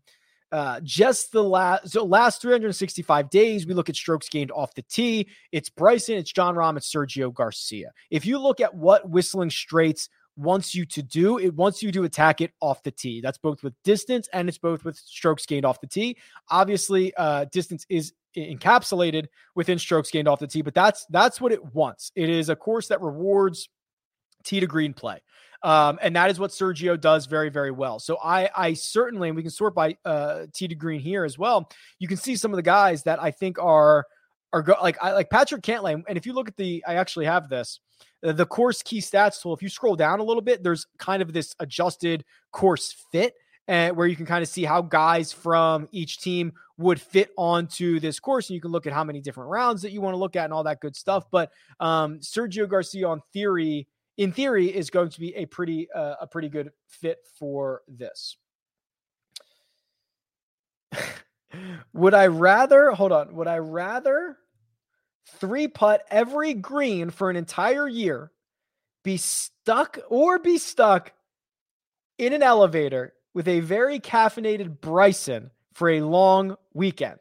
uh, 0.54 0.80
just 0.84 1.32
the 1.32 1.44
last 1.44 1.89
so 1.89 2.06
last 2.06 2.39
365 2.39 3.32
days, 3.32 3.66
we 3.66 3.74
look 3.74 3.89
at 3.89 3.96
strokes 3.96 4.30
gained 4.30 4.52
off 4.52 4.76
the 4.76 4.84
tee. 4.84 5.28
It's 5.52 5.68
Bryson, 5.68 6.16
it's 6.16 6.32
Jon 6.32 6.54
Rahm, 6.54 6.78
it's 6.78 6.94
Sergio 6.94 7.34
Garcia. 7.34 7.92
If 8.12 8.24
you 8.28 8.38
look 8.38 8.62
at 8.62 8.76
what 8.76 9.10
Whistling 9.10 9.50
Straits 9.50 10.10
wants 10.36 10.76
you 10.76 10.86
to 10.86 11.02
do, 11.02 11.39
it 11.39 11.56
wants 11.56 11.82
you 11.82 11.92
to 11.94 12.04
attack 12.04 12.39
it 12.39 12.52
off 12.62 12.84
the 12.84 12.92
tee. 12.92 13.20
That's 13.20 13.39
both 13.39 13.63
with 13.63 13.74
distance 13.84 14.30
and 14.32 14.48
it's 14.48 14.60
both 14.60 14.86
with 14.86 14.96
strokes 14.96 15.48
gained 15.48 15.66
off 15.66 15.82
the 15.82 15.88
tee. 15.88 16.18
Obviously, 16.50 17.16
uh, 17.16 17.46
distance 17.46 17.88
is 17.89 18.13
encapsulated 18.38 19.26
within 19.56 19.80
strokes 19.80 20.12
gained 20.12 20.28
off 20.28 20.39
the 20.39 20.46
tee, 20.46 20.62
but 20.62 20.76
that's 20.76 21.08
that's 21.10 21.42
what 21.42 21.52
it 21.52 21.74
wants. 21.74 22.12
It 22.16 22.30
is 22.30 22.50
a 22.50 22.56
course 22.56 22.89
that 22.89 23.02
rewards 23.02 23.70
tee 24.44 24.60
to 24.60 24.68
green 24.68 24.94
play. 24.94 25.20
Um, 25.63 25.97
and 26.02 26.15
that 26.17 26.30
is 26.30 26.39
what 26.39 26.52
Sergio 26.52 26.99
does 26.99 27.26
very, 27.26 27.49
very 27.49 27.71
well. 27.71 27.97
So 27.97 28.17
I, 28.21 28.49
I 28.56 28.73
certainly, 28.73 29.30
and 29.30 29.36
we 29.36 29.43
can 29.43 29.52
sort 29.52 29.73
by 29.73 29.95
uh, 30.04 30.45
tee 30.54 30.67
to 30.67 30.76
green 30.76 30.99
here 30.99 31.23
as 31.23 31.38
well. 31.38 31.69
You 31.99 32.08
can 32.08 32.17
see 32.17 32.36
some 32.36 32.52
of 32.52 32.58
the 32.58 32.63
guys 32.63 33.04
that 33.04 33.21
I 33.21 33.32
think 33.32 33.58
are 33.60 34.06
are 34.52 34.62
go, 34.62 34.76
like 34.82 34.97
I 35.02 35.13
like 35.13 35.30
Patrick 35.30 35.63
Cantlay. 35.63 36.04
And 36.08 36.17
if 36.17 36.26
you 36.26 36.34
look 36.34 36.47
at 36.47 36.58
the, 36.58 36.84
I 36.86 36.95
actually 36.95 37.26
have 37.26 37.49
this, 37.49 37.80
uh, 38.23 38.34
the 38.34 38.45
course 38.45 38.84
key 38.84 38.99
stats 38.99 39.41
tool. 39.41 39.54
If 39.54 39.63
you 39.63 39.69
scroll 39.69 39.95
down 39.95 40.19
a 40.19 40.23
little 40.23 40.43
bit, 40.43 40.63
there's 40.63 40.86
kind 40.99 41.21
of 41.21 41.34
this 41.34 41.56
adjusted 41.60 42.23
course 42.52 42.95
fit. 43.12 43.34
And 43.69 43.91
uh, 43.91 43.95
where 43.95 44.08
you 44.08 44.17
can 44.17 44.26
kind 44.26 44.43
of 44.43 44.49
see 44.49 44.65
how 44.65 44.82
guys 44.82 45.32
from 45.32 45.88
each 45.93 46.19
team 46.19 46.52
would 46.78 46.99
fit 46.99 47.32
onto 47.38 48.02
this 48.02 48.19
course, 48.19 48.49
and 48.49 48.56
you 48.56 48.62
can 48.62 48.71
look 48.71 48.86
at 48.86 48.91
how 48.91 49.06
many 49.06 49.21
different 49.21 49.49
rounds 49.49 49.84
that 49.84 49.93
you 49.93 50.02
want 50.02 50.15
to 50.15 50.17
look 50.17 50.36
at 50.36 50.43
and 50.43 50.54
all 50.54 50.65
that 50.65 50.82
good 50.82 50.97
stuff. 50.97 51.23
But 51.32 51.49
um, 51.80 52.19
Sergio 52.19 52.67
Garcia, 52.67 53.08
on 53.08 53.21
theory, 53.32 53.88
in 54.17 54.32
theory, 54.32 54.67
is 54.67 54.89
going 54.89 55.10
to 55.10 55.19
be 55.19 55.36
a 55.36 55.45
pretty 55.45 55.89
uh, 55.91 56.15
a 56.21 56.28
pretty 56.28 56.49
good 56.49 56.71
fit 56.88 57.19
for 57.39 57.82
this. 57.88 58.38
would 61.93 62.13
I 62.13 62.28
rather 62.28 62.91
hold 62.91 63.12
on? 63.12 63.36
Would 63.36 63.47
I 63.47 63.58
rather 63.58 64.38
three 65.39 65.67
putt 65.67 66.04
every 66.10 66.54
green 66.54 67.10
for 67.10 67.30
an 67.30 67.36
entire 67.36 67.88
year, 67.88 68.32
be 69.04 69.17
stuck 69.17 69.99
or 70.10 70.39
be 70.39 70.58
stuck 70.58 71.13
in 72.17 72.34
an 72.34 72.43
elevator 72.43 73.13
with 73.34 73.47
a 73.47 73.60
very 73.62 73.99
caffeinated 73.99 74.80
Bryson 74.82 75.52
for 75.73 75.89
a 75.89 76.02
long 76.02 76.56
weekend? 76.73 77.19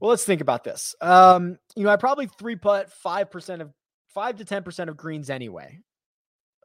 Well, 0.00 0.10
let's 0.10 0.24
think 0.24 0.40
about 0.40 0.64
this. 0.64 0.94
Um, 1.00 1.58
you 1.76 1.84
know, 1.84 1.90
I 1.90 1.96
probably 1.96 2.26
three 2.26 2.56
putt 2.56 2.92
five 2.92 3.30
percent 3.30 3.62
of 3.62 3.72
five 4.14 4.36
to 4.36 4.44
10% 4.44 4.88
of 4.88 4.96
greens 4.96 5.28
anyway. 5.28 5.80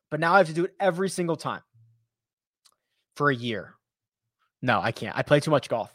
But 0.09 0.19
now 0.19 0.33
I 0.33 0.37
have 0.37 0.47
to 0.47 0.53
do 0.53 0.65
it 0.65 0.73
every 0.79 1.09
single 1.09 1.35
time 1.35 1.61
for 3.15 3.29
a 3.29 3.35
year. 3.35 3.75
No, 4.61 4.79
I 4.79 4.91
can't. 4.91 5.17
I 5.17 5.23
play 5.23 5.39
too 5.39 5.51
much 5.51 5.69
golf. 5.69 5.93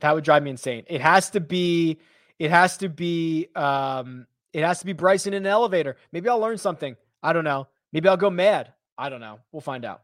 That 0.00 0.14
would 0.14 0.24
drive 0.24 0.42
me 0.42 0.50
insane. 0.50 0.84
It 0.88 1.00
has 1.00 1.30
to 1.30 1.40
be, 1.40 1.98
it 2.38 2.50
has 2.50 2.78
to 2.78 2.88
be, 2.88 3.48
um, 3.54 4.26
it 4.52 4.62
has 4.62 4.80
to 4.80 4.86
be 4.86 4.92
Bryson 4.92 5.32
in 5.32 5.44
an 5.44 5.50
elevator. 5.50 5.96
Maybe 6.12 6.28
I'll 6.28 6.38
learn 6.38 6.58
something. 6.58 6.96
I 7.22 7.32
don't 7.32 7.44
know. 7.44 7.68
Maybe 7.92 8.08
I'll 8.08 8.16
go 8.16 8.30
mad. 8.30 8.72
I 8.98 9.08
don't 9.08 9.20
know. 9.20 9.40
We'll 9.52 9.60
find 9.60 9.84
out. 9.84 10.02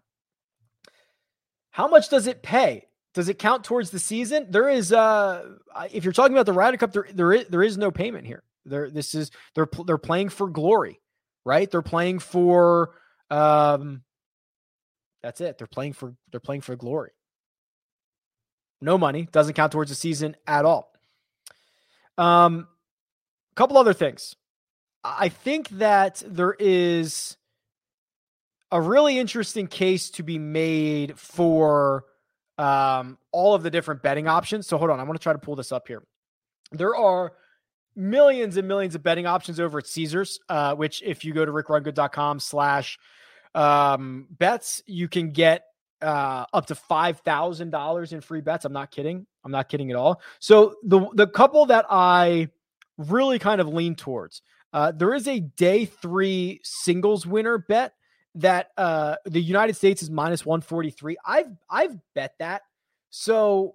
How 1.71 1.89
much 1.89 2.09
does 2.09 2.27
it 2.27 2.43
pay? 2.43 2.87
Does 3.15 3.29
it 3.29 3.39
count 3.39 3.65
towards 3.65 3.91
the 3.91 3.99
season? 3.99 4.47
There 4.51 4.69
is, 4.69 4.93
uh, 4.93 5.57
if 5.93 6.05
you're 6.05 6.13
talking 6.13 6.35
about 6.35 6.47
the 6.47 6.53
Ryder 6.53 6.79
Cup, 6.79 6.93
there, 6.93 7.07
there 7.13 7.33
is, 7.33 7.47
there 7.49 7.63
is 7.63 7.77
no 7.77 7.91
payment 7.91 8.27
here. 8.27 8.43
They're 8.65 8.91
this 8.91 9.15
is 9.15 9.31
they're 9.55 9.69
they're 9.87 9.99
playing 9.99 10.31
for 10.31 10.49
glory, 10.49 11.01
right? 11.45 11.71
They're 11.71 11.83
playing 11.83 12.21
for 12.21 12.95
um 13.31 14.03
that's 15.23 15.41
it. 15.41 15.59
They're 15.59 15.67
playing 15.67 15.95
for 15.95 16.15
they're 16.31 16.41
playing 16.41 16.63
for 16.63 16.77
glory. 16.77 17.11
No 18.81 18.99
money, 18.99 19.29
doesn't 19.31 19.55
count 19.55 19.73
towards 19.73 19.91
the 19.91 19.97
season 19.97 20.37
at 20.47 20.65
all. 20.65 20.93
Um 22.19 22.69
a 23.53 23.55
couple 23.55 23.79
other 23.79 23.95
things. 23.95 24.35
I 25.05 25.29
think 25.29 25.69
that 25.71 26.23
there 26.27 26.55
is 26.59 27.37
a 28.71 28.81
really 28.81 29.19
interesting 29.19 29.67
case 29.67 30.11
to 30.11 30.23
be 30.23 30.39
made 30.39 31.19
for 31.19 32.05
um, 32.57 33.19
all 33.33 33.55
of 33.55 33.63
the 33.63 33.71
different 33.71 34.03
betting 34.03 34.29
options. 34.29 34.67
So 34.67 34.79
hold 34.79 34.91
on, 34.91 35.01
I 35.01 35.03
want 35.03 35.19
to 35.19 35.23
try 35.23 35.33
to 35.33 35.39
pull 35.39 35.57
this 35.57 35.73
up 35.73 35.89
here. 35.89 36.03
There 36.71 36.97
are 36.97 37.33
millions 37.95 38.57
and 38.57 38.67
millions 38.67 38.95
of 38.95 39.03
betting 39.03 39.27
options 39.27 39.61
over 39.61 39.79
at 39.79 39.87
Caesars, 39.87 40.41
uh, 40.49 40.75
which 40.75 41.03
if 41.03 41.25
you 41.25 41.33
go 41.33 41.45
to 41.45 41.53
rickrungood.com 41.53 42.41
slash 42.41 42.99
um, 43.55 44.27
bets, 44.31 44.83
you 44.87 45.09
can 45.09 45.31
get 45.33 45.65
uh, 46.01 46.47
up 46.53 46.67
to 46.67 46.75
$5,000 46.75 48.13
in 48.13 48.21
free 48.21 48.41
bets. 48.41 48.65
I'm 48.65 48.73
not 48.73 48.91
kidding. 48.91 49.27
I'm 49.45 49.53
not 49.53 49.69
kidding 49.69 49.91
at 49.91 49.97
all. 49.97 50.21
So 50.41 50.77
the, 50.83 51.07
the 51.15 51.27
couple 51.27 51.67
that 51.67 51.87
I 51.91 52.49
really 52.99 53.39
kind 53.39 53.61
of 53.61 53.69
lean 53.69 53.95
towards, 53.95 54.43
uh, 54.73 54.93
there 54.93 55.15
is 55.15 55.29
a 55.29 55.41
day 55.41 55.85
three 55.85 56.61
singles 56.63 57.27
winner 57.27 57.59
bet 57.59 57.95
that 58.37 58.71
uh, 58.79 59.17
the 59.27 59.41
United 59.41 59.77
States 59.77 60.03
is 60.03 60.11
minus 60.11 60.47
143. 60.47 61.17
I've, 61.27 61.51
I've 61.69 61.97
bet 62.15 62.35
that. 62.39 62.63
So 63.11 63.75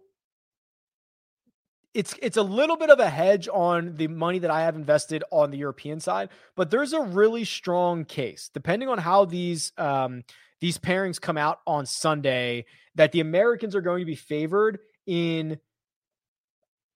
it's 1.98 2.14
it's 2.22 2.38
a 2.38 2.44
little 2.44 2.78
bit 2.78 2.92
of 2.92 3.00
a 3.00 3.10
hedge 3.10 3.50
on 3.52 3.96
the 3.96 4.08
money 4.08 4.38
that 4.38 4.52
I 4.52 4.62
have 4.62 4.76
invested 4.76 5.24
on 5.32 5.50
the 5.50 5.58
European 5.58 6.00
side, 6.00 6.30
but 6.56 6.70
there's 6.70 6.94
a 6.94 7.02
really 7.02 7.44
strong 7.44 8.06
case, 8.06 8.52
depending 8.54 8.88
on 8.88 9.00
how 9.00 9.26
these 9.26 9.74
um, 9.80 10.24
these 10.62 10.78
pairings 10.78 11.20
come 11.20 11.38
out 11.38 11.60
on 11.66 11.88
Sunday, 11.88 12.66
that 12.94 13.14
the 13.14 13.20
Americans 13.20 13.76
are 13.76 13.82
going 13.82 14.02
to 14.02 14.06
be 14.06 14.14
favored 14.14 14.78
in 15.08 15.58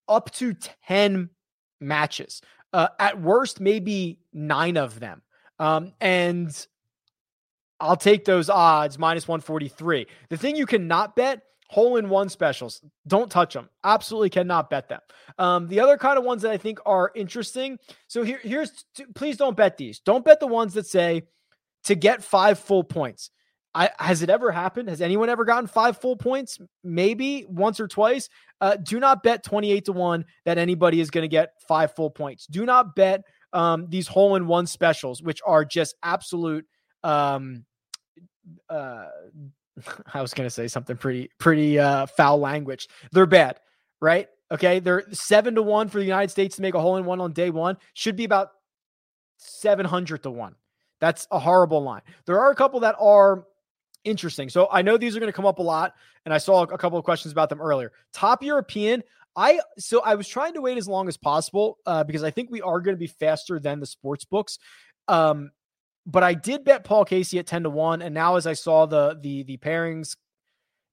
up 0.08 0.30
to 0.34 0.54
ten 0.86 1.32
matches. 1.80 2.44
Uh, 2.72 2.90
at 3.00 3.20
worst, 3.20 3.60
maybe 3.60 4.20
nine 4.32 4.78
of 4.78 5.00
them. 5.00 5.24
Um, 5.58 5.94
and 6.00 6.68
I'll 7.80 7.98
take 7.98 8.24
those 8.26 8.52
odds 8.52 9.00
minus 9.00 9.28
143. 9.28 10.06
The 10.30 10.38
thing 10.38 10.56
you 10.56 10.68
cannot 10.68 11.16
bet 11.16 11.42
hole 11.72 11.96
in 11.96 12.10
one 12.10 12.28
specials. 12.28 12.82
Don't 13.08 13.32
touch 13.32 13.54
them. 13.54 13.70
Absolutely 13.86 14.30
cannot 14.30 14.70
bet 14.70 14.90
them. 14.90 15.00
Um, 15.40 15.70
the 15.70 15.80
other 15.80 15.98
kind 15.98 16.18
of 16.18 16.26
ones 16.26 16.42
that 16.42 16.52
I 16.52 16.58
think 16.58 16.80
are 16.86 17.14
interesting. 17.16 17.80
So 18.08 18.24
here, 18.24 18.41
here's 18.43 18.86
please 19.16 19.38
don't 19.38 19.56
bet 19.56 19.78
these. 19.78 20.00
Don't 20.00 20.26
bet 20.26 20.41
the 20.41 20.48
ones 20.48 20.74
that 20.74 20.86
say 20.86 21.24
to 21.86 21.95
get 21.95 22.26
five 22.26 22.60
full 22.60 22.84
points. 22.84 23.32
I, 23.74 23.89
has 24.00 24.22
it 24.22 24.30
ever 24.30 24.52
happened? 24.52 24.89
Has 24.89 25.02
anyone 25.02 25.30
ever 25.30 25.45
gotten 25.45 25.66
five 25.66 25.98
full 25.98 26.18
points? 26.18 26.60
Maybe 26.84 27.45
once 27.48 27.80
or 27.80 27.88
twice. 27.88 28.28
Uh, 28.60 28.76
do 28.76 29.00
not 29.00 29.24
bet 29.24 29.41
28 29.41 29.86
to 29.86 29.93
1 29.93 30.26
that 30.43 30.58
anybody 30.58 31.00
is 31.00 31.10
going 31.10 31.24
to 31.24 31.30
get 31.30 31.54
five 31.70 31.95
full 31.95 32.10
points. 32.10 32.48
Do 32.48 32.66
not 32.66 32.95
bet 32.98 33.22
um, 33.54 33.88
these 33.88 34.10
hole 34.10 34.36
in 34.36 34.45
one 34.45 34.68
specials, 34.68 35.24
which 35.24 35.39
are 35.45 35.64
just 35.64 35.95
absolute 36.04 36.66
um, 37.02 37.64
uh, 38.70 39.06
I 40.14 40.22
was 40.22 40.34
going 40.34 40.48
to 40.48 40.52
say 40.52 40.68
something 40.68 40.98
pretty 40.98 41.30
pretty 41.38 41.80
uh, 41.80 42.06
foul 42.06 42.40
language. 42.40 42.88
They're 43.12 43.26
bad, 43.26 43.60
right? 44.00 44.28
Okay, 44.52 44.80
they're 44.80 45.04
seven 45.12 45.56
to 45.56 45.62
one 45.62 45.88
for 45.88 46.00
the 46.00 46.06
United 46.06 46.30
States 46.30 46.58
to 46.58 46.62
make 46.62 46.74
a 46.74 46.80
hole 46.80 46.98
in 46.98 47.06
one 47.06 47.22
on 47.22 47.34
day 47.34 47.50
one. 47.50 47.78
Should 47.94 48.16
be 48.16 48.26
about 48.26 48.50
seven 49.38 49.86
hundred 49.86 50.24
to 50.24 50.32
one. 50.32 50.56
That's 51.00 51.28
a 51.32 51.40
horrible 51.40 51.82
line. 51.82 52.02
There 52.26 52.40
are 52.40 52.52
a 52.52 52.56
couple 52.56 52.80
that 52.82 52.96
are 53.00 53.46
interesting. 54.04 54.50
So 54.50 54.68
I 54.72 54.82
know 54.82 54.98
these 54.98 55.16
are 55.16 55.20
going 55.20 55.32
to 55.32 55.36
come 55.36 55.46
up 55.46 55.60
a 55.60 55.64
lot, 55.64 55.96
and 56.26 56.34
I 56.34 56.38
saw 56.38 56.64
a 56.64 56.78
couple 56.78 56.98
of 56.98 57.06
questions 57.06 57.32
about 57.32 57.50
them 57.50 57.62
earlier. 57.62 57.92
Top 58.14 58.44
European. 58.44 59.04
I 59.36 59.62
so 59.78 60.02
I 60.02 60.16
was 60.16 60.28
trying 60.28 60.54
to 60.56 60.62
wait 60.62 60.78
as 60.78 60.88
long 60.88 61.08
as 61.08 61.16
possible 61.16 61.78
uh, 61.86 62.04
because 62.04 62.24
I 62.24 62.32
think 62.32 62.52
we 62.52 62.62
are 62.62 62.82
going 62.82 62.96
to 62.96 63.00
be 63.00 63.08
faster 63.08 63.60
than 63.60 63.80
the 63.80 63.86
sports 63.86 64.26
books. 64.26 64.60
Um, 65.08 65.52
but 66.06 66.24
I 66.24 66.34
did 66.34 66.64
bet 66.64 66.84
Paul 66.84 67.06
Casey 67.06 67.39
at 67.39 67.47
10 67.47 67.64
to 67.64 67.70
1. 67.70 68.02
And 68.02 68.14
now 68.14 68.36
as 68.36 68.47
I 68.47 68.54
saw 68.54 68.86
the 68.86 69.18
the 69.22 69.43
the 69.43 69.58
pairings, 69.58 70.16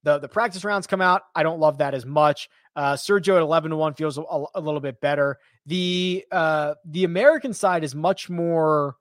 the 0.03 0.19
the 0.19 0.29
practice 0.29 0.63
rounds 0.63 0.87
come 0.87 1.01
out, 1.01 1.23
I 1.35 1.43
don't 1.43 1.59
love 1.59 1.79
that 1.79 1.93
as 1.93 2.05
much. 2.05 2.49
Uh 2.75 2.93
Sergio 2.93 3.35
at 3.35 3.41
11 3.41 3.71
to 3.71 3.77
1 3.77 3.93
feels 3.95 4.17
a, 4.17 4.23
a 4.55 4.61
little 4.61 4.79
bit 4.79 5.01
better. 5.01 5.39
The 5.65 6.25
uh 6.31 6.75
the 6.85 7.03
American 7.03 7.53
side 7.53 7.83
is 7.83 7.95
much 7.95 8.29
more 8.29 8.95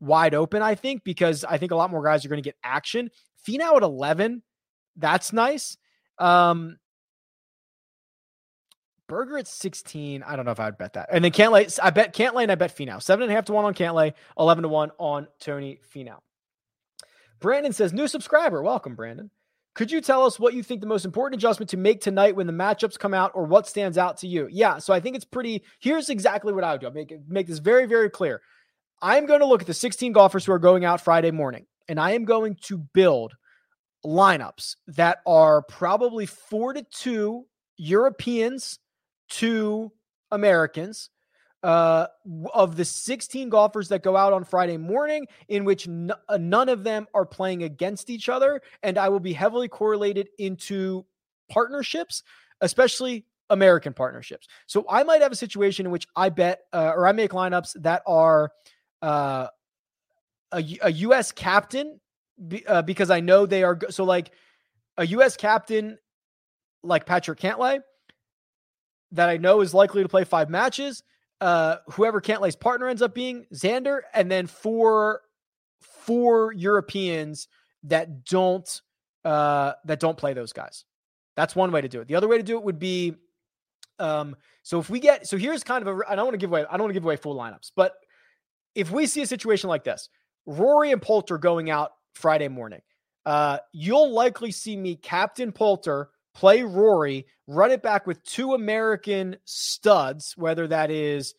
wide 0.00 0.34
open, 0.34 0.62
I 0.62 0.74
think, 0.74 1.04
because 1.04 1.44
I 1.44 1.58
think 1.58 1.72
a 1.72 1.76
lot 1.76 1.90
more 1.90 2.04
guys 2.04 2.24
are 2.24 2.28
going 2.28 2.42
to 2.42 2.48
get 2.48 2.56
action. 2.62 3.10
Finau 3.46 3.76
at 3.76 3.82
11, 3.82 4.42
that's 4.96 5.32
nice. 5.32 5.76
Um 6.18 6.78
Berger 9.08 9.38
at 9.38 9.48
16. 9.48 10.22
I 10.22 10.36
don't 10.36 10.44
know 10.44 10.52
if 10.52 10.60
I 10.60 10.66
would 10.66 10.78
bet 10.78 10.92
that. 10.92 11.08
And 11.10 11.24
then 11.24 11.32
Cantlay, 11.32 11.78
I 11.82 11.90
bet 11.90 12.14
Cantlay 12.14 12.44
and 12.44 12.52
I 12.52 12.54
bet 12.54 12.76
Finau. 12.76 13.02
Seven 13.02 13.24
and 13.24 13.32
a 13.32 13.34
half 13.34 13.46
to 13.46 13.52
one 13.52 13.64
on 13.64 13.74
Cantlay, 13.74 14.12
11 14.38 14.62
to 14.62 14.68
one 14.68 14.92
on 14.98 15.26
Tony 15.40 15.80
Finau. 15.92 16.18
Brandon 17.40 17.72
says, 17.72 17.92
new 17.92 18.06
subscriber. 18.06 18.62
Welcome, 18.62 18.94
Brandon. 18.94 19.30
Could 19.74 19.90
you 19.92 20.00
tell 20.00 20.24
us 20.24 20.40
what 20.40 20.54
you 20.54 20.62
think 20.62 20.80
the 20.80 20.88
most 20.88 21.04
important 21.04 21.40
adjustment 21.40 21.70
to 21.70 21.76
make 21.76 22.00
tonight 22.00 22.34
when 22.34 22.46
the 22.46 22.52
matchups 22.52 22.98
come 22.98 23.14
out 23.14 23.30
or 23.34 23.44
what 23.44 23.66
stands 23.66 23.96
out 23.96 24.16
to 24.18 24.26
you? 24.26 24.48
Yeah, 24.50 24.78
so 24.78 24.92
I 24.92 25.00
think 25.00 25.16
it's 25.16 25.24
pretty. 25.24 25.62
Here's 25.78 26.10
exactly 26.10 26.52
what 26.52 26.64
I 26.64 26.72
would 26.72 26.80
do. 26.80 26.88
I'll 26.88 26.92
make, 26.92 27.14
make 27.28 27.46
this 27.46 27.60
very, 27.60 27.86
very 27.86 28.10
clear. 28.10 28.42
I'm 29.00 29.26
going 29.26 29.40
to 29.40 29.46
look 29.46 29.60
at 29.60 29.68
the 29.68 29.74
16 29.74 30.12
golfers 30.12 30.44
who 30.44 30.52
are 30.52 30.58
going 30.58 30.84
out 30.84 31.00
Friday 31.00 31.30
morning, 31.30 31.66
and 31.88 32.00
I 32.00 32.12
am 32.12 32.24
going 32.24 32.56
to 32.62 32.78
build 32.78 33.34
lineups 34.04 34.76
that 34.88 35.18
are 35.26 35.62
probably 35.62 36.26
four 36.26 36.72
to 36.72 36.84
two 36.90 37.46
Europeans 37.76 38.80
two 39.28 39.92
Americans 40.30 41.10
uh, 41.62 42.06
of 42.54 42.76
the 42.76 42.84
16 42.84 43.48
golfers 43.48 43.88
that 43.88 44.02
go 44.02 44.16
out 44.16 44.32
on 44.32 44.44
Friday 44.44 44.76
morning, 44.76 45.26
in 45.48 45.64
which 45.64 45.88
n- 45.88 46.12
uh, 46.28 46.38
none 46.38 46.68
of 46.68 46.84
them 46.84 47.06
are 47.14 47.26
playing 47.26 47.64
against 47.64 48.10
each 48.10 48.28
other. 48.28 48.60
And 48.82 48.96
I 48.96 49.08
will 49.08 49.20
be 49.20 49.32
heavily 49.32 49.68
correlated 49.68 50.28
into 50.38 51.04
partnerships, 51.50 52.22
especially 52.60 53.26
American 53.50 53.92
partnerships. 53.92 54.46
So 54.66 54.84
I 54.88 55.02
might 55.02 55.22
have 55.22 55.32
a 55.32 55.36
situation 55.36 55.86
in 55.86 55.92
which 55.92 56.06
I 56.14 56.28
bet 56.28 56.60
uh, 56.72 56.92
or 56.94 57.06
I 57.06 57.12
make 57.12 57.32
lineups 57.32 57.82
that 57.82 58.02
are 58.06 58.52
uh, 59.02 59.48
a, 60.52 60.64
a 60.82 60.92
U.S. 60.92 61.32
captain 61.32 62.00
be, 62.46 62.64
uh, 62.66 62.82
because 62.82 63.10
I 63.10 63.20
know 63.20 63.46
they 63.46 63.64
are. 63.64 63.74
Go- 63.74 63.90
so, 63.90 64.04
like 64.04 64.30
a 64.96 65.06
U.S. 65.06 65.36
captain 65.36 65.98
like 66.82 67.06
Patrick 67.06 67.40
Cantlay 67.40 67.80
that 69.12 69.28
I 69.28 69.36
know 69.36 69.60
is 69.60 69.74
likely 69.74 70.02
to 70.02 70.08
play 70.08 70.24
five 70.24 70.50
matches. 70.50 71.02
Uh, 71.40 71.76
whoever 71.92 72.20
Cantlay's 72.20 72.56
partner 72.56 72.88
ends 72.88 73.02
up 73.02 73.14
being 73.14 73.46
Xander, 73.54 74.00
and 74.12 74.30
then 74.30 74.46
four 74.46 75.22
four 75.80 76.52
Europeans 76.52 77.48
that 77.84 78.24
don't 78.24 78.80
uh, 79.24 79.72
that 79.84 80.00
don't 80.00 80.16
play 80.16 80.32
those 80.32 80.52
guys. 80.52 80.84
That's 81.36 81.54
one 81.54 81.70
way 81.70 81.80
to 81.80 81.88
do 81.88 82.00
it. 82.00 82.08
The 82.08 82.16
other 82.16 82.28
way 82.28 82.38
to 82.38 82.42
do 82.42 82.58
it 82.58 82.64
would 82.64 82.78
be 82.78 83.14
um, 83.98 84.36
so 84.62 84.78
if 84.78 84.90
we 84.90 85.00
get 85.00 85.26
so 85.26 85.36
here's 85.36 85.62
kind 85.62 85.86
of 85.86 85.98
a 85.98 86.00
I 86.08 86.16
don't 86.16 86.26
want 86.26 86.34
to 86.34 86.38
give 86.38 86.50
away 86.50 86.64
I 86.64 86.72
don't 86.72 86.82
want 86.82 86.90
to 86.90 86.94
give 86.94 87.04
away 87.04 87.16
full 87.16 87.36
lineups, 87.36 87.72
but 87.76 87.94
if 88.74 88.90
we 88.90 89.06
see 89.06 89.22
a 89.22 89.26
situation 89.26 89.68
like 89.68 89.84
this, 89.84 90.08
Rory 90.46 90.92
and 90.92 91.02
Poulter 91.02 91.38
going 91.38 91.70
out 91.70 91.92
Friday 92.14 92.48
morning, 92.48 92.80
uh, 93.26 93.58
you'll 93.72 94.12
likely 94.12 94.50
see 94.50 94.76
me 94.76 94.96
captain 94.96 95.52
Poulter 95.52 96.10
play 96.38 96.62
Rory, 96.62 97.26
run 97.48 97.72
it 97.72 97.82
back 97.82 98.06
with 98.06 98.22
two 98.22 98.54
American 98.54 99.36
studs, 99.44 100.34
whether 100.36 100.68
that 100.68 100.88
is 100.88 101.34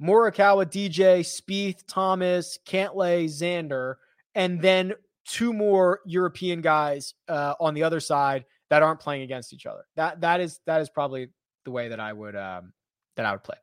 Morikawa, 0.00 0.66
DJ, 0.66 1.20
Spieth, 1.20 1.82
Thomas, 1.88 2.56
Cantlay, 2.64 3.24
Xander, 3.24 3.96
and 4.36 4.62
then 4.62 4.92
two 5.26 5.52
more 5.52 5.98
European 6.06 6.60
guys 6.60 7.14
uh, 7.28 7.54
on 7.58 7.74
the 7.74 7.82
other 7.82 7.98
side 7.98 8.44
that 8.70 8.84
aren't 8.84 9.00
playing 9.00 9.22
against 9.22 9.52
each 9.52 9.66
other. 9.66 9.84
That 9.96 10.20
that 10.20 10.40
is 10.40 10.60
that 10.66 10.80
is 10.80 10.90
probably 10.90 11.28
the 11.64 11.72
way 11.72 11.88
that 11.88 11.98
I 11.98 12.12
would 12.12 12.36
um, 12.36 12.72
that 13.16 13.26
I 13.26 13.32
would 13.32 13.42
play. 13.42 13.56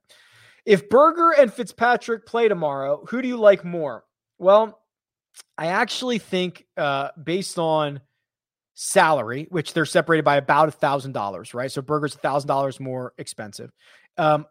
If 0.66 0.90
Berger 0.90 1.32
and 1.32 1.54
Fitzpatrick 1.54 2.26
play 2.26 2.50
tomorrow, 2.50 3.06
who 3.08 3.22
do 3.22 3.30
you 3.30 3.38
like 3.38 3.64
more? 3.64 4.04
Well, 4.38 4.82
I 5.58 5.68
actually 5.68 6.20
think 6.20 6.66
uh, 6.76 7.10
based 7.24 7.58
on 7.58 8.02
salary, 8.74 9.48
which 9.50 9.74
they're 9.74 9.86
separated 9.86 10.24
by 10.24 10.38
about 10.38 10.70
a 10.70 10.72
thousand 10.72 11.12
dollars, 11.12 11.54
right? 11.54 11.72
So 11.72 11.82
Berger's 11.82 12.16
a 12.16 12.20
thousand 12.20 12.48
dollars 12.48 12.80
more 12.80 13.14
expensive. 13.18 13.72
Um, 14.18 14.46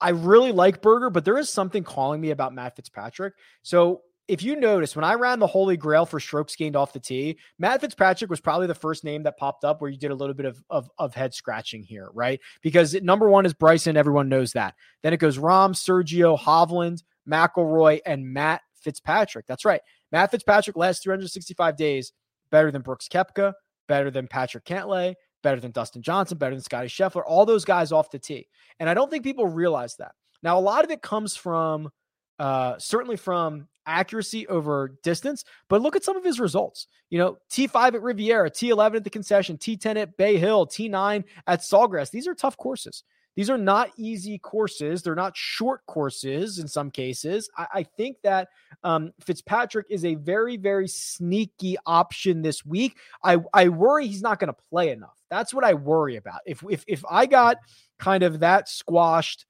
I 0.00 0.10
really 0.10 0.52
like 0.52 0.82
Berger, 0.82 1.10
but 1.10 1.24
there 1.24 1.38
is 1.38 1.50
something 1.50 1.82
calling 1.82 2.20
me 2.20 2.30
about 2.30 2.54
Matt 2.54 2.76
Fitzpatrick. 2.76 3.34
So 3.62 4.02
if 4.28 4.42
you 4.42 4.56
notice, 4.56 4.94
when 4.94 5.04
I 5.04 5.14
ran 5.14 5.38
the 5.38 5.46
holy 5.46 5.76
grail 5.76 6.04
for 6.04 6.20
strokes 6.20 6.54
gained 6.54 6.76
off 6.76 6.92
the 6.92 7.00
tee, 7.00 7.38
Matt 7.58 7.80
Fitzpatrick 7.80 8.30
was 8.30 8.40
probably 8.40 8.66
the 8.66 8.74
first 8.74 9.02
name 9.02 9.22
that 9.22 9.38
popped 9.38 9.64
up 9.64 9.80
where 9.80 9.90
you 9.90 9.98
did 9.98 10.10
a 10.10 10.14
little 10.14 10.34
bit 10.34 10.46
of, 10.46 10.62
of, 10.68 10.90
of 10.98 11.14
head 11.14 11.32
scratching 11.32 11.82
here, 11.82 12.10
right? 12.12 12.38
Because 12.62 12.94
number 12.94 13.28
one 13.28 13.46
is 13.46 13.54
Bryson, 13.54 13.96
everyone 13.96 14.28
knows 14.28 14.52
that. 14.52 14.74
Then 15.02 15.14
it 15.14 15.16
goes 15.16 15.38
Rahm, 15.38 15.70
Sergio, 15.70 16.38
Hovland, 16.38 17.02
McIlroy, 17.28 18.00
and 18.04 18.32
Matt 18.32 18.60
Fitzpatrick. 18.74 19.46
That's 19.46 19.64
right. 19.64 19.80
Matt 20.12 20.30
Fitzpatrick 20.30 20.76
last 20.76 21.02
365 21.02 21.76
days 21.76 22.12
better 22.50 22.70
than 22.70 22.82
Brooks 22.82 23.08
Koepka, 23.08 23.54
better 23.88 24.10
than 24.10 24.28
Patrick 24.28 24.64
Cantlay, 24.64 25.14
better 25.42 25.60
than 25.60 25.72
Dustin 25.72 26.02
Johnson, 26.02 26.38
better 26.38 26.54
than 26.54 26.62
Scotty 26.62 26.88
Scheffler, 26.88 27.22
all 27.26 27.46
those 27.46 27.64
guys 27.64 27.92
off 27.92 28.10
the 28.10 28.18
tee. 28.18 28.48
And 28.78 28.88
I 28.88 28.94
don't 28.94 29.10
think 29.10 29.24
people 29.24 29.46
realize 29.46 29.96
that. 29.96 30.12
Now, 30.42 30.58
a 30.58 30.60
lot 30.60 30.84
of 30.84 30.90
it 30.90 31.02
comes 31.02 31.34
from 31.34 31.90
uh, 32.38 32.76
certainly 32.78 33.16
from 33.16 33.66
accuracy 33.86 34.46
over 34.46 34.96
distance, 35.02 35.44
but 35.68 35.80
look 35.80 35.96
at 35.96 36.04
some 36.04 36.16
of 36.16 36.24
his 36.24 36.38
results. 36.38 36.86
You 37.10 37.18
know, 37.18 37.38
T5 37.50 37.94
at 37.94 38.02
Riviera, 38.02 38.50
T11 38.50 38.96
at 38.96 39.04
the 39.04 39.10
concession, 39.10 39.56
T10 39.56 39.96
at 39.96 40.16
Bay 40.16 40.36
Hill, 40.36 40.66
T9 40.66 41.24
at 41.46 41.60
Sawgrass. 41.60 42.10
These 42.10 42.28
are 42.28 42.34
tough 42.34 42.56
courses. 42.56 43.02
These 43.38 43.50
are 43.50 43.56
not 43.56 43.92
easy 43.96 44.36
courses. 44.36 45.00
They're 45.00 45.14
not 45.14 45.36
short 45.36 45.86
courses 45.86 46.58
in 46.58 46.66
some 46.66 46.90
cases. 46.90 47.48
I, 47.56 47.66
I 47.72 47.82
think 47.84 48.16
that 48.24 48.48
um, 48.82 49.12
Fitzpatrick 49.20 49.86
is 49.88 50.04
a 50.04 50.16
very, 50.16 50.56
very 50.56 50.88
sneaky 50.88 51.76
option 51.86 52.42
this 52.42 52.66
week. 52.66 52.96
I, 53.22 53.36
I 53.54 53.68
worry 53.68 54.08
he's 54.08 54.22
not 54.22 54.40
going 54.40 54.52
to 54.52 54.60
play 54.70 54.90
enough. 54.90 55.16
That's 55.30 55.54
what 55.54 55.62
I 55.62 55.74
worry 55.74 56.16
about. 56.16 56.40
If, 56.46 56.64
if 56.68 56.82
if 56.88 57.04
I 57.08 57.26
got 57.26 57.58
kind 58.00 58.24
of 58.24 58.40
that 58.40 58.68
squashed 58.68 59.46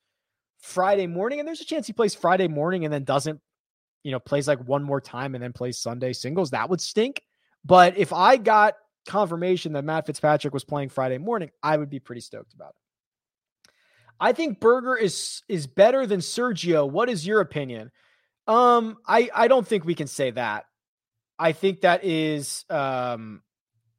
Friday 0.60 1.06
morning, 1.06 1.38
and 1.38 1.48
there's 1.48 1.62
a 1.62 1.64
chance 1.64 1.86
he 1.86 1.94
plays 1.94 2.14
Friday 2.14 2.46
morning 2.46 2.84
and 2.84 2.92
then 2.92 3.04
doesn't, 3.04 3.40
you 4.02 4.12
know, 4.12 4.20
plays 4.20 4.46
like 4.46 4.62
one 4.68 4.82
more 4.82 5.00
time 5.00 5.34
and 5.34 5.42
then 5.42 5.54
plays 5.54 5.78
Sunday 5.78 6.12
singles, 6.12 6.50
that 6.50 6.68
would 6.68 6.82
stink. 6.82 7.22
But 7.64 7.96
if 7.96 8.12
I 8.12 8.36
got 8.36 8.74
confirmation 9.06 9.72
that 9.72 9.84
Matt 9.86 10.04
Fitzpatrick 10.04 10.52
was 10.52 10.64
playing 10.66 10.90
Friday 10.90 11.16
morning, 11.16 11.48
I 11.62 11.78
would 11.78 11.88
be 11.88 12.00
pretty 12.00 12.20
stoked 12.20 12.52
about 12.52 12.74
it. 12.76 12.87
I 14.20 14.32
think 14.32 14.60
Berger 14.60 14.96
is 14.96 15.42
is 15.48 15.66
better 15.66 16.06
than 16.06 16.20
Sergio. 16.20 16.88
What 16.88 17.08
is 17.08 17.26
your 17.26 17.40
opinion? 17.40 17.90
Um, 18.46 18.96
I 19.06 19.30
I 19.34 19.48
don't 19.48 19.66
think 19.66 19.84
we 19.84 19.94
can 19.94 20.06
say 20.06 20.30
that. 20.32 20.64
I 21.38 21.52
think 21.52 21.82
that 21.82 22.04
is 22.04 22.64
um, 22.70 23.42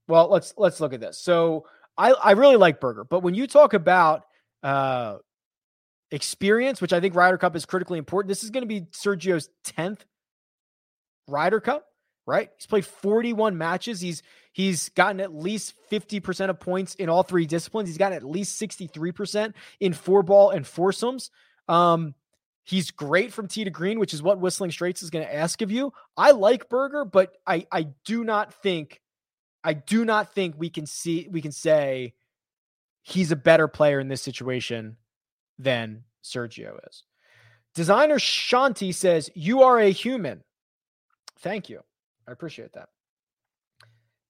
well. 0.08 0.30
Let's 0.30 0.54
let's 0.58 0.80
look 0.82 0.94
at 0.94 1.00
this. 1.00 1.20
So 1.20 1.66
I 1.98 2.12
I 2.12 2.32
really 2.32 2.58
like 2.58 2.80
Berger, 2.80 3.04
but 3.04 3.22
when 3.22 3.34
you 3.34 3.48
talk 3.48 3.74
about 3.74 4.26
uh 4.64 5.18
experience, 6.12 6.82
which 6.82 6.92
I 6.92 7.00
think 7.00 7.16
Ryder 7.16 7.38
Cup 7.38 7.56
is 7.56 7.66
critically 7.66 8.00
important, 8.00 8.30
this 8.30 8.44
is 8.44 8.50
going 8.50 8.64
to 8.64 8.68
be 8.68 8.82
Sergio's 8.92 9.50
tenth 9.64 10.04
Ryder 11.28 11.60
Cup 11.60 11.86
right? 12.30 12.52
He's 12.58 12.68
played 12.68 12.86
41 12.86 13.58
matches. 13.58 14.00
He's 14.00 14.22
he's 14.60 14.90
gotten 14.90 15.22
at 15.22 15.34
least 15.34 15.74
50% 15.90 16.50
of 16.50 16.60
points 16.60 16.94
in 16.96 17.08
all 17.08 17.24
three 17.24 17.46
disciplines. 17.46 17.88
He's 17.88 17.98
gotten 17.98 18.18
at 18.18 18.26
least 18.26 18.62
63% 18.62 19.54
in 19.80 19.94
four 19.94 20.22
ball 20.22 20.50
and 20.50 20.68
foursomes. 20.68 21.32
Um, 21.70 22.14
he's 22.66 22.92
great 22.92 23.32
from 23.32 23.48
tee 23.48 23.64
to 23.64 23.70
green, 23.70 24.00
which 24.00 24.14
is 24.14 24.22
what 24.22 24.42
Whistling 24.42 24.72
Straits 24.72 25.02
is 25.02 25.12
going 25.12 25.26
to 25.26 25.34
ask 25.34 25.62
of 25.62 25.72
you. 25.72 25.94
I 26.18 26.32
like 26.32 26.68
Berger, 26.68 27.06
but 27.06 27.38
I 27.48 27.68
I 27.72 27.88
do 28.04 28.26
not 28.26 28.54
think 28.54 29.00
I 29.64 29.76
do 29.76 30.04
not 30.04 30.34
think 30.34 30.56
we 30.58 30.70
can 30.70 30.86
see 30.86 31.30
we 31.32 31.42
can 31.42 31.54
say 31.54 32.14
he's 33.02 33.32
a 33.32 33.38
better 33.38 33.70
player 33.70 33.98
in 34.02 34.10
this 34.10 34.22
situation 34.22 34.98
than 35.58 36.04
Sergio 36.22 36.80
is. 36.90 37.04
Designer 37.76 38.20
Shanti 38.20 38.94
says, 38.94 39.30
You 39.36 39.62
are 39.62 39.80
a 39.80 39.90
human. 39.90 40.44
Thank 41.40 41.70
you. 41.70 41.80
I 42.28 42.34
appreciate 42.34 42.74
that. 42.74 42.90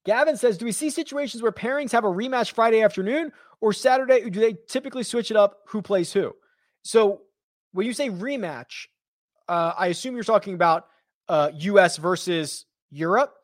Gavin 0.10 0.38
says, 0.38 0.58
Do 0.58 0.66
we 0.66 0.72
see 0.72 0.90
situations 0.90 1.44
where 1.44 1.52
pairings 1.52 1.92
have 1.92 2.04
a 2.04 2.08
rematch 2.08 2.54
Friday 2.54 2.82
afternoon 2.82 3.32
or 3.62 3.74
Saturday? 3.74 4.24
Or 4.24 4.32
do 4.32 4.40
they 4.40 4.56
typically 4.68 5.04
switch 5.04 5.30
it 5.30 5.38
up 5.38 5.58
who 5.68 5.84
plays 5.84 6.12
who? 6.12 6.34
So 6.82 7.22
when 7.74 7.86
you 7.86 7.94
say 7.94 8.10
rematch, 8.10 8.88
uh, 9.48 9.74
I 9.78 9.86
assume 9.88 10.16
you're 10.16 10.24
talking 10.24 10.56
about 10.56 10.88
uh, 11.28 11.52
US 11.54 11.98
versus 11.98 12.66
Europe. 12.90 13.36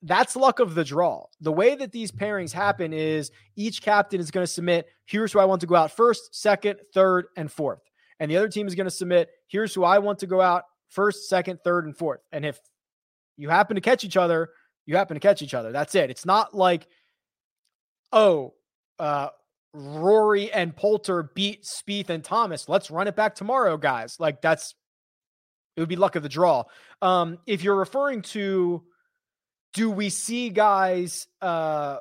That's 0.00 0.34
luck 0.34 0.60
of 0.60 0.74
the 0.74 0.82
draw. 0.82 1.26
The 1.42 1.52
way 1.52 1.74
that 1.74 1.92
these 1.92 2.10
pairings 2.10 2.52
happen 2.52 2.94
is 2.94 3.30
each 3.54 3.82
captain 3.82 4.18
is 4.18 4.30
going 4.30 4.46
to 4.46 4.50
submit, 4.50 4.86
here's 5.04 5.34
who 5.34 5.40
I 5.40 5.44
want 5.44 5.60
to 5.60 5.66
go 5.66 5.74
out 5.74 5.92
first, 5.92 6.34
second, 6.34 6.78
third, 6.94 7.26
and 7.36 7.52
fourth. 7.52 7.82
And 8.18 8.30
the 8.30 8.38
other 8.38 8.48
team 8.48 8.66
is 8.66 8.74
going 8.74 8.86
to 8.86 8.90
submit, 8.90 9.28
here's 9.46 9.74
who 9.74 9.84
I 9.84 9.98
want 9.98 10.20
to 10.20 10.26
go 10.26 10.40
out 10.40 10.64
first, 10.88 11.28
second, 11.28 11.58
third, 11.62 11.84
and 11.84 11.94
fourth. 11.94 12.20
And 12.32 12.46
if 12.46 12.58
you 13.36 13.50
happen 13.50 13.74
to 13.74 13.82
catch 13.82 14.04
each 14.04 14.16
other, 14.16 14.48
you 14.86 14.96
happen 14.96 15.14
to 15.14 15.20
catch 15.20 15.42
each 15.42 15.54
other. 15.54 15.72
That's 15.72 15.94
it. 15.94 16.10
It's 16.10 16.24
not 16.24 16.54
like, 16.54 16.86
oh, 18.12 18.54
uh, 18.98 19.28
Rory 19.74 20.50
and 20.52 20.74
Poulter 20.74 21.30
beat 21.34 21.64
Spieth 21.64 22.08
and 22.08 22.24
Thomas. 22.24 22.68
Let's 22.68 22.90
run 22.90 23.08
it 23.08 23.16
back 23.16 23.34
tomorrow, 23.34 23.76
guys. 23.76 24.16
Like 24.18 24.40
that's 24.40 24.74
it 25.76 25.80
would 25.80 25.88
be 25.88 25.96
luck 25.96 26.16
of 26.16 26.22
the 26.22 26.28
draw. 26.28 26.64
Um, 27.02 27.38
if 27.46 27.62
you're 27.62 27.76
referring 27.76 28.22
to 28.22 28.82
do 29.76 29.90
we 29.90 30.08
see 30.08 30.48
guys 30.48 31.28
uh 31.42 31.98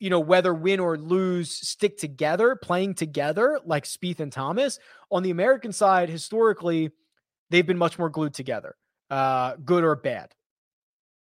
you 0.00 0.08
know 0.08 0.18
whether 0.18 0.54
win 0.54 0.80
or 0.80 0.96
lose 0.96 1.50
stick 1.50 1.98
together 1.98 2.56
playing 2.56 2.94
together 2.94 3.60
like 3.66 3.84
Spieth 3.84 4.18
and 4.18 4.32
Thomas 4.32 4.78
on 5.10 5.22
the 5.22 5.30
American 5.30 5.72
side 5.72 6.08
historically 6.08 6.90
they've 7.50 7.66
been 7.66 7.78
much 7.78 7.98
more 7.98 8.08
glued 8.08 8.32
together 8.32 8.74
uh 9.10 9.56
good 9.56 9.84
or 9.84 9.94
bad 9.94 10.34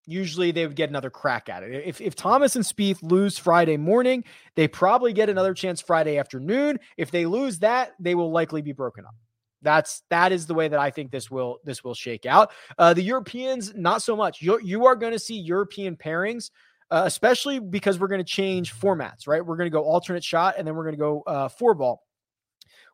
usually 0.05 0.51
they 0.51 0.67
would 0.67 0.75
get 0.75 0.89
another 0.89 1.09
crack 1.09 1.49
at 1.49 1.63
it. 1.63 1.83
If, 1.85 2.01
if 2.01 2.15
Thomas 2.15 2.55
and 2.55 2.65
Spieth 2.65 3.01
lose 3.01 3.37
Friday 3.37 3.77
morning, 3.77 4.23
they 4.55 4.67
probably 4.67 5.13
get 5.13 5.29
another 5.29 5.53
chance 5.53 5.81
Friday 5.81 6.17
afternoon. 6.17 6.79
If 6.97 7.11
they 7.11 7.25
lose 7.25 7.59
that, 7.59 7.93
they 7.99 8.15
will 8.15 8.31
likely 8.31 8.61
be 8.61 8.73
broken 8.73 9.05
up. 9.05 9.15
That's 9.61 10.03
that 10.09 10.33
is 10.33 10.45
the 10.45 10.53
way 10.53 10.67
that 10.67 10.79
I 10.79 10.91
think 10.91 11.09
this 11.09 11.31
will 11.31 11.59
this 11.63 11.83
will 11.83 11.93
shake 11.93 12.25
out. 12.25 12.51
Uh, 12.77 12.93
the 12.93 13.01
Europeans, 13.01 13.73
not 13.75 14.01
so 14.01 14.15
much. 14.15 14.41
You 14.41 14.59
you 14.61 14.85
are 14.85 14.95
going 14.95 15.13
to 15.13 15.19
see 15.19 15.39
European 15.39 15.95
pairings, 15.95 16.51
uh, 16.91 17.03
especially 17.05 17.59
because 17.59 17.97
we're 17.97 18.09
going 18.09 18.19
to 18.19 18.25
change 18.25 18.73
formats. 18.73 19.25
Right, 19.25 19.45
we're 19.45 19.55
going 19.55 19.67
to 19.67 19.73
go 19.73 19.83
alternate 19.83 20.23
shot, 20.23 20.55
and 20.57 20.67
then 20.67 20.75
we're 20.75 20.83
going 20.83 20.95
to 20.95 20.99
go 20.99 21.23
uh, 21.25 21.47
four 21.47 21.75
ball, 21.75 22.03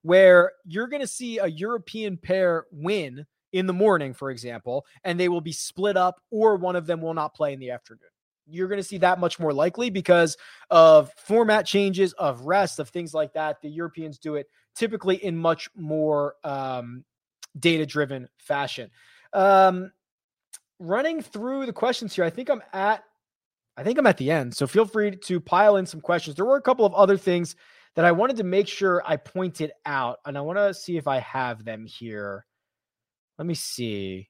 where 0.03 0.51
you're 0.63 0.87
going 0.87 1.01
to 1.01 1.07
see 1.07 1.39
a 1.39 1.47
European 1.47 2.17
pair 2.17 2.65
win 2.71 3.25
in 3.53 3.65
the 3.65 3.73
morning, 3.73 4.13
for 4.13 4.31
example, 4.31 4.85
and 5.03 5.19
they 5.19 5.29
will 5.29 5.41
be 5.41 5.51
split 5.51 5.97
up 5.97 6.21
or 6.31 6.55
one 6.55 6.75
of 6.75 6.85
them 6.85 7.01
will 7.01 7.13
not 7.13 7.33
play 7.33 7.53
in 7.53 7.59
the 7.59 7.71
afternoon. 7.71 8.09
You're 8.47 8.67
going 8.67 8.79
to 8.79 8.87
see 8.87 8.97
that 8.99 9.19
much 9.19 9.39
more 9.39 9.53
likely 9.53 9.89
because 9.89 10.35
of 10.69 11.11
format 11.17 11.65
changes, 11.65 12.13
of 12.13 12.41
rest, 12.41 12.79
of 12.79 12.89
things 12.89 13.13
like 13.13 13.33
that. 13.33 13.61
The 13.61 13.69
Europeans 13.69 14.17
do 14.17 14.35
it 14.35 14.47
typically 14.75 15.23
in 15.23 15.37
much 15.37 15.69
more 15.75 16.35
um, 16.43 17.03
data 17.59 17.85
driven 17.85 18.27
fashion. 18.37 18.89
Um, 19.33 19.91
running 20.79 21.21
through 21.21 21.65
the 21.67 21.73
questions 21.73 22.15
here, 22.15 22.23
I 22.23 22.29
think 22.29 22.49
I'm 22.49 22.63
at 22.73 23.03
I 23.77 23.83
think 23.83 23.97
I'm 23.97 24.07
at 24.07 24.17
the 24.17 24.29
end. 24.29 24.53
So 24.53 24.67
feel 24.67 24.83
free 24.83 25.15
to 25.15 25.39
pile 25.39 25.77
in 25.77 25.85
some 25.85 26.01
questions. 26.01 26.35
There 26.35 26.43
were 26.43 26.57
a 26.57 26.61
couple 26.61 26.85
of 26.85 26.93
other 26.93 27.15
things 27.15 27.55
that 27.95 28.03
I 28.03 28.11
wanted 28.11 28.35
to 28.37 28.43
make 28.43 28.67
sure 28.67 29.01
I 29.05 29.15
pointed 29.15 29.71
out, 29.85 30.19
and 30.25 30.37
I 30.37 30.41
want 30.41 30.57
to 30.57 30.73
see 30.73 30.97
if 30.97 31.07
I 31.07 31.19
have 31.19 31.63
them 31.63 31.85
here. 31.85 32.45
Let 33.39 33.45
me 33.47 33.55
see. 33.55 34.29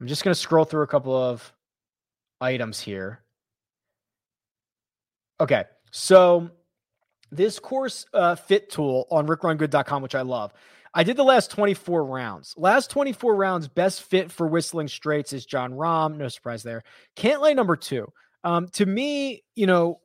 I'm 0.00 0.08
just 0.08 0.24
going 0.24 0.34
to 0.34 0.40
scroll 0.40 0.64
through 0.64 0.82
a 0.82 0.88
couple 0.88 1.16
of 1.16 1.52
items 2.40 2.80
here. 2.80 3.22
Okay. 5.40 5.64
So 5.92 6.50
this 7.30 7.60
course 7.60 8.04
uh, 8.12 8.34
fit 8.34 8.70
tool 8.70 9.06
on 9.12 9.28
rickrungood.com, 9.28 10.02
which 10.02 10.16
I 10.16 10.22
love. 10.22 10.52
I 10.92 11.04
did 11.04 11.16
the 11.16 11.24
last 11.24 11.52
24 11.52 12.04
rounds. 12.04 12.54
Last 12.56 12.90
24 12.90 13.36
rounds, 13.36 13.68
best 13.68 14.02
fit 14.02 14.32
for 14.32 14.48
Whistling 14.48 14.88
Straits 14.88 15.32
is 15.32 15.46
Jon 15.46 15.72
Rahm. 15.72 16.16
No 16.16 16.26
surprise 16.26 16.64
there. 16.64 16.82
Cantlay 17.16 17.54
number 17.54 17.76
two. 17.76 18.12
Um, 18.42 18.66
to 18.68 18.86
me, 18.86 19.44
you 19.54 19.66
know, 19.66 20.00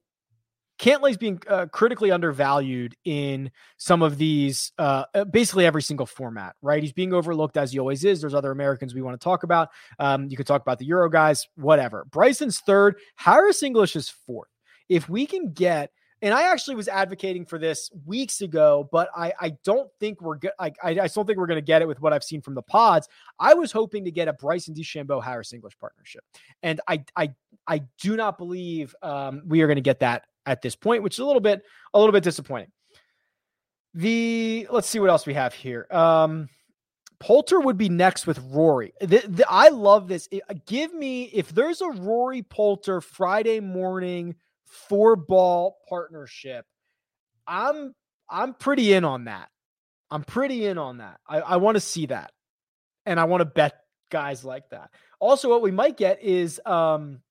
Cantlay's 0.83 1.15
being 1.15 1.41
uh, 1.47 1.65
critically 1.67 2.11
undervalued 2.11 2.93
in 3.05 3.49
some 3.77 4.01
of 4.01 4.17
these, 4.17 4.73
uh, 4.77 5.05
uh, 5.13 5.23
basically 5.23 5.65
every 5.65 5.81
single 5.81 6.05
format, 6.05 6.57
right? 6.61 6.83
He's 6.83 6.91
being 6.91 7.13
overlooked 7.13 7.55
as 7.55 7.71
he 7.71 7.79
always 7.79 8.03
is. 8.03 8.19
There's 8.19 8.33
other 8.33 8.51
Americans 8.51 8.93
we 8.93 9.01
want 9.01 9.17
to 9.17 9.23
talk 9.23 9.43
about. 9.43 9.69
Um, 9.97 10.27
you 10.27 10.35
could 10.35 10.45
talk 10.45 10.61
about 10.61 10.79
the 10.79 10.85
Euro 10.87 11.09
guys, 11.09 11.47
whatever. 11.55 12.03
Bryson's 12.11 12.59
third, 12.59 12.97
Harris 13.15 13.63
English 13.63 13.95
is 13.95 14.09
fourth. 14.09 14.49
If 14.89 15.07
we 15.07 15.25
can 15.25 15.53
get, 15.53 15.89
and 16.21 16.33
I 16.33 16.51
actually 16.51 16.75
was 16.75 16.89
advocating 16.89 17.45
for 17.45 17.57
this 17.57 17.89
weeks 18.05 18.41
ago, 18.41 18.89
but 18.91 19.07
I, 19.15 19.31
I 19.39 19.53
don't 19.63 19.89
think 20.01 20.21
we're 20.21 20.37
good. 20.37 20.51
I, 20.59 20.73
I, 20.83 20.89
I 20.89 21.07
don't 21.07 21.25
think 21.25 21.37
we're 21.37 21.47
going 21.47 21.55
to 21.55 21.61
get 21.61 21.81
it 21.81 21.87
with 21.87 22.01
what 22.01 22.11
I've 22.11 22.25
seen 22.25 22.41
from 22.41 22.55
the 22.55 22.61
pods. 22.61 23.07
I 23.39 23.53
was 23.53 23.71
hoping 23.71 24.03
to 24.03 24.11
get 24.11 24.27
a 24.27 24.33
Bryson 24.33 24.75
DeChambeau 24.75 25.23
Harris 25.23 25.53
English 25.53 25.77
partnership, 25.79 26.25
and 26.61 26.81
I 26.89 27.05
I 27.15 27.33
I 27.67 27.83
do 28.01 28.17
not 28.17 28.37
believe 28.37 28.93
um, 29.01 29.43
we 29.45 29.61
are 29.61 29.67
going 29.67 29.75
to 29.75 29.81
get 29.81 30.01
that 30.01 30.25
at 30.45 30.61
this 30.61 30.75
point, 30.75 31.03
which 31.03 31.15
is 31.15 31.19
a 31.19 31.25
little 31.25 31.41
bit 31.41 31.63
a 31.93 31.99
little 31.99 32.13
bit 32.13 32.23
disappointing. 32.23 32.71
The 33.93 34.67
let's 34.71 34.89
see 34.89 34.99
what 34.99 35.09
else 35.09 35.25
we 35.25 35.33
have 35.33 35.53
here. 35.53 35.87
Um, 35.91 36.49
Poulter 37.19 37.59
would 37.59 37.77
be 37.77 37.87
next 37.89 38.27
with 38.27 38.39
Rory. 38.51 38.93
The, 38.99 39.23
the, 39.27 39.45
I 39.47 39.69
love 39.69 40.07
this. 40.07 40.27
Give 40.65 40.93
me 40.93 41.23
if 41.25 41.53
there's 41.53 41.81
a 41.81 41.89
Rory 41.89 42.41
Poulter 42.41 42.99
Friday 42.99 43.59
morning 43.59 44.35
four 44.65 45.15
ball 45.15 45.77
partnership. 45.87 46.65
I'm 47.47 47.93
I'm 48.29 48.53
pretty 48.53 48.93
in 48.93 49.05
on 49.05 49.25
that. 49.25 49.49
I'm 50.11 50.23
pretty 50.23 50.65
in 50.65 50.77
on 50.77 50.97
that. 50.97 51.19
I, 51.27 51.39
I 51.39 51.57
want 51.57 51.75
to 51.75 51.81
see 51.81 52.07
that, 52.07 52.31
and 53.05 53.19
I 53.19 53.23
want 53.23 53.41
to 53.41 53.45
bet 53.45 53.79
guys 54.09 54.43
like 54.43 54.69
that. 54.71 54.89
Also, 55.19 55.49
what 55.49 55.61
we 55.61 55.71
might 55.71 55.97
get 55.97 56.21
is 56.21 56.59
um, 56.65 57.21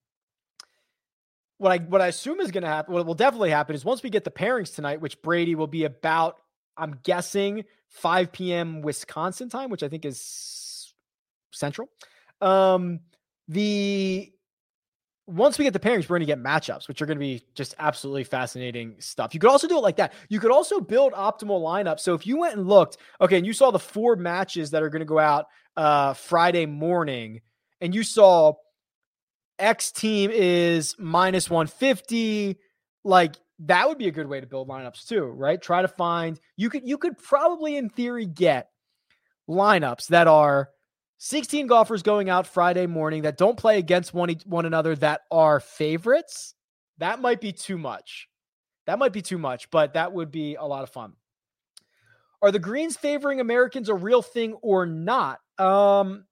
what 1.63 1.71
I 1.73 1.79
what 1.79 2.01
I 2.01 2.09
assume 2.09 2.41
is 2.41 2.51
going 2.51 2.65
to 2.65 2.69
happen, 2.69 2.93
what 2.93 3.07
will 3.07 3.15
definitely 3.15 3.51
happen 3.51 3.77
is 3.77 3.85
once 3.85 4.03
we 4.03 4.11
get 4.11 4.25
the 4.25 4.33
pairings 4.33 4.75
tonight, 4.75 5.01
which 5.01 5.23
Brady 5.23 5.55
will 5.55 5.69
be 5.69 5.85
about, 5.85 6.39
I'm 6.77 6.99
guessing 7.05 7.65
5 7.89 8.33
p.m. 8.33 8.83
Wisconsin 8.83 9.49
time, 9.49 9.71
which 9.71 9.85
I 9.85 9.89
think 9.89 10.05
is 10.05 10.93
central. 11.53 11.89
Um, 12.41 12.99
the 13.47 14.33
once 15.29 15.57
we 15.57 15.65
get 15.65 15.73
the 15.73 15.79
pairings, 15.79 16.09
we're 16.09 16.19
going 16.19 16.21
to 16.23 16.27
get 16.27 16.41
matchups, 16.41 16.89
which 16.89 17.01
are 17.01 17.07
going 17.07 17.17
to 17.17 17.25
be 17.25 17.45
just 17.55 17.77
absolutely 17.79 18.25
fascinating 18.25 18.97
stuff. 18.99 19.33
You 19.33 19.39
could 19.39 19.51
also 19.51 19.69
do 19.69 19.79
it 19.79 19.83
like 19.83 19.97
that. 19.97 20.15
You 20.29 20.41
could 20.41 20.51
also 20.51 20.81
build 20.81 21.13
optimal 21.13 21.63
lineups. 21.63 22.01
So 22.01 22.15
if 22.15 22.27
you 22.27 22.39
went 22.39 22.57
and 22.57 22.67
looked, 22.67 22.97
okay, 23.21 23.37
and 23.37 23.47
you 23.47 23.53
saw 23.53 23.71
the 23.71 23.79
four 23.79 24.17
matches 24.17 24.73
that 24.73 24.83
are 24.83 24.91
going 24.91 25.01
to 25.01 25.07
go 25.07 25.21
out 25.21 25.47
uh, 25.77 26.15
Friday 26.15 26.67
morning, 26.67 27.41
and 27.81 27.95
you 27.95 28.03
saw 28.03 28.55
X 29.63 29.93
team 29.93 30.31
is 30.33 30.97
minus 30.99 31.49
150. 31.49 32.59
Like 33.05 33.37
that 33.61 33.89
would 33.89 33.99
be 33.99 34.09
a 34.09 34.13
good 34.13 34.27
way 34.27 34.41
to 34.41 34.47
build 34.47 34.69
lineups 34.69 35.07
too, 35.07 35.25
right? 35.25 35.61
Try 35.63 35.83
to 35.83 35.89
find 35.89 36.39
you 36.57 36.69
could 36.69 36.87
you 36.87 36.99
could 36.99 37.17
probably 37.17 37.77
in 37.77 37.89
theory 37.89 38.27
get 38.27 38.69
lineups 39.49 40.09
that 40.09 40.27
are 40.27 40.71
16 41.19 41.69
golfers 41.69 42.03
going 42.03 42.29
out 42.29 42.49
Friday 42.49 42.87
morning 42.87 43.23
that 43.23 43.39
don't 43.39 43.57
play 43.57 43.79
against 43.79 44.13
one 44.13 44.35
one 44.45 44.67
another 44.67 44.97
that 44.97 45.23
are 45.31 45.61
favorites. 45.61 46.55
That 46.99 47.21
might 47.21 47.41
be 47.41 47.53
too 47.53 47.79
much. 47.79 48.29
That 48.87 48.99
might 48.99 49.13
be 49.13 49.23
too 49.23 49.39
much, 49.39 49.71
but 49.71 49.95
that 49.95 50.13
would 50.13 50.33
be 50.33 50.57
a 50.57 50.65
lot 50.65 50.83
of 50.83 50.91
fun. 50.91 51.13
Are 52.43 52.51
the 52.51 52.59
greens 52.59 52.97
favoring 52.97 53.39
Americans 53.39 53.89
a 53.89 53.95
real 53.95 54.23
thing 54.23 54.55
or 54.55 54.85
not? 54.85 55.39
Um, 55.59 56.25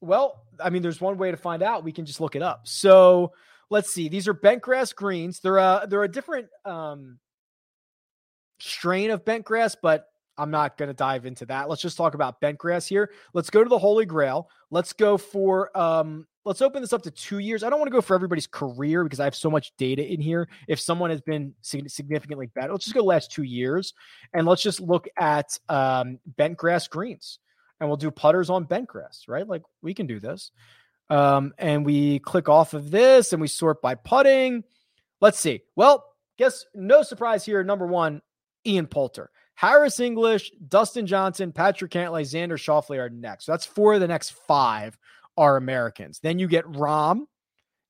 well, 0.00 0.45
I 0.62 0.70
mean, 0.70 0.82
there's 0.82 1.00
one 1.00 1.18
way 1.18 1.30
to 1.30 1.36
find 1.36 1.62
out. 1.62 1.84
We 1.84 1.92
can 1.92 2.06
just 2.06 2.20
look 2.20 2.36
it 2.36 2.42
up. 2.42 2.66
So 2.66 3.32
let's 3.70 3.90
see. 3.90 4.08
These 4.08 4.28
are 4.28 4.34
bent 4.34 4.62
grass 4.62 4.92
greens. 4.92 5.40
They're 5.40 5.58
a 5.58 5.86
they're 5.88 6.04
a 6.04 6.10
different 6.10 6.48
um, 6.64 7.18
strain 8.58 9.10
of 9.10 9.24
bent 9.24 9.44
grass, 9.44 9.76
but 9.80 10.06
I'm 10.38 10.50
not 10.50 10.76
going 10.76 10.88
to 10.88 10.94
dive 10.94 11.26
into 11.26 11.46
that. 11.46 11.68
Let's 11.68 11.82
just 11.82 11.96
talk 11.96 12.14
about 12.14 12.40
bent 12.40 12.58
grass 12.58 12.86
here. 12.86 13.10
Let's 13.32 13.50
go 13.50 13.62
to 13.64 13.68
the 13.68 13.78
Holy 13.78 14.04
Grail. 14.04 14.50
Let's 14.70 14.92
go 14.92 15.16
for 15.16 15.76
um, 15.76 16.26
let's 16.44 16.62
open 16.62 16.82
this 16.82 16.92
up 16.92 17.02
to 17.02 17.10
two 17.10 17.38
years. 17.38 17.62
I 17.62 17.70
don't 17.70 17.78
want 17.78 17.90
to 17.90 17.94
go 17.94 18.00
for 18.00 18.14
everybody's 18.14 18.46
career 18.46 19.02
because 19.04 19.20
I 19.20 19.24
have 19.24 19.34
so 19.34 19.50
much 19.50 19.72
data 19.76 20.04
in 20.04 20.20
here. 20.20 20.48
If 20.68 20.80
someone 20.80 21.10
has 21.10 21.20
been 21.20 21.54
significantly 21.62 22.46
better, 22.54 22.72
let's 22.72 22.84
just 22.84 22.94
go 22.94 23.02
last 23.02 23.32
two 23.32 23.44
years 23.44 23.94
and 24.34 24.46
let's 24.46 24.62
just 24.62 24.80
look 24.80 25.08
at 25.18 25.58
um, 25.68 26.18
bent 26.36 26.56
grass 26.56 26.86
greens 26.86 27.38
and 27.80 27.88
we'll 27.88 27.96
do 27.96 28.10
putters 28.10 28.50
on 28.50 28.64
bent 28.64 28.88
grass, 28.88 29.24
right? 29.28 29.46
Like 29.46 29.62
we 29.82 29.94
can 29.94 30.06
do 30.06 30.20
this. 30.20 30.50
Um, 31.08 31.54
and 31.58 31.84
we 31.84 32.18
click 32.18 32.48
off 32.48 32.74
of 32.74 32.90
this 32.90 33.32
and 33.32 33.40
we 33.40 33.48
sort 33.48 33.80
by 33.82 33.94
putting. 33.94 34.64
Let's 35.20 35.38
see. 35.38 35.62
Well, 35.76 36.04
guess 36.38 36.66
no 36.74 37.02
surprise 37.02 37.44
here. 37.44 37.62
Number 37.62 37.86
one, 37.86 38.22
Ian 38.66 38.86
Poulter. 38.86 39.30
Harris 39.54 40.00
English, 40.00 40.52
Dustin 40.68 41.06
Johnson, 41.06 41.50
Patrick 41.50 41.90
Cantlay, 41.90 42.22
Xander 42.22 42.58
Schauffele 42.58 42.98
are 42.98 43.08
next. 43.08 43.46
So 43.46 43.52
that's 43.52 43.64
four 43.64 43.94
of 43.94 44.00
the 44.00 44.08
next 44.08 44.30
five 44.46 44.98
are 45.36 45.56
Americans. 45.56 46.18
Then 46.20 46.38
you 46.38 46.46
get 46.46 46.66
Rahm. 46.66 47.22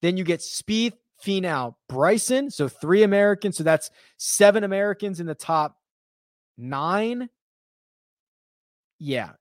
Then 0.02 0.16
you 0.16 0.22
get 0.22 0.40
Spieth, 0.40 0.92
Finau, 1.24 1.74
Bryson. 1.88 2.50
So 2.50 2.68
three 2.68 3.02
Americans. 3.02 3.56
So 3.56 3.64
that's 3.64 3.90
seven 4.16 4.62
Americans 4.62 5.18
in 5.18 5.26
the 5.26 5.34
top 5.34 5.76
nine. 6.56 7.28
Yeah, 8.98 9.32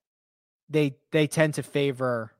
they 0.69 0.95
they 1.11 1.27
tend 1.27 1.55
to 1.55 1.63
favor 1.63 2.31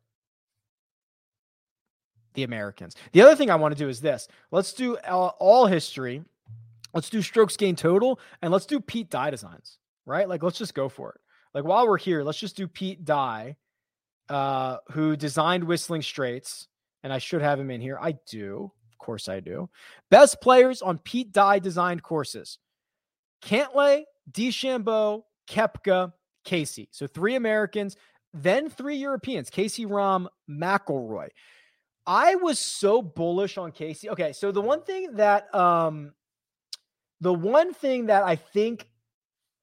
the 2.36 2.44
Americans. 2.44 2.96
The 3.14 3.22
other 3.22 3.36
thing 3.36 3.50
I 3.50 3.56
want 3.56 3.76
to 3.76 3.84
do 3.84 3.90
is 3.90 4.02
this. 4.02 4.28
Let's 4.52 4.74
do 4.74 4.98
all, 4.98 5.66
history. 5.66 6.24
Let's 6.94 7.10
do 7.10 7.22
strokes 7.22 7.58
gain 7.58 7.76
total 7.76 8.20
and 8.42 8.52
let's 8.52 8.66
do 8.66 8.80
Pete 8.80 9.10
Dye 9.10 9.30
designs, 9.30 9.80
right? 10.06 10.30
Like 10.30 10.44
let's 10.44 10.58
just 10.58 10.74
go 10.74 10.88
for 10.88 11.12
it. 11.12 11.22
Like 11.54 11.64
while 11.64 11.88
we're 11.88 11.98
here, 11.98 12.24
let's 12.24 12.40
just 12.40 12.56
do 12.56 12.68
Pete 12.68 13.04
Dye, 13.04 13.56
uh, 14.30 14.78
who 14.92 15.16
designed 15.16 15.64
Whistling 15.64 16.02
Straits, 16.02 16.68
and 17.04 17.12
I 17.12 17.18
should 17.18 17.42
have 17.42 17.60
him 17.60 17.72
in 17.72 17.82
here. 17.82 17.98
I 18.02 18.16
do, 18.30 18.72
of 18.92 18.98
course, 18.98 19.30
I 19.30 19.40
do. 19.40 19.70
Best 20.10 20.42
players 20.42 20.82
on 20.82 20.98
Pete 21.00 21.32
Dye 21.32 21.60
designed 21.60 22.04
courses: 22.04 22.60
Cantlay, 23.42 24.04
DeChambeau, 24.32 25.24
Koepka, 25.50 26.14
Casey. 26.44 26.90
So 26.92 27.08
three 27.08 27.36
Americans, 27.36 27.98
then 28.36 28.70
three 28.70 28.98
Europeans: 28.98 29.50
Casey 29.50 29.86
Rahm, 29.86 30.28
McIlroy. 30.50 31.30
I 32.06 32.36
was 32.36 32.60
so 32.60 33.02
bullish 33.02 33.58
on 33.58 33.72
Casey. 33.72 34.10
Okay, 34.10 34.34
so 34.34 34.52
the 34.52 34.62
one 34.62 34.84
thing 34.84 35.16
that 35.16 35.54
um 35.56 36.14
the 37.22 37.34
one 37.34 37.74
thing 37.74 38.08
that 38.08 38.24
I 38.24 38.36
think 38.36 38.88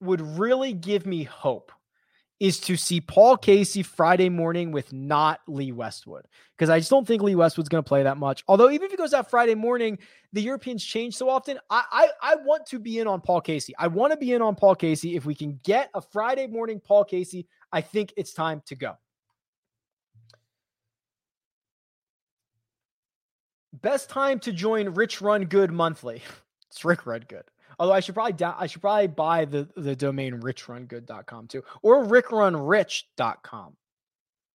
would 0.01 0.21
really 0.21 0.73
give 0.73 1.07
me 1.07 1.23
hope 1.23 1.71
is 2.43 2.59
to 2.59 2.77
see 2.77 3.01
Paul 3.01 3.37
Casey 3.37 3.85
Friday 3.85 4.29
morning 4.29 4.73
with 4.73 4.93
not 4.93 5.39
Lee 5.47 5.71
Westwood. 5.71 6.27
Because 6.57 6.71
I 6.71 6.81
just 6.81 6.91
don't 6.91 7.07
think 7.07 7.23
Lee 7.23 7.37
Westwood's 7.37 7.69
going 7.69 7.85
to 7.85 7.89
play 7.89 8.03
that 8.03 8.17
much. 8.17 8.43
Although, 8.49 8.69
even 8.71 8.87
if 8.87 8.91
he 8.91 8.97
goes 8.97 9.15
out 9.15 9.31
Friday 9.31 9.55
morning, 9.55 9.97
the 10.33 10.43
Europeans 10.43 10.85
change 10.85 11.15
so 11.15 11.29
often. 11.29 11.61
I, 11.71 11.85
I, 11.93 12.33
I 12.33 12.35
want 12.45 12.67
to 12.67 12.81
be 12.81 12.99
in 12.99 13.07
on 13.07 13.21
Paul 13.21 13.43
Casey. 13.43 13.75
I 13.79 13.87
want 13.87 14.13
to 14.13 14.17
be 14.17 14.33
in 14.33 14.43
on 14.43 14.57
Paul 14.57 14.75
Casey. 14.75 15.15
If 15.15 15.25
we 15.25 15.37
can 15.37 15.61
get 15.63 15.89
a 15.95 16.01
Friday 16.01 16.49
morning 16.49 16.81
Paul 16.81 17.05
Casey, 17.05 17.47
I 17.73 17.81
think 17.81 18.13
it's 18.17 18.33
time 18.33 18.63
to 18.67 18.75
go. 18.75 18.97
Best 23.73 24.11
time 24.11 24.39
to 24.41 24.53
join 24.53 24.91
Rich 24.91 25.21
Run 25.21 25.45
Good 25.47 25.73
monthly. 25.73 26.23
It's 26.71 26.87
Rick 26.87 27.05
Run 27.05 27.23
Good. 27.29 27.43
Although 27.79 27.93
I 27.93 28.01
should 28.01 28.15
probably 28.15 28.33
da- 28.33 28.57
I 28.59 28.67
should 28.67 28.81
probably 28.81 29.09
buy 29.09 29.45
the 29.45 29.69
the 29.77 29.95
domain 29.95 30.41
richrungood.com 30.41 31.49
too 31.49 31.63
or 31.83 32.03
rickrunrich.com. 32.03 33.77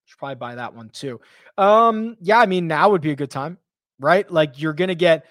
Should 0.06 0.18
probably 0.18 0.36
buy 0.36 0.56
that 0.56 0.74
one 0.74 0.90
too. 0.90 1.22
Um 1.60 2.18
yeah, 2.20 2.40
I 2.40 2.48
mean 2.48 2.68
now 2.68 2.90
would 2.90 3.02
be 3.02 3.12
a 3.12 3.16
good 3.16 3.30
time, 3.30 3.60
right? 4.00 4.28
Like 4.32 4.60
you're 4.60 4.74
going 4.74 4.88
to 4.88 4.96
get 4.96 5.28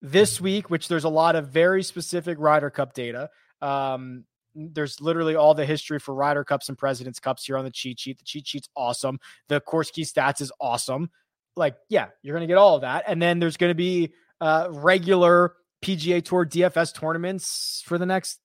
this 0.00 0.40
week 0.40 0.70
which 0.70 0.88
there's 0.88 1.04
a 1.04 1.10
lot 1.10 1.36
of 1.36 1.48
very 1.48 1.82
specific 1.82 2.38
Ryder 2.38 2.70
Cup 2.70 2.94
data. 2.94 3.28
Um 3.60 4.24
there's 4.72 5.00
literally 5.00 5.34
all 5.34 5.54
the 5.54 5.64
history 5.64 5.98
for 5.98 6.14
Ryder 6.14 6.44
Cups 6.44 6.68
and 6.68 6.76
Presidents 6.76 7.20
Cups 7.20 7.44
here 7.44 7.56
on 7.56 7.64
the 7.64 7.70
cheat 7.70 8.00
sheet. 8.00 8.18
The 8.18 8.24
cheat 8.24 8.46
sheet's 8.46 8.68
awesome. 8.76 9.18
The 9.48 9.60
course 9.60 9.90
key 9.90 10.02
stats 10.02 10.40
is 10.40 10.52
awesome. 10.60 11.10
Like, 11.56 11.76
yeah, 11.88 12.08
you're 12.22 12.34
going 12.34 12.46
to 12.46 12.52
get 12.52 12.58
all 12.58 12.76
of 12.76 12.82
that. 12.82 13.04
And 13.06 13.20
then 13.20 13.38
there's 13.38 13.56
going 13.56 13.70
to 13.70 13.74
be 13.74 14.12
uh, 14.40 14.68
regular 14.70 15.54
PGA 15.82 16.24
Tour 16.24 16.46
DFS 16.46 16.94
tournaments 16.94 17.82
for 17.84 17.98
the 17.98 18.06
next 18.06 18.40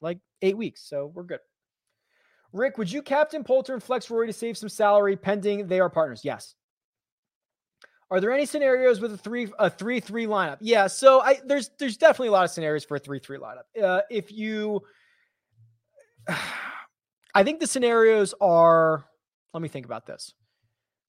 like 0.00 0.18
eight 0.42 0.56
weeks. 0.56 0.82
So 0.82 1.10
we're 1.14 1.24
good. 1.24 1.40
Rick, 2.52 2.78
would 2.78 2.90
you 2.90 3.02
captain 3.02 3.44
Poulter 3.44 3.74
and 3.74 3.82
flex 3.82 4.10
Rory 4.10 4.26
to 4.26 4.32
save 4.32 4.58
some 4.58 4.68
salary 4.68 5.16
pending 5.16 5.68
they 5.68 5.80
are 5.80 5.88
partners? 5.90 6.22
Yes. 6.24 6.54
Are 8.10 8.20
there 8.20 8.32
any 8.32 8.44
scenarios 8.44 9.00
with 9.00 9.12
a 9.12 9.16
three 9.16 9.48
a 9.58 9.70
three 9.70 10.00
three 10.00 10.26
lineup? 10.26 10.56
Yeah, 10.60 10.88
so 10.88 11.20
I 11.20 11.38
there's 11.44 11.70
there's 11.78 11.96
definitely 11.96 12.28
a 12.28 12.32
lot 12.32 12.44
of 12.44 12.50
scenarios 12.50 12.84
for 12.84 12.96
a 12.96 12.98
three 12.98 13.20
three 13.20 13.38
lineup. 13.38 13.62
Uh, 13.80 14.00
if 14.10 14.32
you, 14.32 14.82
I 17.34 17.44
think 17.44 17.60
the 17.60 17.66
scenarios 17.66 18.34
are. 18.40 19.04
Let 19.52 19.62
me 19.62 19.68
think 19.68 19.86
about 19.86 20.06
this. 20.06 20.34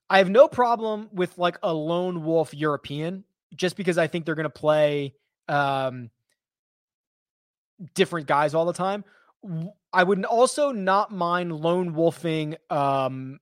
I 0.09 0.17
have 0.17 0.29
no 0.29 0.47
problem 0.47 1.09
with 1.13 1.37
like 1.37 1.57
a 1.63 1.73
lone 1.73 2.23
wolf 2.23 2.53
European, 2.53 3.23
just 3.55 3.77
because 3.77 3.97
I 3.97 4.07
think 4.07 4.25
they're 4.25 4.35
going 4.35 4.43
to 4.43 4.49
play 4.49 5.13
um, 5.47 6.09
different 7.93 8.27
guys 8.27 8.53
all 8.53 8.65
the 8.65 8.73
time. 8.73 9.03
I 9.93 10.03
would 10.03 10.23
also 10.25 10.71
not 10.71 11.11
mind 11.11 11.51
lone 11.53 11.93
wolfing 11.93 12.57
um, 12.69 13.39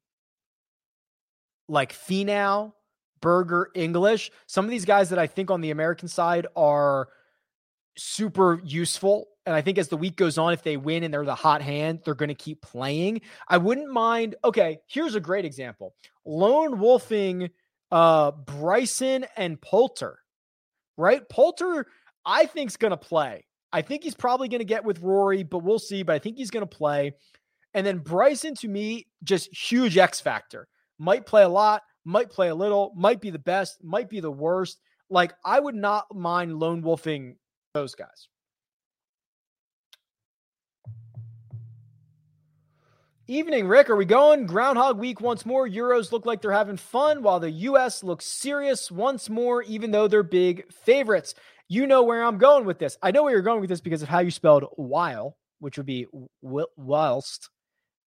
like 1.68 1.94
Finau, 1.94 2.74
Berger, 3.22 3.70
English. 3.76 4.32
Some 4.48 4.66
of 4.66 4.72
these 4.72 4.86
guys 4.86 5.10
that 5.10 5.20
I 5.20 5.28
think 5.28 5.52
on 5.52 5.62
the 5.62 5.72
American 5.72 6.08
side 6.08 6.48
are 6.56 7.10
super 7.98 8.62
useful. 8.64 9.28
And 9.50 9.56
I 9.56 9.62
think 9.62 9.80
as 9.80 9.88
the 9.88 9.98
week 9.98 10.16
goes 10.16 10.38
on, 10.38 10.54
if 10.54 10.62
they 10.62 10.78
win 10.78 11.04
and 11.04 11.12
they're 11.12 11.26
the 11.26 11.34
hot 11.34 11.64
hand, 11.64 12.02
they're 12.06 12.14
going 12.14 12.30
to 12.30 12.36
keep 12.36 12.62
playing. 12.62 13.22
I 13.48 13.58
wouldn't 13.58 13.92
mind. 13.92 14.36
Okay, 14.44 14.78
here's 14.86 15.16
a 15.16 15.20
great 15.20 15.44
example 15.44 15.96
lone 16.24 16.78
wolfing 16.78 17.50
uh, 17.90 18.30
Bryson 18.30 19.26
and 19.36 19.60
Poulter, 19.60 20.20
right? 20.98 21.28
Poulter 21.30 21.88
I 22.24 22.46
think's 22.46 22.78
going 22.78 22.92
to 22.92 22.98
play. 22.98 23.48
I 23.74 23.82
think 23.82 24.04
he's 24.04 24.14
probably 24.14 24.50
going 24.50 24.60
to 24.60 24.66
get 24.66 24.86
with 24.86 25.02
Rory, 25.02 25.42
but 25.42 25.64
we'll 25.64 25.80
see. 25.80 26.04
But 26.04 26.14
I 26.14 26.20
think 26.20 26.38
he's 26.38 26.52
going 26.52 26.62
to 26.62 26.68
play. 26.68 27.14
And 27.74 27.88
then 27.88 27.98
Bryson, 27.98 28.54
to 28.54 28.68
me, 28.68 29.08
just 29.24 29.50
huge 29.52 29.98
X 29.98 30.22
factor. 30.22 30.68
Might 31.00 31.26
play 31.26 31.42
a 31.42 31.50
lot, 31.50 31.82
might 32.06 32.30
play 32.30 32.50
a 32.50 32.56
little, 32.56 32.94
might 32.96 33.20
be 33.20 33.32
the 33.32 33.40
best, 33.40 33.84
might 33.84 34.12
be 34.12 34.20
the 34.20 34.32
worst. 34.32 34.80
Like, 35.10 35.34
I 35.44 35.60
would 35.60 35.74
not 35.74 36.06
mind 36.14 36.60
lone 36.60 36.84
wolfing 36.84 37.38
those 37.74 37.96
guys. 37.96 38.28
Evening, 43.30 43.68
Rick. 43.68 43.92
Are 43.92 43.96
we 43.96 44.06
going 44.06 44.48
Groundhog 44.48 44.98
Week 44.98 45.22
once 45.22 45.46
more? 45.46 45.70
Euros 45.70 46.12
look 46.12 46.26
like 46.26 46.42
they're 46.42 46.52
having 46.52 46.78
fun 46.78 47.22
while 47.22 47.40
the 47.40 47.52
U.S. 47.52 48.04
looks 48.04 48.26
serious 48.26 48.90
once 48.90 49.30
more, 49.30 49.62
even 49.62 49.92
though 49.92 50.08
they're 50.08 50.24
big 50.24 50.74
favorites. 50.74 51.36
You 51.68 51.86
know 51.86 52.02
where 52.02 52.24
I'm 52.24 52.40
going 52.40 52.66
with 52.66 52.80
this. 52.80 52.98
I 53.04 53.12
know 53.12 53.22
where 53.22 53.32
you're 53.32 53.44
going 53.44 53.62
with 53.62 53.70
this 53.70 53.82
because 53.82 54.02
of 54.02 54.10
how 54.10 54.18
you 54.18 54.32
spelled 54.32 54.66
while, 54.78 55.38
which 55.60 55.78
would 55.78 55.86
be 55.86 56.08
whilst, 56.42 57.52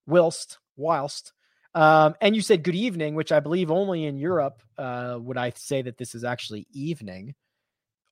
whilst, 0.08 0.58
whilst. 0.74 1.32
Um, 1.72 2.16
and 2.20 2.34
you 2.34 2.42
said 2.42 2.64
good 2.64 2.74
evening, 2.74 3.14
which 3.14 3.30
I 3.30 3.38
believe 3.38 3.70
only 3.70 4.06
in 4.06 4.18
Europe 4.18 4.60
uh, 4.76 5.18
would 5.20 5.38
I 5.38 5.52
say 5.54 5.82
that 5.82 5.98
this 5.98 6.16
is 6.16 6.24
actually 6.24 6.66
evening. 6.72 7.36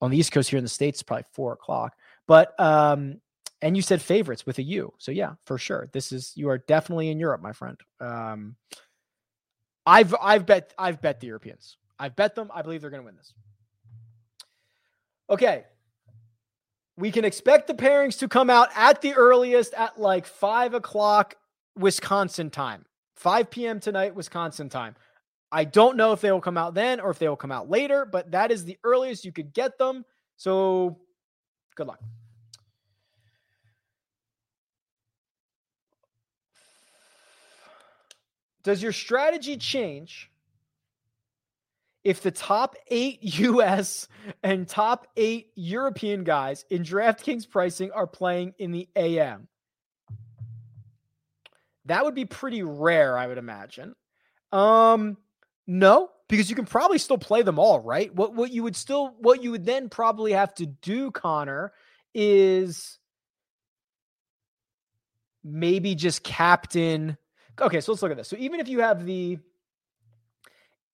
On 0.01 0.13
the 0.13 0.17
East 0.17 0.31
Coast 0.31 0.49
here 0.49 0.59
in 0.59 0.65
the 0.65 0.69
States, 0.69 1.01
it's 1.01 1.03
probably 1.03 1.25
four 1.33 1.55
o'clock. 1.55 1.93
But 2.29 2.55
um, 2.61 3.21
and 3.63 3.77
you 3.77 3.83
said 3.83 4.01
favorites 4.01 4.47
with 4.47 4.59
a 4.59 4.63
U. 4.63 4.93
So 4.99 5.13
yeah, 5.13 5.35
for 5.45 5.59
sure. 5.59 5.89
This 5.93 6.13
is 6.13 6.33
you 6.35 6.49
are 6.49 6.59
definitely 6.59 7.11
in 7.11 7.19
Europe, 7.19 7.43
my 7.43 7.53
friend. 7.53 7.79
Um, 8.01 8.57
I've 9.87 10.15
I've 10.21 10.47
bet 10.47 10.73
I've 10.79 11.01
bet 11.01 11.21
the 11.21 11.27
Europeans. 11.27 11.77
I've 11.99 12.17
bet 12.17 12.35
them. 12.35 12.51
I 12.55 12.63
believe 12.63 12.81
they're 12.81 12.91
going 12.91 13.03
to 13.03 13.07
win 13.07 13.17
this. 13.17 13.35
Okay. 15.29 15.65
We 16.97 17.11
can 17.11 17.25
expect 17.25 17.67
the 17.67 17.75
pairings 17.75 18.19
to 18.19 18.29
come 18.29 18.51
out 18.51 18.69
at 18.75 19.01
the 19.01 19.15
earliest 19.15 19.75
at 19.75 19.99
like 19.99 20.27
five 20.27 20.75
o'clock 20.75 21.37
Wisconsin 21.77 22.51
time, 22.51 22.85
5 23.17 23.51
p.m. 23.51 23.81
tonight, 23.81 24.15
Wisconsin 24.15 24.69
time. 24.69 24.97
I 25.53 25.65
don't 25.65 25.97
know 25.97 26.13
if 26.13 26.21
they 26.21 26.31
will 26.31 26.41
come 26.41 26.59
out 26.59 26.75
then 26.75 27.01
or 27.01 27.11
if 27.11 27.19
they 27.19 27.29
will 27.29 27.37
come 27.37 27.53
out 27.53 27.71
later, 27.71 28.05
but 28.05 28.31
that 28.33 28.51
is 28.51 28.65
the 28.65 28.79
earliest 28.85 29.25
you 29.25 29.33
could 29.33 29.53
get 29.53 29.79
them. 29.79 30.05
So 30.37 30.99
good 31.75 31.87
luck. 31.87 32.01
Does 38.63 38.83
your 38.83 38.93
strategy 38.93 39.57
change 39.57 40.31
if 42.05 42.23
the 42.23 42.31
top 42.31 42.77
eight 42.89 43.19
US 43.23 44.09
and 44.43 44.67
top 44.67 45.07
eight 45.17 45.51
European 45.55 46.25
guys 46.25 46.65
in 46.71 46.83
DraftKings 46.83 47.49
pricing 47.49 47.91
are 47.93 48.07
playing 48.07 48.55
in 48.59 48.73
the 48.73 48.89
AM. 48.97 49.49
That 51.87 52.05
would 52.05 52.15
be 52.15 52.25
pretty 52.25 52.63
rare, 52.63 53.17
I 53.19 53.27
would 53.27 53.39
imagine. 53.39 53.95
Um, 54.53 55.17
no, 55.67 56.11
because 56.29 56.51
you 56.51 56.57
can 56.57 56.67
probably 56.67 56.99
still 56.99 57.19
play 57.19 57.43
them 57.43 57.59
all, 57.59 57.81
right? 57.81 58.15
What 58.15 58.35
what 58.35 58.53
you 58.53 58.63
would 58.63 58.77
still 58.77 59.15
what 59.19 59.43
you 59.43 59.51
would 59.53 59.65
then 59.65 59.89
probably 59.89 60.33
have 60.33 60.55
to 60.55 60.67
do, 60.67 61.11
Connor, 61.11 61.73
is 62.15 62.99
maybe 65.43 65.95
just 65.95 66.23
captain. 66.23 67.17
Okay, 67.61 67.81
so 67.81 67.93
let's 67.93 68.03
look 68.03 68.11
at 68.11 68.17
this. 68.17 68.29
So 68.29 68.37
even 68.39 68.61
if 68.61 68.69
you 68.69 68.81
have 68.81 69.05
the 69.05 69.39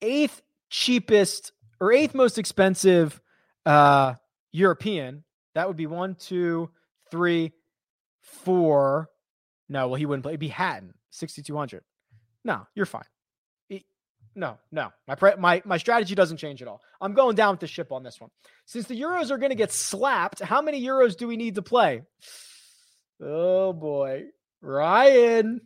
eighth 0.03 0.43
cheapest 0.71 1.53
or 1.81 1.93
eighth 1.93 2.15
most 2.15 2.39
expensive 2.39 3.21
uh, 3.65 4.15
European, 4.53 5.25
that 5.55 5.69
would 5.69 5.77
be 5.77 5.87
one, 5.87 6.15
two, 6.15 6.71
three, 7.11 7.53
four. 8.21 9.09
No, 9.69 9.89
well, 9.89 9.97
he 9.97 10.07
wouldn't 10.07 10.23
play. 10.23 10.33
It'd 10.33 10.41
be 10.41 10.49
Hatton, 10.49 10.95
6,200. 11.11 11.83
No, 12.45 12.67
you're 12.75 12.87
fine. 12.87 13.05
no, 14.37 14.59
no. 14.71 14.93
My 15.09 15.15
pre- 15.17 15.37
my 15.37 15.63
my 15.65 15.79
strategy 15.79 16.15
doesn't 16.15 16.37
change 16.37 16.63
at 16.63 16.69
all. 16.69 16.81
I'm 17.01 17.15
going 17.15 17.35
down 17.35 17.55
with 17.55 17.61
the 17.61 17.67
ship 17.67 17.91
on 17.91 18.03
this 18.03 18.21
one. 18.21 18.31
Since 18.67 18.87
the 18.87 19.01
Euros 19.01 19.31
are 19.31 19.39
going 19.39 19.51
to 19.51 19.57
get 19.57 19.73
slapped, 19.73 20.41
how 20.41 20.63
many 20.63 20.81
Euros 20.83 21.17
do 21.17 21.27
we 21.27 21.37
need 21.37 21.57
to 21.57 21.63
play? 21.63 22.03
Oh 23.21 23.73
boy, 23.73 24.27
Ryan. 24.61 25.61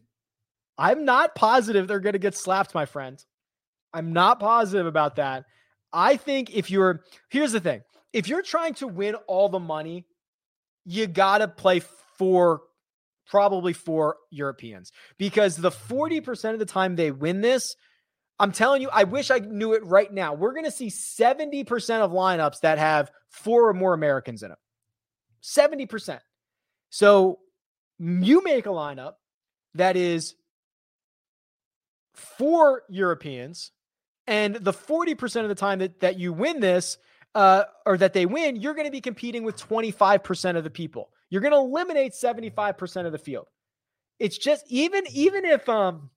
I'm 0.81 1.05
not 1.05 1.35
positive 1.35 1.87
they're 1.87 2.01
going 2.01 2.15
to 2.15 2.19
get 2.19 2.35
slapped, 2.35 2.75
my 2.75 2.87
friend. 2.87 3.23
I'm 3.93 4.15
not 4.15 4.41
positive 4.41 4.87
about 4.87 5.17
that. 5.17 5.45
I 5.93 6.17
think 6.17 6.55
if 6.55 6.71
you're 6.71 7.03
here's 7.29 7.53
the 7.53 7.61
thing. 7.61 7.83
If 8.15 8.29
you're 8.29 8.43
trying 8.43 8.75
to 8.75 8.89
win 8.89 9.15
all 9.27 9.51
the 9.51 9.59
money, 9.59 10.07
you 10.87 11.07
got 11.07 11.39
to 11.39 11.49
play 11.49 11.83
for 12.17 12.63
probably 13.27 13.75
four 13.75 14.17
Europeans 14.31 14.91
because 15.19 15.57
the 15.57 15.71
40% 15.71 16.55
of 16.55 16.59
the 16.59 16.65
time 16.65 16.97
they 16.97 17.11
win 17.11 17.43
this, 17.43 17.77
I'm 18.39 18.51
telling 18.51 18.81
you, 18.81 18.89
I 18.91 19.05
wish 19.05 19.31
I 19.31 19.39
knew 19.39 19.75
it 19.75 19.85
right 19.85 20.11
now. 20.11 20.33
We're 20.35 20.55
going 20.55 20.65
to 20.65 20.71
see 20.71 20.89
70% 20.89 21.69
of 22.01 22.11
lineups 22.11 22.61
that 22.63 22.79
have 22.79 23.11
four 23.29 23.69
or 23.69 23.75
more 23.75 23.93
Americans 23.93 24.43
in 24.43 24.49
them. 24.49 24.59
70%. 25.43 26.21
So 26.89 27.39
you 27.99 28.43
make 28.43 28.67
a 28.67 28.71
lineup 28.71 29.13
that 29.75 29.97
is 29.97 30.35
four 32.21 32.83
Europeans, 32.89 33.73
and 34.27 34.57
the 34.57 34.73
40% 34.73 35.43
of 35.43 35.49
the 35.49 35.55
time 35.55 35.81
that, 35.81 36.01
that 36.01 36.19
you 36.19 36.33
win 36.33 36.61
this, 36.61 36.99
uh, 37.35 37.65
or 37.87 37.97
that 37.97 38.13
they 38.13 38.27
win, 38.27 38.57
you're 38.57 38.75
going 38.75 38.87
to 38.87 38.93
be 38.93 39.01
competing 39.01 39.43
with 39.43 39.57
25% 39.57 40.57
of 40.57 40.65
the 40.65 40.71
people. 40.71 41.11
You're 41.31 41.41
going 41.41 41.53
to 41.53 41.59
eliminate 41.59 42.13
75% 42.13 43.07
of 43.07 43.13
the 43.13 43.19
field. 43.19 43.47
It's 44.19 44.37
just 44.37 44.65
even 44.69 45.05
even 45.11 45.47
if 45.47 45.67
um 45.69 46.11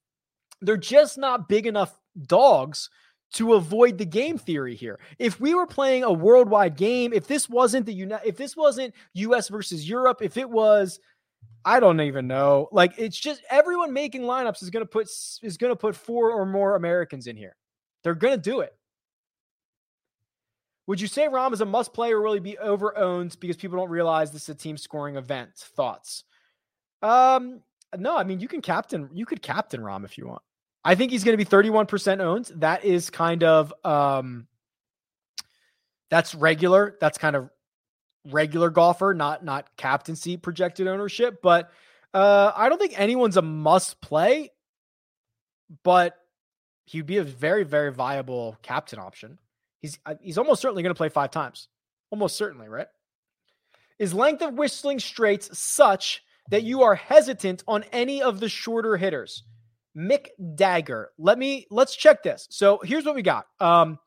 they're 0.62 0.76
just 0.76 1.18
not 1.18 1.48
big 1.48 1.66
enough 1.68 1.98
dogs 2.28 2.90
to 3.34 3.54
avoid 3.54 3.98
the 3.98 4.06
game 4.06 4.38
theory 4.38 4.76
here. 4.76 5.00
If 5.18 5.40
we 5.40 5.54
were 5.56 5.66
playing 5.66 6.04
a 6.04 6.12
worldwide 6.12 6.76
game, 6.76 7.14
if 7.14 7.28
this 7.28 7.50
wasn't 7.50 7.86
the 7.86 7.94
United, 7.94 8.28
if 8.28 8.38
this 8.38 8.56
wasn't 8.56 8.94
US 9.14 9.50
versus 9.50 9.88
Europe, 9.88 10.22
if 10.22 10.38
it 10.38 10.50
was 10.50 11.00
I 11.66 11.80
don't 11.80 12.02
even 12.02 12.28
know. 12.28 12.68
Like 12.72 12.94
it's 12.98 13.18
just 13.18 13.42
everyone 13.50 13.94
making 13.94 14.24
lineups 14.24 14.62
is 14.62 14.70
going 14.70 14.84
to 14.84 14.90
put 14.90 15.08
is 15.42 15.58
going 15.58 15.72
to 15.72 15.76
put 15.76 15.96
four 15.96 16.32
or 16.32 16.46
more 16.46 16.76
Americans 16.76 17.28
in 17.28 17.38
here. 17.38 17.56
They're 18.04 18.16
going 18.16 18.36
to 18.36 18.42
do 18.42 18.60
it. 18.62 18.76
Would 20.88 21.00
you 21.00 21.08
say 21.08 21.28
Rahm 21.28 21.54
is 21.54 21.62
a 21.62 21.66
must 21.66 21.94
play 21.94 22.12
or 22.12 22.22
really 22.22 22.42
be 22.42 22.58
over 22.58 22.98
owned 22.98 23.38
because 23.40 23.56
people 23.56 23.78
don't 23.78 23.90
realize 23.90 24.32
this 24.32 24.44
is 24.44 24.50
a 24.50 24.56
team 24.56 24.76
scoring 24.76 25.16
event? 25.16 25.52
Thoughts? 25.56 26.26
Um, 27.02 27.62
no, 27.98 28.18
I 28.18 28.24
mean 28.24 28.42
you 28.42 28.50
can 28.50 28.62
captain 28.62 29.10
you 29.14 29.26
could 29.26 29.42
captain 29.42 29.82
Rahm 29.82 30.04
if 30.04 30.18
you 30.18 30.28
want. 30.28 30.42
I 30.84 30.96
think 30.96 31.12
he's 31.12 31.24
going 31.24 31.38
to 31.38 31.44
be 31.44 31.50
31% 31.50 32.20
owned. 32.20 32.52
That 32.56 32.84
is 32.84 33.10
kind 33.10 33.44
of 33.44 33.74
um 33.86 34.48
that's 36.10 36.36
regular. 36.36 36.98
That's 37.00 37.18
kind 37.18 37.36
of 37.36 37.50
regular 38.32 38.70
golfer, 38.70 39.14
not 39.14 39.44
not 39.44 39.76
captaincy 39.78 40.38
projected 40.38 40.88
ownership, 40.88 41.42
but 41.42 41.72
uh 42.14 42.52
I 42.56 42.70
don't 42.70 42.80
think 42.80 43.00
anyone's 43.00 43.38
a 43.38 43.42
must 43.42 44.02
play, 44.02 44.52
but 45.84 46.16
he'd 46.86 47.06
be 47.06 47.18
a 47.18 47.24
very 47.24 47.64
very 47.64 47.92
viable 47.92 48.58
captain 48.62 49.00
option. 49.00 49.40
He's 49.80 50.00
uh, 50.06 50.16
he's 50.22 50.38
almost 50.38 50.62
certainly 50.62 50.84
going 50.84 50.94
to 50.94 50.98
play 50.98 51.10
five 51.10 51.32
times. 51.32 51.68
Almost 52.12 52.38
certainly, 52.38 52.70
right? 52.70 52.88
Is 54.00 54.14
length 54.14 54.42
of 54.42 54.54
Whistling 54.54 55.00
Straits 55.00 55.58
such 55.58 56.24
that 56.50 56.64
you 56.64 56.84
are 56.84 56.96
hesitant 56.96 57.64
on 57.68 57.84
any 57.92 58.22
of 58.22 58.40
the 58.40 58.50
shorter 58.50 58.98
hitters? 58.98 59.44
Mick 59.96 60.28
Dagger. 60.56 61.12
Let 61.18 61.38
me 61.38 61.68
let's 61.70 61.96
check 61.96 62.24
this. 62.24 62.48
So 62.50 62.80
here's 62.84 63.06
what 63.06 63.16
we 63.16 63.22
got. 63.22 63.48
Um 63.60 64.00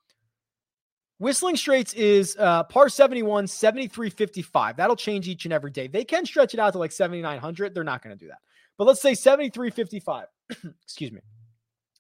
Whistling 1.19 1.57
Straits 1.57 1.95
is 1.95 2.37
uh, 2.39 2.65
par 2.65 2.89
71, 2.89 3.47
73.55. 3.47 4.77
That'll 4.77 4.97
change 4.97 5.29
each 5.29 5.45
and 5.47 5.53
every 5.53 5.71
day. 5.71 5.87
They 5.87 6.05
can 6.05 6.27
stretch 6.27 6.53
it 6.53 6.61
out 6.61 6.73
to 6.73 6.79
like 6.79 6.93
7,900. 6.93 7.75
They're 7.75 7.85
not 7.85 8.03
going 8.03 8.17
to 8.17 8.23
do 8.23 8.29
that. 8.29 8.39
But 8.77 8.87
let's 8.87 9.01
say 9.01 9.13
73.55. 9.13 10.25
Excuse 10.83 11.13
me. 11.13 11.21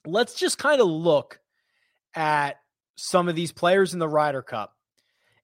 Let's 0.04 0.34
just 0.34 0.58
kind 0.58 0.80
of 0.80 0.86
look 0.86 1.40
at 2.14 2.60
some 2.96 3.28
of 3.28 3.34
these 3.34 3.52
players 3.52 3.94
in 3.94 3.98
the 3.98 4.08
Ryder 4.08 4.42
Cup 4.42 4.74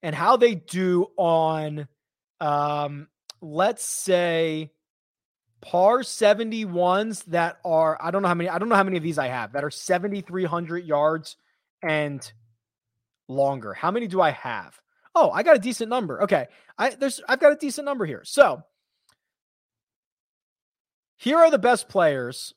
and 0.03 0.15
how 0.15 0.37
they 0.37 0.55
do 0.55 1.07
on, 1.17 1.89
um, 2.41 3.09
let's 3.41 3.85
say, 3.85 4.71
par 5.63 6.01
71s 6.01 7.25
that 7.27 7.59
are, 7.65 7.97
I 8.01 8.11
don't 8.11 8.23
know 8.23 8.29
how 8.29 8.35
many, 8.35 8.51
I 8.51 8.59
don't 8.59 8.69
know 8.69 8.75
how 8.75 8.85
many 8.85 8.99
of 8.99 9.03
these 9.03 9.19
I 9.19 9.29
have 9.29 9.53
that 9.53 9.65
are 9.65 9.71
7,300 9.71 10.85
yards 10.85 11.37
and 11.83 12.33
longer. 13.33 13.73
How 13.73 13.91
many 13.91 14.07
do 14.07 14.21
I 14.21 14.31
have? 14.31 14.81
Oh, 15.15 15.31
I 15.31 15.43
got 15.43 15.57
a 15.57 15.61
decent 15.61 15.91
number. 15.91 16.23
Okay. 16.23 16.47
I 16.79 16.91
there's 16.91 17.21
I've 17.29 17.41
got 17.41 17.53
a 17.53 17.57
decent 17.57 17.85
number 17.85 18.07
here. 18.07 18.23
So 18.25 18.63
here 21.17 21.39
are 21.39 21.51
the 21.51 21.59
best 21.59 21.89
players 21.89 22.55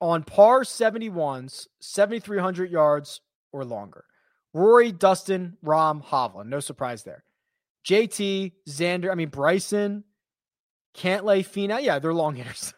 on 0.00 0.22
par 0.22 0.62
71s, 0.62 1.66
7,300 1.80 2.70
yards 2.70 3.20
or 3.52 3.64
longer. 3.64 4.04
Rory, 4.54 4.92
Dustin, 4.92 5.56
Rahm, 5.64 6.02
Hovland. 6.02 6.46
No 6.46 6.60
surprise 6.60 7.02
there. 7.02 7.22
JT, 7.86 8.52
Xander, 8.68 9.10
I 9.10 9.14
mean, 9.14 9.28
Bryson, 9.28 10.04
Cantlay, 10.96 11.46
Finau. 11.46 11.82
Yeah, 11.82 11.98
they're 11.98 12.14
long 12.14 12.34
hitters, 12.36 12.74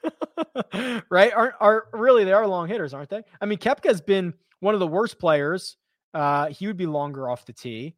right? 1.08 1.32
Are, 1.32 1.54
are 1.60 1.86
really, 1.92 2.24
they 2.24 2.32
are 2.32 2.46
long 2.46 2.68
hitters, 2.68 2.92
aren't 2.92 3.10
they? 3.10 3.22
I 3.40 3.46
mean, 3.46 3.58
Koepka's 3.58 4.00
been 4.00 4.34
one 4.60 4.74
of 4.74 4.80
the 4.80 4.86
worst 4.86 5.18
players. 5.18 5.76
Uh, 6.14 6.48
he 6.48 6.66
would 6.66 6.76
be 6.76 6.86
longer 6.86 7.28
off 7.28 7.46
the 7.46 7.52
tee. 7.52 7.94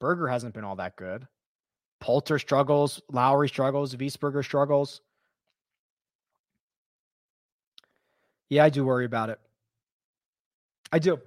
Berger 0.00 0.28
hasn't 0.28 0.54
been 0.54 0.64
all 0.64 0.76
that 0.76 0.96
good. 0.96 1.28
Poulter 2.00 2.38
struggles. 2.38 3.00
Lowry 3.10 3.48
struggles. 3.48 3.94
Wiesberger 3.94 4.44
struggles. 4.44 5.00
Yeah, 8.48 8.64
I 8.64 8.70
do 8.70 8.84
worry 8.84 9.04
about 9.04 9.30
it. 9.30 9.38
I 10.92 10.98
do. 10.98 11.20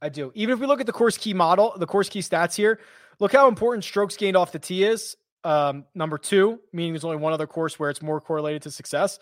I 0.00 0.08
do. 0.08 0.32
Even 0.34 0.54
if 0.54 0.60
we 0.60 0.66
look 0.66 0.80
at 0.80 0.86
the 0.86 0.92
course 0.92 1.18
key 1.18 1.34
model, 1.34 1.74
the 1.76 1.86
course 1.86 2.08
key 2.08 2.20
stats 2.20 2.54
here, 2.54 2.80
look 3.20 3.32
how 3.32 3.48
important 3.48 3.84
strokes 3.84 4.16
gained 4.16 4.36
off 4.36 4.52
the 4.52 4.58
tee 4.58 4.84
is. 4.84 5.16
Um, 5.44 5.84
number 5.94 6.18
two, 6.18 6.60
meaning 6.72 6.92
there's 6.92 7.04
only 7.04 7.16
one 7.16 7.32
other 7.32 7.46
course 7.46 7.78
where 7.78 7.90
it's 7.90 8.00
more 8.00 8.20
correlated 8.20 8.62
to 8.62 8.70
success. 8.70 9.18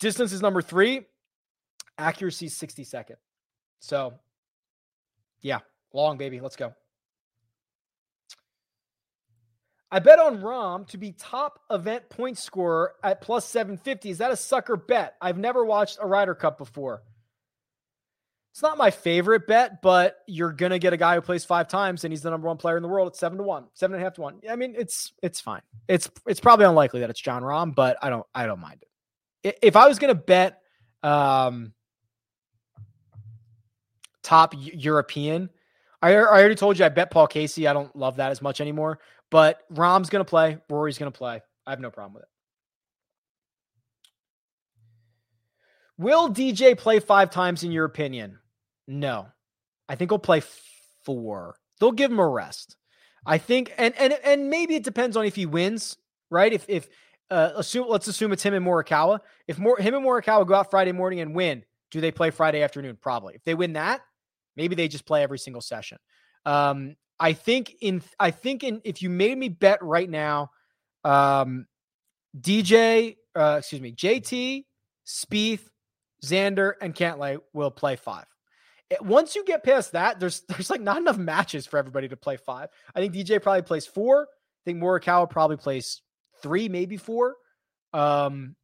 Distance 0.00 0.32
is 0.32 0.42
number 0.42 0.60
three. 0.60 1.02
Accuracy 1.96 2.48
62nd. 2.48 3.16
So, 3.80 4.14
yeah, 5.44 5.60
long, 5.92 6.16
baby. 6.16 6.40
Let's 6.40 6.56
go. 6.56 6.74
I 9.92 10.00
bet 10.00 10.18
on 10.18 10.40
Rahm 10.40 10.88
to 10.88 10.98
be 10.98 11.12
top 11.12 11.60
event 11.70 12.08
point 12.08 12.36
scorer 12.36 12.94
at 13.04 13.20
plus 13.20 13.44
750. 13.44 14.10
Is 14.10 14.18
that 14.18 14.32
a 14.32 14.36
sucker 14.36 14.76
bet? 14.76 15.14
I've 15.20 15.38
never 15.38 15.64
watched 15.64 15.98
a 16.00 16.06
Ryder 16.06 16.34
Cup 16.34 16.58
before. 16.58 17.04
It's 18.52 18.62
not 18.62 18.78
my 18.78 18.90
favorite 18.90 19.46
bet, 19.46 19.82
but 19.82 20.16
you're 20.26 20.52
gonna 20.52 20.78
get 20.78 20.92
a 20.92 20.96
guy 20.96 21.14
who 21.14 21.20
plays 21.20 21.44
five 21.44 21.68
times 21.68 22.04
and 22.04 22.12
he's 22.12 22.22
the 22.22 22.30
number 22.30 22.48
one 22.48 22.56
player 22.56 22.76
in 22.76 22.82
the 22.82 22.88
world 22.88 23.08
at 23.08 23.16
seven 23.16 23.38
to 23.38 23.44
one, 23.44 23.66
seven 23.74 23.94
and 23.94 24.02
a 24.02 24.04
half 24.04 24.14
to 24.14 24.22
one. 24.22 24.40
I 24.48 24.56
mean, 24.56 24.74
it's 24.76 25.12
it's 25.22 25.40
fine. 25.40 25.62
It's 25.86 26.08
it's 26.26 26.40
probably 26.40 26.64
unlikely 26.64 27.00
that 27.00 27.10
it's 27.10 27.20
Jon 27.20 27.42
Rahm, 27.42 27.74
but 27.74 27.96
I 28.00 28.10
don't 28.10 28.26
I 28.34 28.46
don't 28.46 28.60
mind 28.60 28.82
it. 29.42 29.58
If 29.62 29.76
I 29.76 29.86
was 29.86 29.98
gonna 29.98 30.14
bet 30.14 30.60
um 31.02 31.74
top 34.24 34.54
European, 34.56 35.50
I, 36.02 36.12
I 36.12 36.16
already 36.16 36.54
told 36.54 36.78
you 36.78 36.84
I 36.84 36.88
bet 36.88 37.10
Paul 37.10 37.26
Casey. 37.26 37.66
I 37.66 37.72
don't 37.72 37.94
love 37.94 38.16
that 38.16 38.30
as 38.30 38.42
much 38.42 38.60
anymore. 38.60 38.98
But 39.30 39.60
Rahm's 39.70 40.10
gonna 40.10 40.24
play, 40.24 40.58
Rory's 40.68 40.98
gonna 40.98 41.10
play. 41.10 41.40
I 41.66 41.70
have 41.70 41.80
no 41.80 41.90
problem 41.90 42.14
with 42.14 42.24
it. 42.24 42.28
Will 45.96 46.28
DJ 46.28 46.76
play 46.76 46.98
five 46.98 47.30
times 47.30 47.62
in 47.62 47.70
your 47.70 47.84
opinion? 47.84 48.38
No. 48.86 49.28
I 49.88 49.94
think 49.94 50.10
he'll 50.10 50.18
play 50.18 50.42
four. 51.04 51.56
They'll 51.78 51.92
give 51.92 52.10
him 52.10 52.18
a 52.18 52.28
rest. 52.28 52.76
I 53.26 53.38
think 53.38 53.72
and 53.78 53.94
and 53.98 54.12
and 54.24 54.50
maybe 54.50 54.74
it 54.74 54.84
depends 54.84 55.16
on 55.16 55.24
if 55.24 55.34
he 55.34 55.46
wins, 55.46 55.96
right? 56.30 56.52
If 56.52 56.66
if 56.68 56.88
uh 57.30 57.52
assume 57.56 57.88
let's 57.88 58.08
assume 58.08 58.32
it's 58.32 58.42
him 58.42 58.54
and 58.54 58.66
Morikawa. 58.66 59.20
If 59.48 59.58
more 59.58 59.78
him 59.78 59.94
and 59.94 60.04
Morikawa 60.04 60.46
go 60.46 60.54
out 60.54 60.70
Friday 60.70 60.92
morning 60.92 61.20
and 61.20 61.34
win, 61.34 61.64
do 61.90 62.00
they 62.00 62.10
play 62.10 62.30
Friday 62.30 62.62
afternoon? 62.62 62.98
Probably. 63.00 63.34
If 63.34 63.44
they 63.44 63.54
win 63.54 63.74
that, 63.74 64.02
maybe 64.56 64.74
they 64.74 64.88
just 64.88 65.06
play 65.06 65.22
every 65.22 65.38
single 65.38 65.62
session. 65.62 65.98
Um, 66.44 66.96
I 67.18 67.32
think 67.32 67.76
in 67.80 68.02
I 68.18 68.30
think 68.30 68.64
in 68.64 68.80
if 68.84 69.02
you 69.02 69.10
made 69.10 69.36
me 69.38 69.48
bet 69.48 69.82
right 69.82 70.08
now, 70.08 70.50
um, 71.04 71.66
DJ, 72.38 73.16
uh, 73.36 73.56
excuse 73.58 73.80
me, 73.80 73.92
JT, 73.92 74.64
Spieth, 75.06 75.68
Xander, 76.24 76.72
and 76.80 76.94
Cantlay 76.94 77.38
will 77.52 77.70
play 77.70 77.96
five. 77.96 78.26
Once 79.00 79.34
you 79.34 79.44
get 79.44 79.64
past 79.64 79.92
that, 79.92 80.20
there's 80.20 80.42
there's 80.48 80.70
like 80.70 80.80
not 80.80 80.98
enough 80.98 81.18
matches 81.18 81.66
for 81.66 81.78
everybody 81.78 82.08
to 82.08 82.16
play 82.16 82.36
five. 82.36 82.68
I 82.94 83.00
think 83.00 83.14
DJ 83.14 83.40
probably 83.40 83.62
plays 83.62 83.86
four. 83.86 84.22
I 84.22 84.62
think 84.64 84.82
Morikawa 84.82 85.28
probably 85.28 85.56
plays 85.56 86.02
three, 86.42 86.68
maybe 86.68 86.96
four. 86.96 87.36
Um, 87.92 88.56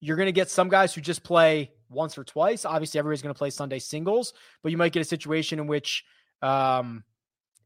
you're 0.00 0.16
gonna 0.16 0.32
get 0.32 0.50
some 0.50 0.68
guys 0.68 0.94
who 0.94 1.00
just 1.00 1.22
play 1.22 1.70
once 1.88 2.16
or 2.18 2.24
twice. 2.24 2.64
Obviously, 2.64 2.98
everybody's 2.98 3.22
going 3.22 3.34
to 3.34 3.38
play 3.38 3.50
Sunday 3.50 3.78
singles, 3.78 4.32
but 4.62 4.72
you 4.72 4.78
might 4.78 4.92
get 4.92 5.00
a 5.00 5.04
situation 5.04 5.58
in 5.58 5.66
which 5.66 6.04
um, 6.42 7.04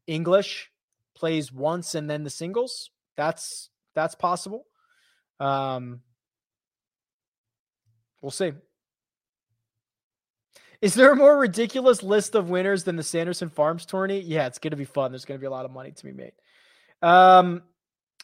English 0.07 0.71
plays 1.15 1.51
once 1.51 1.95
and 1.95 2.09
then 2.09 2.23
the 2.23 2.29
singles. 2.29 2.91
That's 3.15 3.69
that's 3.93 4.15
possible. 4.15 4.65
Um, 5.39 6.01
we'll 8.21 8.31
see. 8.31 8.53
Is 10.81 10.95
there 10.95 11.11
a 11.11 11.15
more 11.15 11.37
ridiculous 11.37 12.01
list 12.01 12.33
of 12.33 12.49
winners 12.49 12.83
than 12.83 12.95
the 12.95 13.03
Sanderson 13.03 13.49
Farms 13.49 13.85
tourney? 13.85 14.19
Yeah, 14.19 14.47
it's 14.47 14.57
going 14.57 14.71
to 14.71 14.77
be 14.77 14.85
fun. 14.85 15.11
There's 15.11 15.25
going 15.25 15.39
to 15.39 15.41
be 15.41 15.47
a 15.47 15.51
lot 15.51 15.65
of 15.65 15.71
money 15.71 15.91
to 15.91 16.03
be 16.03 16.11
made. 16.11 16.33
Um, 17.03 17.61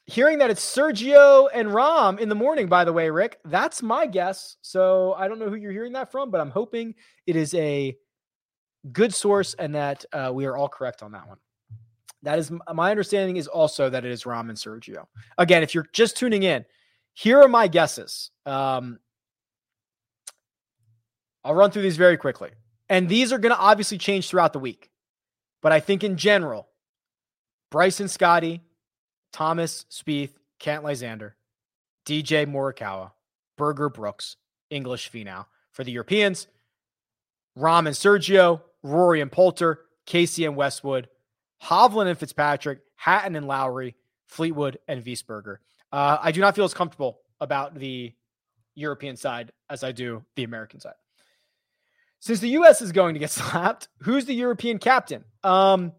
hearing 0.08 0.40
that 0.40 0.50
it's 0.50 0.66
Sergio 0.66 1.50
and 1.54 1.70
Rahm 1.70 2.20
in 2.20 2.30
the 2.30 2.36
morning, 2.36 2.68
by 2.68 2.86
the 2.86 2.94
way, 2.94 3.10
Rick, 3.10 3.40
that's 3.46 3.84
my 3.84 4.08
guess. 4.08 4.56
So 4.62 5.14
I 5.14 5.28
don't 5.28 5.38
know 5.38 5.50
who 5.50 5.56
you're 5.56 5.74
hearing 5.74 5.94
that 5.94 6.12
from, 6.12 6.32
but 6.32 6.42
I'm 6.42 6.50
hoping 6.50 6.96
it 7.28 7.36
is 7.36 7.54
a 7.54 7.96
good 8.92 9.14
source 9.14 9.54
and 9.54 9.76
that 9.76 10.06
uh, 10.14 10.32
we 10.34 10.46
are 10.46 10.56
all 10.56 10.70
correct 10.70 11.04
on 11.04 11.12
that 11.12 11.28
one. 11.28 11.38
That 12.24 12.40
is 12.40 12.52
my 12.74 12.90
understanding 12.90 13.38
is 13.38 13.48
also 13.48 13.90
that 13.90 14.06
it 14.06 14.12
is 14.12 14.24
Rahm 14.24 14.50
and 14.50 14.58
Sergio. 14.58 15.06
Again, 15.38 15.62
if 15.62 15.76
you're 15.76 15.88
just 15.94 16.18
tuning 16.18 16.44
in, 16.44 16.66
here 17.14 17.42
are 17.42 17.48
my 17.48 17.68
guesses. 17.68 18.32
Um, 18.46 19.00
I'll 21.44 21.54
run 21.54 21.72
through 21.72 21.84
these 21.84 21.98
very 21.98 22.18
quickly. 22.18 22.52
And 22.90 23.10
these 23.10 23.34
are 23.34 23.38
going 23.38 23.54
to 23.54 23.60
obviously 23.60 23.98
change 23.98 24.30
throughout 24.30 24.54
the 24.54 24.60
week. 24.60 24.90
But 25.62 25.72
I 25.74 25.80
think 25.80 26.04
in 26.04 26.18
general, 26.18 26.70
Bryson 27.72 28.08
Scotty, 28.08 28.62
Thomas 29.38 29.86
Spieth, 29.92 30.32
Cantlay 30.60 30.94
Xander, 30.94 31.34
DJ 32.08 32.48
Morikawa, 32.48 33.12
Berger 33.56 33.88
Brooks, 33.88 34.36
English 34.72 35.12
Finau. 35.12 35.46
For 35.70 35.84
the 35.84 35.92
Europeans, 35.92 36.48
Rahm 37.56 37.86
and 37.86 37.96
Sergio, 37.96 38.62
Rory 38.82 39.22
and 39.22 39.32
Poulter, 39.32 39.82
Casey 40.08 40.46
and 40.46 40.56
Westwood, 40.56 41.08
Hovland 41.62 42.08
and 42.08 42.18
Fitzpatrick, 42.18 42.80
Hatton 42.96 43.36
and 43.36 43.46
Lowry, 43.46 43.94
Fleetwood 44.26 44.80
and 44.88 45.06
Wiesberger. 45.06 45.58
Uh, 45.92 46.18
I 46.20 46.32
do 46.32 46.42
not 46.42 46.56
feel 46.56 46.66
as 46.66 46.74
comfortable 46.74 47.20
about 47.40 47.76
the 47.76 48.14
European 48.74 49.18
side 49.18 49.52
as 49.70 49.84
I 49.84 49.92
do 49.92 50.26
the 50.36 50.46
American 50.46 50.80
side. 50.80 50.96
Since 52.22 52.40
the 52.40 52.50
U.S. 52.50 52.82
is 52.82 52.92
going 52.92 53.14
to 53.14 53.20
get 53.20 53.30
slapped, 53.30 53.88
who's 54.00 54.26
the 54.26 54.34
European 54.34 54.80
captain? 54.80 55.26
Um, 55.44 55.92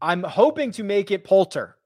I'm 0.00 0.22
hoping 0.22 0.72
to 0.72 0.82
make 0.82 1.10
it 1.10 1.24
Poulter. 1.24 1.76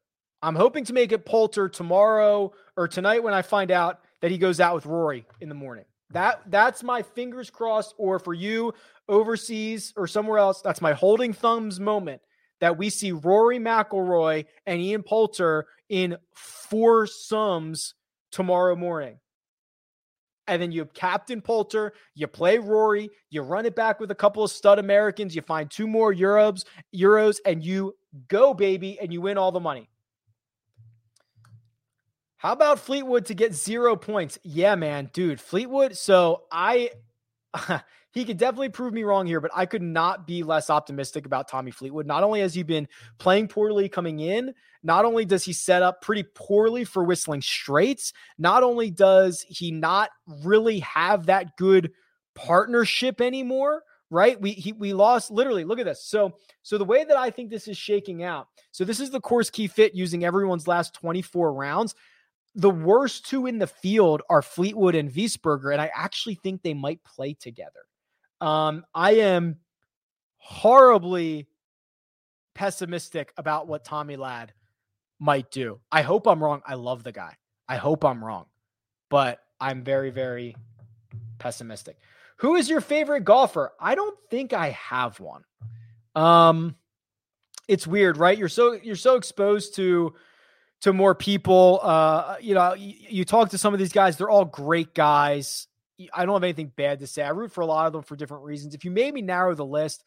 I'm 0.43 0.55
hoping 0.55 0.85
to 0.87 0.93
make 0.93 1.13
it 1.13 1.25
Poulter 1.25 1.69
tomorrow 1.69 2.53
or 2.77 2.89
tonight 2.89 3.23
when 3.23 3.35
I 3.35 3.43
find 3.43 3.71
out 3.71 4.01
that 4.21 4.31
he 4.31 4.39
goes 4.39 4.61
out 4.61 4.75
with 4.75 4.87
Rory 4.87 5.25
in 5.41 5.49
the 5.49 5.55
morning. 5.55 5.85
That 6.11 6.43
that's 6.49 6.83
my 6.83 7.03
fingers 7.03 7.49
crossed. 7.51 7.95
Or 7.97 8.19
for 8.19 8.35
you 8.35 8.75
overseas 9.09 9.93
or 9.97 10.07
somewhere 10.07 10.39
else, 10.39 10.61
that's 10.61 10.81
my 10.81 10.93
holding 10.93 11.33
thumbs 11.33 11.81
moment 11.81 12.21
that 12.61 12.77
we 12.77 12.91
see 12.91 13.13
Rory 13.13 13.59
McIlroy 13.59 14.45
and 14.67 14.81
Ian 14.81 15.03
Poulter 15.03 15.67
in 15.89 16.17
foursomes 16.35 17.95
tomorrow 18.31 18.77
morning 18.77 19.19
and 20.47 20.61
then 20.61 20.73
you 20.73 20.81
have 20.81 20.93
captain 20.93 21.41
Poulter, 21.41 21.93
you 22.15 22.27
play 22.27 22.59
Rory, 22.59 23.11
you 23.31 23.43
run 23.43 23.67
it 23.67 23.77
back 23.77 24.01
with 24.01 24.11
a 24.11 24.15
couple 24.15 24.43
of 24.43 24.51
stud 24.51 24.79
Americans, 24.79 25.35
you 25.35 25.43
find 25.43 25.71
two 25.71 25.87
more 25.87 26.13
Euros, 26.13 26.65
Euros, 26.95 27.39
and 27.47 27.65
you 27.65 27.95
go, 28.29 28.55
baby, 28.55 28.99
and 29.01 29.13
you 29.13 29.21
win 29.21 29.39
all 29.39 29.53
the 29.53 29.61
money. 29.61 29.89
How 32.37 32.53
about 32.53 32.81
Fleetwood 32.81 33.27
to 33.27 33.35
get 33.35 33.55
zero 33.55 33.95
points? 33.95 34.39
Yeah, 34.43 34.75
man, 34.75 35.11
dude, 35.13 35.41
Fleetwood. 35.41 35.97
So 35.97 36.43
I 36.51 36.91
he 38.13 38.25
could 38.25 38.37
definitely 38.37 38.69
prove 38.69 38.93
me 38.93 39.05
wrong 39.05 39.27
here, 39.27 39.41
but 39.41 39.51
I 39.55 39.65
could 39.65 39.83
not 39.83 40.27
be 40.27 40.43
less 40.43 40.69
optimistic 40.69 41.25
about 41.25 41.49
Tommy 41.49 41.71
Fleetwood. 41.71 42.07
Not 42.07 42.25
only 42.25 42.41
has 42.41 42.55
he 42.55 42.63
been 42.63 42.89
playing 43.19 43.49
poorly 43.49 43.89
coming 43.89 44.21
in, 44.21 44.55
not 44.83 45.05
only 45.05 45.25
does 45.25 45.45
he 45.45 45.53
set 45.53 45.83
up 45.83 46.03
pretty 46.03 46.25
poorly 46.35 46.85
for 46.85 47.05
Whistling 47.05 47.43
Straits, 47.43 48.13
not 48.39 48.63
only 48.63 48.91
does 48.91 49.43
he 49.49 49.71
not 49.71 50.11
really 50.43 50.81
have 50.81 51.27
that 51.27 51.57
good 51.57 51.93
partnership 52.35 53.21
anymore, 53.21 53.83
right? 54.13 54.41
We 54.41 54.53
he, 54.53 54.73
we 54.73 54.93
lost 54.93 55.31
literally. 55.31 55.65
Look 55.65 55.79
at 55.79 55.87
this. 55.87 56.05
So 56.05 56.35
so 56.63 56.79
the 56.79 56.85
way 56.85 57.05
that 57.05 57.17
I 57.17 57.31
think 57.31 57.51
this 57.51 57.67
is 57.67 57.77
shaking 57.77 58.23
out. 58.23 58.49
So 58.71 58.85
this 58.85 59.01
is 59.01 59.11
the 59.11 59.21
course 59.21 59.51
key 59.51 59.67
fit 59.67 59.95
using 59.95 60.25
everyone's 60.25 60.69
last 60.69 60.95
24 60.95 61.53
rounds 61.53 61.95
the 62.55 62.71
worst 62.71 63.27
two 63.27 63.47
in 63.47 63.59
the 63.59 63.67
field 63.67 64.23
are 64.29 64.43
Fleetwood 64.43 64.95
and 64.95 65.11
Wiesberger, 65.11 65.73
and 65.73 65.81
I 65.81 65.91
actually 65.95 66.35
think 66.35 66.63
they 66.63 66.75
might 66.75 67.03
play 67.05 67.35
together. 67.35 67.81
Um, 68.41 68.85
I 68.95 69.13
am 69.13 69.57
horribly 70.37 71.47
pessimistic 72.55 73.33
about 73.37 73.69
what 73.69 73.85
Tommy 73.85 74.17
Ladd 74.17 74.53
might 75.19 75.51
do. 75.51 75.81
I 75.91 76.03
hope 76.03 76.27
I'm 76.27 76.43
wrong. 76.43 76.61
I 76.67 76.75
love 76.75 77.05
the 77.05 77.13
guy. 77.13 77.37
I 77.69 77.77
hope 77.77 78.05
I'm 78.05 78.23
wrong, 78.23 78.47
but 79.09 79.41
I'm 79.61 79.83
very, 79.83 80.11
very 80.11 80.57
pessimistic. 81.39 81.97
Who 82.43 82.57
is 82.57 82.69
your 82.69 82.81
favorite 82.81 83.25
golfer? 83.25 83.73
I 83.79 83.95
don't 83.95 84.19
think 84.29 84.53
I 84.53 84.71
have 84.71 85.21
one. 85.21 85.45
Um, 86.17 86.75
it's 87.69 87.87
weird, 87.87 88.17
right? 88.17 88.37
You're 88.37 88.49
so 88.49 88.73
you're 88.73 88.97
so 88.97 89.15
exposed 89.15 89.77
to 89.77 90.13
to 90.81 90.93
more 90.93 91.15
people. 91.15 91.79
Uh, 91.81 92.39
you 92.41 92.55
know, 92.55 92.75
you, 92.75 92.95
you 93.09 93.25
talk 93.25 93.51
to 93.51 93.59
some 93.59 93.73
of 93.75 93.79
these 93.79 93.93
guys; 93.93 94.17
they're 94.17 94.29
all 94.29 94.45
great 94.45 94.93
guys. 94.93 95.69
I 96.13 96.27
don't 96.27 96.35
have 96.35 96.43
anything 96.43 96.73
bad 96.75 96.99
to 96.99 97.07
say. 97.07 97.23
I 97.23 97.29
root 97.29 97.53
for 97.53 97.61
a 97.61 97.67
lot 97.67 97.87
of 97.87 97.93
them 97.93 98.03
for 98.03 98.17
different 98.17 98.43
reasons. 98.43 98.75
If 98.75 98.85
you 98.85 98.91
made 98.91 99.15
me 99.15 99.23
narrow 99.23 99.55
the 99.55 99.65
list, 99.65 100.03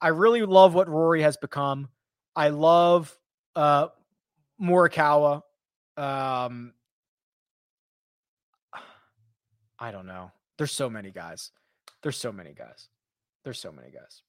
I 0.00 0.08
really 0.08 0.42
love 0.42 0.74
what 0.74 0.88
Rory 0.88 1.22
has 1.22 1.36
become. 1.36 1.88
I 2.34 2.48
love 2.48 3.16
uh, 3.54 3.88
Morikawa. 4.60 5.42
Um, 5.96 6.74
I 9.78 9.92
don't 9.92 10.06
know. 10.06 10.32
There's 10.58 10.72
so 10.72 10.90
many 10.90 11.12
guys. 11.12 11.52
There's 12.06 12.16
so 12.16 12.30
many 12.30 12.52
guys. 12.52 12.86
There's 13.42 13.58
so 13.58 13.72
many 13.72 13.90
guys. 13.90 14.22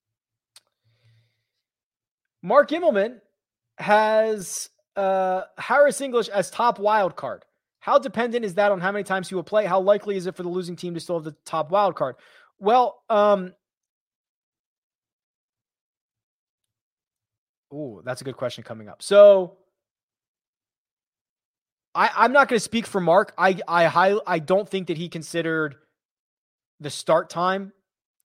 Mark 2.41 2.71
Immelman 2.71 3.21
has 3.77 4.71
uh, 4.95 5.43
Harris 5.59 6.01
English 6.01 6.27
as 6.29 6.49
top 6.49 6.79
wild 6.79 7.15
card. 7.15 7.45
How 7.77 7.99
dependent 7.99 8.43
is 8.45 8.55
that 8.55 8.71
on 8.71 8.79
how 8.79 8.91
many 8.91 9.03
times 9.03 9.29
he 9.29 9.35
will 9.35 9.43
play? 9.43 9.65
How 9.67 9.79
likely 9.79 10.17
is 10.17 10.25
it 10.25 10.35
for 10.35 10.41
the 10.41 10.49
losing 10.49 10.75
team 10.75 10.95
to 10.95 10.99
still 10.99 11.17
have 11.17 11.23
the 11.23 11.35
top 11.45 11.69
wild 11.69 11.93
card? 11.93 12.15
Well, 12.57 13.03
um, 13.11 13.53
that's 18.03 18.21
a 18.21 18.23
good 18.23 18.37
question 18.37 18.63
coming 18.63 18.89
up. 18.89 19.03
So, 19.03 19.55
I, 21.93 22.09
I'm 22.15 22.31
not 22.31 22.47
going 22.47 22.57
to 22.57 22.63
speak 22.63 22.87
for 22.87 22.99
Mark. 22.99 23.35
I 23.37 23.59
I 23.67 24.19
I 24.25 24.39
don't 24.39 24.67
think 24.67 24.87
that 24.87 24.97
he 24.97 25.09
considered 25.09 25.75
the 26.79 26.89
start 26.89 27.29
time 27.29 27.73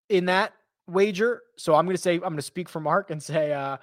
in 0.09 0.27
that 0.27 0.53
wager. 0.87 1.43
So 1.57 1.75
I'm 1.75 1.85
going 1.85 1.97
to 1.97 2.03
say 2.03 2.15
I'm 2.15 2.21
going 2.21 2.37
to 2.37 2.43
speak 2.43 2.69
for 2.69 2.81
Mark 2.81 3.11
and 3.11 3.23
say 3.23 3.53
uh, 3.53 3.79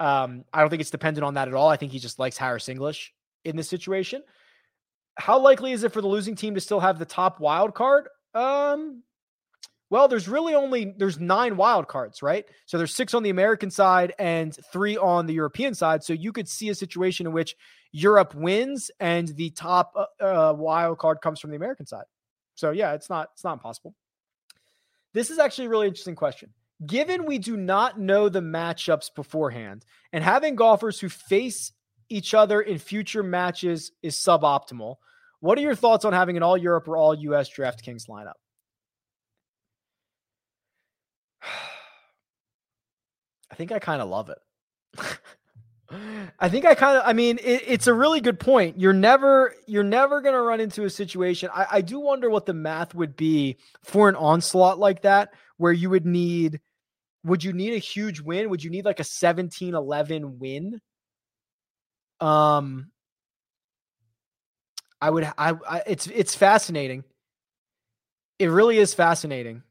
um, 0.00 0.44
I 0.52 0.60
don't 0.60 0.70
think 0.70 0.80
it's 0.80 0.90
dependent 0.90 1.24
on 1.24 1.34
that 1.34 1.48
at 1.48 1.54
all. 1.54 1.68
I 1.68 1.76
think 1.76 1.92
he 1.92 1.98
just 1.98 2.18
likes 2.18 2.36
Harris 2.36 2.68
English 2.68 3.12
in 3.44 3.56
this 3.56 3.68
situation. 3.68 4.22
How 5.16 5.38
likely 5.38 5.72
is 5.72 5.84
it 5.84 5.92
for 5.92 6.00
the 6.00 6.08
losing 6.08 6.34
team 6.34 6.54
to 6.54 6.60
still 6.60 6.80
have 6.80 6.98
the 6.98 7.04
top 7.04 7.38
wild 7.38 7.74
card? 7.74 8.08
Um, 8.34 9.02
well, 9.90 10.08
there's 10.08 10.28
really 10.28 10.54
only 10.54 10.92
there's 10.96 11.20
nine 11.20 11.56
wild 11.56 11.86
cards, 11.86 12.22
right? 12.22 12.44
So 12.66 12.78
there's 12.78 12.94
six 12.94 13.14
on 13.14 13.22
the 13.22 13.30
American 13.30 13.70
side 13.70 14.12
and 14.18 14.56
three 14.72 14.96
on 14.96 15.26
the 15.26 15.34
European 15.34 15.74
side. 15.74 16.02
So 16.02 16.12
you 16.12 16.32
could 16.32 16.48
see 16.48 16.68
a 16.70 16.74
situation 16.74 17.26
in 17.26 17.32
which 17.32 17.54
Europe 17.92 18.34
wins 18.34 18.90
and 18.98 19.28
the 19.28 19.50
top 19.50 19.92
uh, 19.94 20.24
uh, 20.24 20.52
wild 20.52 20.98
card 20.98 21.20
comes 21.20 21.38
from 21.38 21.50
the 21.50 21.56
American 21.56 21.86
side. 21.86 22.06
So 22.56 22.72
yeah, 22.72 22.94
it's 22.94 23.08
not 23.08 23.28
it's 23.34 23.44
not 23.44 23.52
impossible. 23.52 23.94
This 25.14 25.30
is 25.30 25.38
actually 25.38 25.66
a 25.66 25.70
really 25.70 25.86
interesting 25.86 26.16
question. 26.16 26.50
Given 26.84 27.24
we 27.24 27.38
do 27.38 27.56
not 27.56 27.98
know 27.98 28.28
the 28.28 28.40
matchups 28.40 29.14
beforehand, 29.14 29.86
and 30.12 30.22
having 30.22 30.56
golfers 30.56 31.00
who 31.00 31.08
face 31.08 31.72
each 32.10 32.34
other 32.34 32.60
in 32.60 32.78
future 32.78 33.22
matches 33.22 33.92
is 34.02 34.16
suboptimal. 34.16 34.96
What 35.40 35.56
are 35.56 35.62
your 35.62 35.74
thoughts 35.76 36.04
on 36.04 36.12
having 36.12 36.36
an 36.36 36.42
all 36.42 36.56
Europe 36.56 36.88
or 36.88 36.96
all 36.96 37.14
US 37.14 37.48
DraftKings 37.48 38.08
lineup? 38.08 38.34
I 43.50 43.54
think 43.54 43.72
I 43.72 43.78
kind 43.78 44.02
of 44.02 44.08
love 44.08 44.30
it. 44.30 44.38
I 46.38 46.48
think 46.48 46.64
I 46.64 46.74
kind 46.74 46.98
of, 46.98 47.04
I 47.06 47.12
mean, 47.12 47.38
it, 47.38 47.62
it's 47.66 47.86
a 47.86 47.94
really 47.94 48.20
good 48.20 48.40
point. 48.40 48.78
You're 48.78 48.92
never, 48.92 49.54
you're 49.66 49.84
never 49.84 50.20
going 50.20 50.34
to 50.34 50.40
run 50.40 50.60
into 50.60 50.84
a 50.84 50.90
situation. 50.90 51.50
I, 51.52 51.66
I 51.72 51.80
do 51.80 52.00
wonder 52.00 52.28
what 52.30 52.46
the 52.46 52.54
math 52.54 52.94
would 52.94 53.16
be 53.16 53.58
for 53.82 54.08
an 54.08 54.16
onslaught 54.16 54.78
like 54.78 55.02
that, 55.02 55.32
where 55.56 55.72
you 55.72 55.90
would 55.90 56.06
need, 56.06 56.60
would 57.24 57.44
you 57.44 57.52
need 57.52 57.74
a 57.74 57.78
huge 57.78 58.20
win? 58.20 58.50
Would 58.50 58.62
you 58.62 58.70
need 58.70 58.84
like 58.84 59.00
a 59.00 59.04
17 59.04 59.74
11 59.74 60.38
win 60.38 60.80
um, 62.20 62.90
I 65.00 65.10
would. 65.10 65.24
I, 65.24 65.54
I. 65.68 65.82
It's 65.86 66.06
it's 66.06 66.34
fascinating. 66.34 67.04
It 68.38 68.46
really 68.46 68.78
is 68.78 68.94
fascinating. 68.94 69.62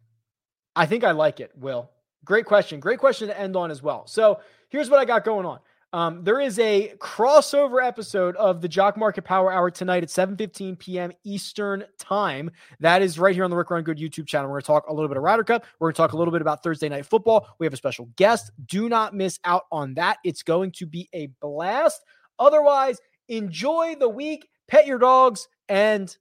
I 0.75 0.85
think 0.85 1.03
I 1.03 1.11
like 1.11 1.39
it, 1.39 1.51
Will. 1.57 1.89
Great 2.25 2.45
question. 2.45 2.79
Great 2.79 2.99
question 2.99 3.27
to 3.27 3.39
end 3.39 3.55
on 3.55 3.71
as 3.71 3.81
well. 3.81 4.07
So 4.07 4.39
here's 4.69 4.89
what 4.89 4.99
I 4.99 5.05
got 5.05 5.25
going 5.25 5.45
on. 5.45 5.59
Um, 5.93 6.23
there 6.23 6.39
is 6.39 6.57
a 6.57 6.95
crossover 6.97 7.85
episode 7.85 8.35
of 8.37 8.61
the 8.61 8.67
Jock 8.67 8.97
Market 8.97 9.25
Power 9.25 9.53
Hour 9.53 9.69
tonight 9.69 10.01
at 10.01 10.09
7:15 10.09 10.79
p.m. 10.79 11.11
Eastern 11.23 11.85
Time. 11.99 12.49
That 12.79 13.03
is 13.03 13.19
right 13.19 13.35
here 13.35 13.43
on 13.43 13.51
the 13.51 13.55
Rick 13.55 13.69
Run 13.69 13.83
Good 13.83 13.99
YouTube 13.99 14.25
channel. 14.25 14.49
We're 14.49 14.55
going 14.55 14.63
to 14.63 14.67
talk 14.67 14.87
a 14.89 14.93
little 14.93 15.07
bit 15.07 15.17
of 15.17 15.23
Ryder 15.23 15.43
Cup. 15.43 15.65
We're 15.79 15.89
going 15.89 15.93
to 15.93 15.97
talk 15.97 16.13
a 16.13 16.17
little 16.17 16.31
bit 16.31 16.41
about 16.41 16.63
Thursday 16.63 16.89
Night 16.89 17.05
Football. 17.05 17.47
We 17.59 17.67
have 17.67 17.73
a 17.73 17.77
special 17.77 18.09
guest. 18.15 18.49
Do 18.65 18.89
not 18.89 19.13
miss 19.13 19.39
out 19.45 19.65
on 19.71 19.93
that. 19.93 20.17
It's 20.23 20.41
going 20.41 20.71
to 20.73 20.87
be 20.87 21.09
a 21.13 21.27
blast. 21.39 22.01
Otherwise, 22.39 22.99
enjoy 23.29 23.95
the 23.99 24.09
week, 24.09 24.49
pet 24.67 24.87
your 24.87 24.97
dogs, 24.97 25.47
and 25.69 26.17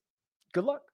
good 0.52 0.64
luck. 0.64 0.91